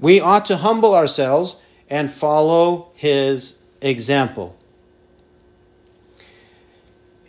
We 0.00 0.18
ought 0.18 0.46
to 0.46 0.56
humble 0.56 0.96
ourselves 0.96 1.64
and 1.88 2.10
follow 2.10 2.90
his 2.96 3.64
example. 3.80 4.55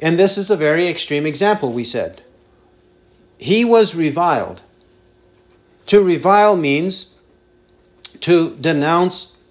And 0.02 0.20
this 0.20 0.38
is 0.38 0.52
a 0.52 0.56
very 0.56 0.88
extreme 0.88 1.26
example, 1.26 1.72
we 1.72 1.84
said. 1.84 2.22
He 3.39 3.66
was 3.66 3.95
reviled. 3.95 4.62
To 5.88 6.04
revile 6.04 6.58
means 6.58 7.22
to 8.22 8.56
denounce, 8.58 9.41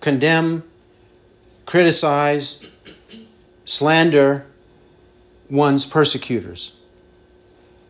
condemn, 0.00 0.62
criticize, 1.66 2.68
slander 3.64 4.46
one's 5.48 5.86
persecutors. 5.86 6.80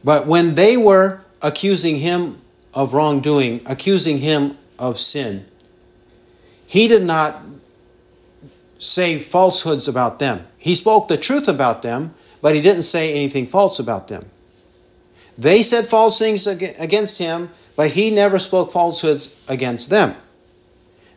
But 0.04 0.26
when 0.26 0.54
they 0.54 0.76
were 0.76 1.20
accusing 1.42 1.96
him 1.96 2.40
of 2.72 2.94
wrongdoing, 2.94 3.62
accusing 3.66 4.18
him 4.18 4.56
of 4.78 4.98
sin, 4.98 5.46
he 6.66 6.88
did 6.88 7.02
not 7.02 7.40
say 8.78 9.18
falsehoods 9.18 9.88
about 9.88 10.18
them. 10.18 10.46
He 10.60 10.74
spoke 10.74 11.08
the 11.08 11.16
truth 11.16 11.48
about 11.48 11.80
them, 11.80 12.14
but 12.42 12.54
he 12.54 12.60
didn't 12.60 12.82
say 12.82 13.14
anything 13.14 13.46
false 13.46 13.78
about 13.78 14.08
them. 14.08 14.26
They 15.38 15.62
said 15.62 15.86
false 15.86 16.18
things 16.18 16.46
against 16.46 17.16
him, 17.18 17.48
but 17.76 17.92
he 17.92 18.10
never 18.10 18.38
spoke 18.38 18.70
falsehoods 18.70 19.46
against 19.48 19.88
them, 19.88 20.14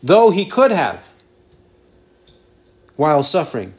though 0.02 0.32
he 0.32 0.46
could 0.46 0.72
have 0.72 1.10
while 2.96 3.22
suffering. 3.22 3.74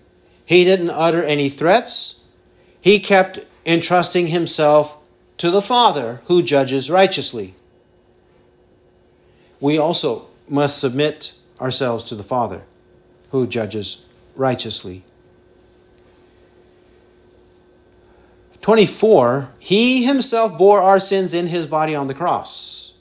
He 0.44 0.64
didn't 0.64 0.90
utter 0.90 1.22
any 1.22 1.48
threats. 1.48 2.28
He 2.78 2.98
kept 2.98 3.40
entrusting 3.64 4.26
himself 4.26 5.02
to 5.38 5.50
the 5.50 5.62
Father 5.62 6.20
who 6.26 6.42
judges 6.42 6.90
righteously. 6.90 7.54
We 9.60 9.78
also 9.78 10.26
must 10.46 10.78
submit 10.78 11.38
ourselves 11.58 12.04
to 12.04 12.14
the 12.14 12.22
Father 12.22 12.64
who 13.30 13.46
judges 13.46 14.12
righteously. 14.36 15.04
24, 18.64 19.50
he 19.58 20.06
himself 20.06 20.56
bore 20.56 20.80
our 20.80 20.98
sins 20.98 21.34
in 21.34 21.48
his 21.48 21.66
body 21.66 21.94
on 21.94 22.06
the 22.06 22.14
cross. 22.14 22.98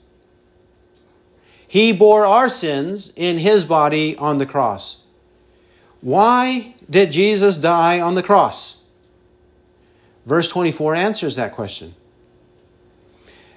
He 1.65 1.93
bore 1.93 2.25
our 2.25 2.49
sins 2.49 3.13
in 3.15 3.37
his 3.37 3.63
body 3.63 4.17
on 4.17 4.39
the 4.39 4.45
cross. 4.45 5.09
Why 6.01 6.75
did 6.89 7.13
Jesus 7.13 7.57
die 7.59 8.01
on 8.01 8.15
the 8.15 8.21
cross? 8.21 8.89
Verse 10.25 10.49
24 10.49 10.95
answers 10.95 11.37
that 11.37 11.53
question. 11.53 11.93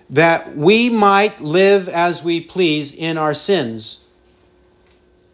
That 0.09 0.55
we 0.55 0.89
might 0.89 1.41
live 1.41 1.89
as 1.89 2.23
we 2.23 2.41
please 2.41 2.97
in 2.97 3.19
our 3.19 3.35
sins 3.35 4.09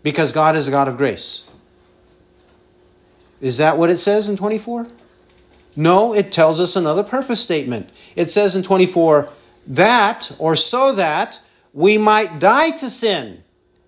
because 0.03 0.33
God 0.33 0.57
is 0.57 0.69
a 0.69 0.71
God 0.71 0.89
of 0.89 0.97
grace. 0.97 1.55
Is 3.43 3.59
that 3.59 3.77
what 3.77 3.91
it 3.91 3.99
says 3.99 4.31
in 4.31 4.39
24? 4.39 4.87
No, 5.77 6.15
it 6.15 6.33
tells 6.33 6.61
us 6.61 6.77
another 6.77 7.03
purpose 7.03 7.43
statement. 7.43 7.91
It 8.15 8.31
says 8.31 8.55
in 8.55 8.63
24, 8.63 9.31
that 9.67 10.35
or 10.39 10.57
so 10.57 10.93
that 10.95 11.41
we 11.73 11.97
might 11.99 12.39
die 12.39 12.71
to 12.71 12.91
sin 12.91 13.43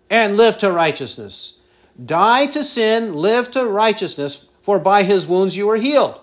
and 0.08 0.36
live 0.36 0.58
to 0.58 0.72
righteousness. 0.72 1.62
Die 2.04 2.46
to 2.46 2.62
sin, 2.62 3.14
live 3.14 3.50
to 3.52 3.66
righteousness, 3.66 4.50
for 4.62 4.78
by 4.78 5.02
his 5.02 5.26
wounds 5.26 5.56
you 5.56 5.66
were 5.66 5.76
healed. 5.76 6.20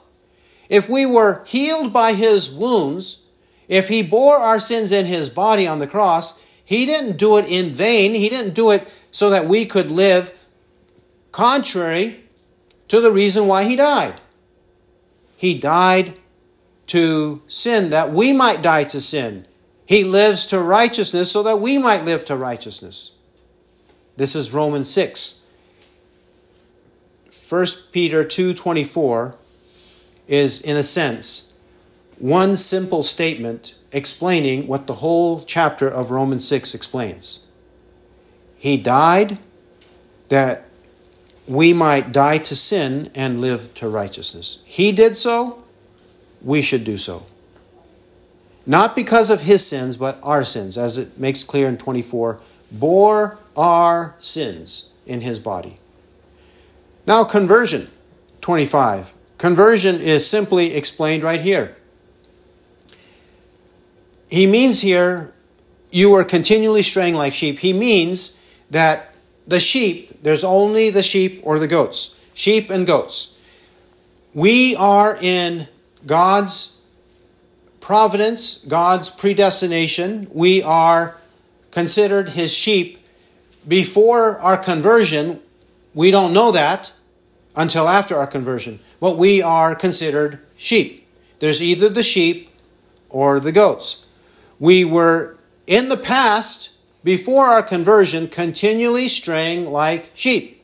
If 0.70 0.90
we 0.90 1.06
were 1.06 1.44
healed 1.46 1.94
by 1.94 2.14
his 2.14 2.54
wounds, 2.54 3.30
if 3.68 3.88
he 3.88 4.04
bore 4.04 4.38
our 4.38 4.60
sins 4.60 4.92
in 4.92 5.06
his 5.06 5.30
body 5.30 5.68
on 5.68 5.80
the 5.80 5.88
cross, 5.88 6.46
he 6.64 6.86
didn't 6.86 7.18
do 7.18 7.38
it 7.38 7.46
in 7.48 7.70
vain. 7.70 8.14
He 8.14 8.30
didn't 8.30 8.54
do 8.54 8.72
it 8.72 8.94
so 9.12 9.30
that 9.30 9.46
we 9.46 9.66
could 9.66 9.92
live 9.92 10.34
contrary 11.32 12.22
to 12.88 13.00
the 13.02 13.12
reason 13.12 13.48
why 13.48 13.66
he 13.66 13.76
died. 13.76 14.20
He 15.42 15.58
died 15.58 16.20
to 16.86 17.42
sin 17.48 17.90
that 17.90 18.12
we 18.12 18.32
might 18.32 18.62
die 18.62 18.84
to 18.84 19.02
sin. 19.02 19.48
He 19.88 20.04
lives 20.04 20.46
to 20.48 20.62
righteousness 20.62 21.32
so 21.32 21.42
that 21.42 21.60
we 21.60 21.80
might 21.80 22.04
live 22.04 22.24
to 22.26 22.36
righteousness. 22.36 23.18
This 24.18 24.36
is 24.36 24.54
Romans 24.54 24.88
6. 24.92 25.50
1 27.50 27.66
Peter 27.92 28.24
2:24 28.24 29.34
is 30.28 30.62
in 30.62 30.78
a 30.78 30.84
sense 30.84 31.56
one 32.20 32.56
simple 32.56 33.02
statement 33.02 33.74
explaining 33.92 34.68
what 34.68 34.86
the 34.86 35.02
whole 35.02 35.44
chapter 35.46 35.90
of 35.90 36.12
Romans 36.12 36.48
6 36.48 36.76
explains. 36.76 37.48
He 38.60 38.78
died 38.78 39.40
that 40.30 40.66
we 41.52 41.74
might 41.74 42.14
die 42.14 42.38
to 42.38 42.56
sin 42.56 43.10
and 43.14 43.42
live 43.42 43.74
to 43.74 43.90
righteousness. 43.90 44.64
He 44.66 44.94
did 44.94 45.18
so, 45.18 45.62
we 46.42 46.62
should 46.62 46.86
do 46.86 46.96
so. 46.96 47.24
Not 48.66 48.96
because 48.96 49.30
of 49.30 49.42
his 49.42 49.66
sins, 49.66 49.98
but 49.98 50.18
our 50.24 50.46
sins, 50.46 50.78
as 50.78 50.98
it 50.98 51.20
makes 51.20 51.44
clear 51.44 51.68
in 51.68 51.78
24, 51.78 52.40
bore 52.72 53.38
our 53.58 54.16
sins 54.20 54.96
in 55.06 55.20
his 55.20 55.40
body. 55.40 55.76
Now, 57.06 57.26
conversion, 57.26 57.90
25. 58.40 59.12
Conversion 59.38 60.00
is 60.00 60.26
simply 60.26 60.74
explained 60.74 61.22
right 61.22 61.42
here. 61.42 61.76
He 64.30 64.48
means 64.48 64.80
here, 64.80 65.34
you 65.92 66.14
are 66.14 66.24
continually 66.24 66.84
straying 66.84 67.16
like 67.16 67.34
sheep. 67.34 67.60
He 67.60 67.74
means 67.74 68.42
that 68.70 69.14
the 69.46 69.60
sheep, 69.60 70.11
there's 70.22 70.44
only 70.44 70.90
the 70.90 71.04
sheep 71.04 71.42
or 71.44 71.60
the 71.60 71.68
goats, 71.68 72.26
sheep 72.34 72.70
and 72.70 72.86
goats. 72.86 73.42
We 74.34 74.76
are 74.76 75.18
in 75.20 75.68
God's 76.06 76.86
providence, 77.80 78.66
God's 78.66 79.10
predestination. 79.10 80.28
We 80.34 80.64
are 80.64 81.18
considered 81.72 82.30
his 82.30 82.54
sheep 82.54 83.06
before 83.68 84.40
our 84.40 84.58
conversion. 84.58 85.40
We 85.94 86.12
don't 86.12 86.34
know 86.34 86.52
that 86.52 86.94
until 87.56 87.88
after 87.88 88.16
our 88.16 88.28
conversion, 88.28 88.80
but 89.00 89.18
we 89.18 89.42
are 89.42 89.76
considered 89.76 90.40
sheep. 90.58 91.06
There's 91.40 91.62
either 91.62 91.90
the 91.90 92.04
sheep 92.04 92.50
or 93.10 93.40
the 93.40 93.52
goats. 93.52 94.14
We 94.60 94.86
were 94.86 95.38
in 95.68 95.90
the 95.90 95.98
past 95.98 96.71
before 97.04 97.46
our 97.46 97.64
conversion 97.64 98.28
continually 98.28 99.08
straying 99.08 99.66
like 99.66 100.12
sheep. 100.16 100.64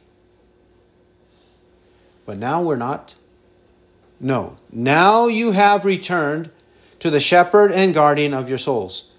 But 2.26 2.38
now 2.38 2.62
we're 2.62 2.76
not. 2.76 3.16
No. 4.20 4.58
Now 4.72 5.28
you 5.28 5.52
have 5.52 5.86
returned 5.86 6.52
to 7.00 7.10
the 7.10 7.20
shepherd 7.20 7.72
and 7.72 7.94
guardian 7.94 8.34
of 8.34 8.50
your 8.50 8.58
souls. 8.58 9.16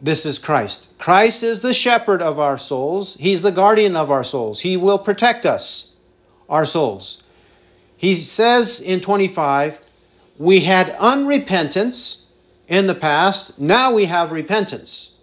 This 0.00 0.26
is 0.26 0.38
Christ. 0.38 0.98
Christ 0.98 1.42
is 1.42 1.62
the 1.62 1.72
shepherd 1.72 2.20
of 2.20 2.38
our 2.38 2.58
souls. 2.58 3.16
He's 3.16 3.42
the 3.42 3.52
guardian 3.52 3.96
of 3.96 4.10
our 4.10 4.24
souls. 4.24 4.60
He 4.60 4.76
will 4.76 4.98
protect 4.98 5.46
us, 5.46 5.98
our 6.50 6.66
souls. 6.66 7.28
He 7.96 8.14
says 8.14 8.82
in 8.82 9.00
25, 9.00 9.80
we 10.38 10.60
had 10.60 10.88
unrepentance 10.88 12.34
in 12.68 12.88
the 12.88 12.94
past, 12.94 13.60
now 13.60 13.94
we 13.94 14.04
have 14.04 14.32
repentance 14.32 15.15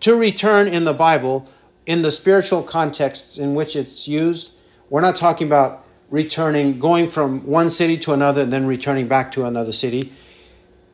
to 0.00 0.16
return 0.16 0.68
in 0.68 0.84
the 0.84 0.94
Bible, 0.94 1.48
in 1.86 2.02
the 2.02 2.10
spiritual 2.10 2.62
contexts 2.62 3.38
in 3.38 3.54
which 3.54 3.76
it's 3.76 4.08
used, 4.08 4.56
we're 4.88 5.00
not 5.00 5.16
talking 5.16 5.46
about 5.46 5.84
returning, 6.10 6.78
going 6.78 7.06
from 7.06 7.46
one 7.46 7.70
city 7.70 7.96
to 7.98 8.12
another 8.12 8.42
and 8.42 8.52
then 8.52 8.66
returning 8.66 9.06
back 9.08 9.32
to 9.32 9.44
another 9.44 9.72
city 9.72 10.10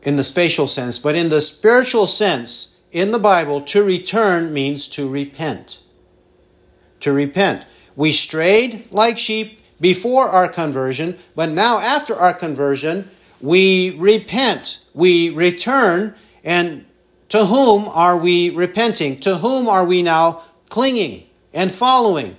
in 0.02 0.16
the 0.16 0.24
spatial 0.24 0.66
sense, 0.66 0.98
but 0.98 1.16
in 1.16 1.30
the 1.30 1.40
spiritual 1.40 2.06
sense, 2.06 2.82
in 2.92 3.10
the 3.10 3.18
Bible, 3.18 3.60
to 3.60 3.82
return 3.82 4.52
means 4.52 4.88
to 4.88 5.08
repent. 5.08 5.80
To 7.00 7.12
repent. 7.12 7.66
We 7.96 8.12
strayed 8.12 8.90
like 8.92 9.18
sheep 9.18 9.60
before 9.80 10.28
our 10.28 10.48
conversion, 10.48 11.18
but 11.34 11.50
now 11.50 11.78
after 11.78 12.14
our 12.14 12.32
conversion, 12.32 13.10
we 13.40 13.96
repent. 13.98 14.84
We 14.94 15.30
return 15.30 16.14
and 16.44 16.86
to 17.28 17.44
whom 17.44 17.88
are 17.88 18.16
we 18.16 18.50
repenting? 18.50 19.18
To 19.20 19.36
whom 19.36 19.68
are 19.68 19.84
we 19.84 20.02
now 20.02 20.42
clinging 20.68 21.24
and 21.52 21.72
following? 21.72 22.36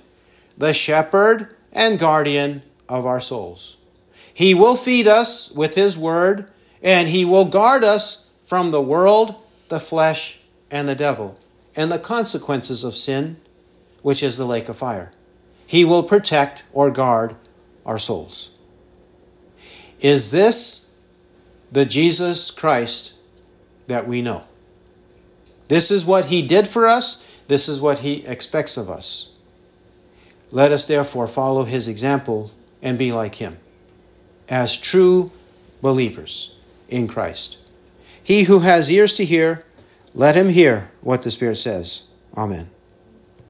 The 0.56 0.72
shepherd 0.72 1.54
and 1.72 1.98
guardian 1.98 2.62
of 2.88 3.06
our 3.06 3.20
souls. 3.20 3.76
He 4.32 4.54
will 4.54 4.76
feed 4.76 5.06
us 5.06 5.52
with 5.52 5.74
His 5.74 5.98
word, 5.98 6.50
and 6.82 7.08
He 7.08 7.24
will 7.24 7.44
guard 7.44 7.84
us 7.84 8.32
from 8.44 8.70
the 8.70 8.80
world, 8.80 9.34
the 9.68 9.80
flesh, 9.80 10.40
and 10.70 10.88
the 10.88 10.94
devil, 10.94 11.38
and 11.76 11.92
the 11.92 11.98
consequences 11.98 12.84
of 12.84 12.94
sin, 12.94 13.36
which 14.02 14.22
is 14.22 14.38
the 14.38 14.44
lake 14.44 14.68
of 14.68 14.76
fire. 14.76 15.10
He 15.66 15.84
will 15.84 16.02
protect 16.02 16.64
or 16.72 16.90
guard 16.90 17.34
our 17.84 17.98
souls. 17.98 18.56
Is 20.00 20.30
this 20.30 20.96
the 21.70 21.84
Jesus 21.84 22.50
Christ 22.50 23.18
that 23.86 24.06
we 24.06 24.22
know? 24.22 24.44
This 25.68 25.90
is 25.90 26.04
what 26.04 26.26
He 26.26 26.46
did 26.46 26.66
for 26.66 26.86
us. 26.86 27.24
This 27.48 27.68
is 27.68 27.80
what 27.80 28.00
He 28.00 28.26
expects 28.26 28.76
of 28.76 28.90
us. 28.90 29.38
Let 30.50 30.72
us 30.72 30.86
therefore 30.86 31.26
follow 31.26 31.64
His 31.64 31.88
example 31.88 32.50
and 32.82 32.98
be 32.98 33.12
like 33.12 33.36
Him 33.36 33.58
as 34.48 34.78
true 34.78 35.30
believers 35.82 36.58
in 36.88 37.08
Christ. 37.08 37.58
He 38.22 38.44
who 38.44 38.60
has 38.60 38.90
ears 38.90 39.14
to 39.16 39.24
hear, 39.24 39.64
let 40.14 40.34
him 40.34 40.48
hear 40.48 40.90
what 41.00 41.22
the 41.22 41.30
Spirit 41.30 41.56
says. 41.56 42.10
Amen. 42.36 42.68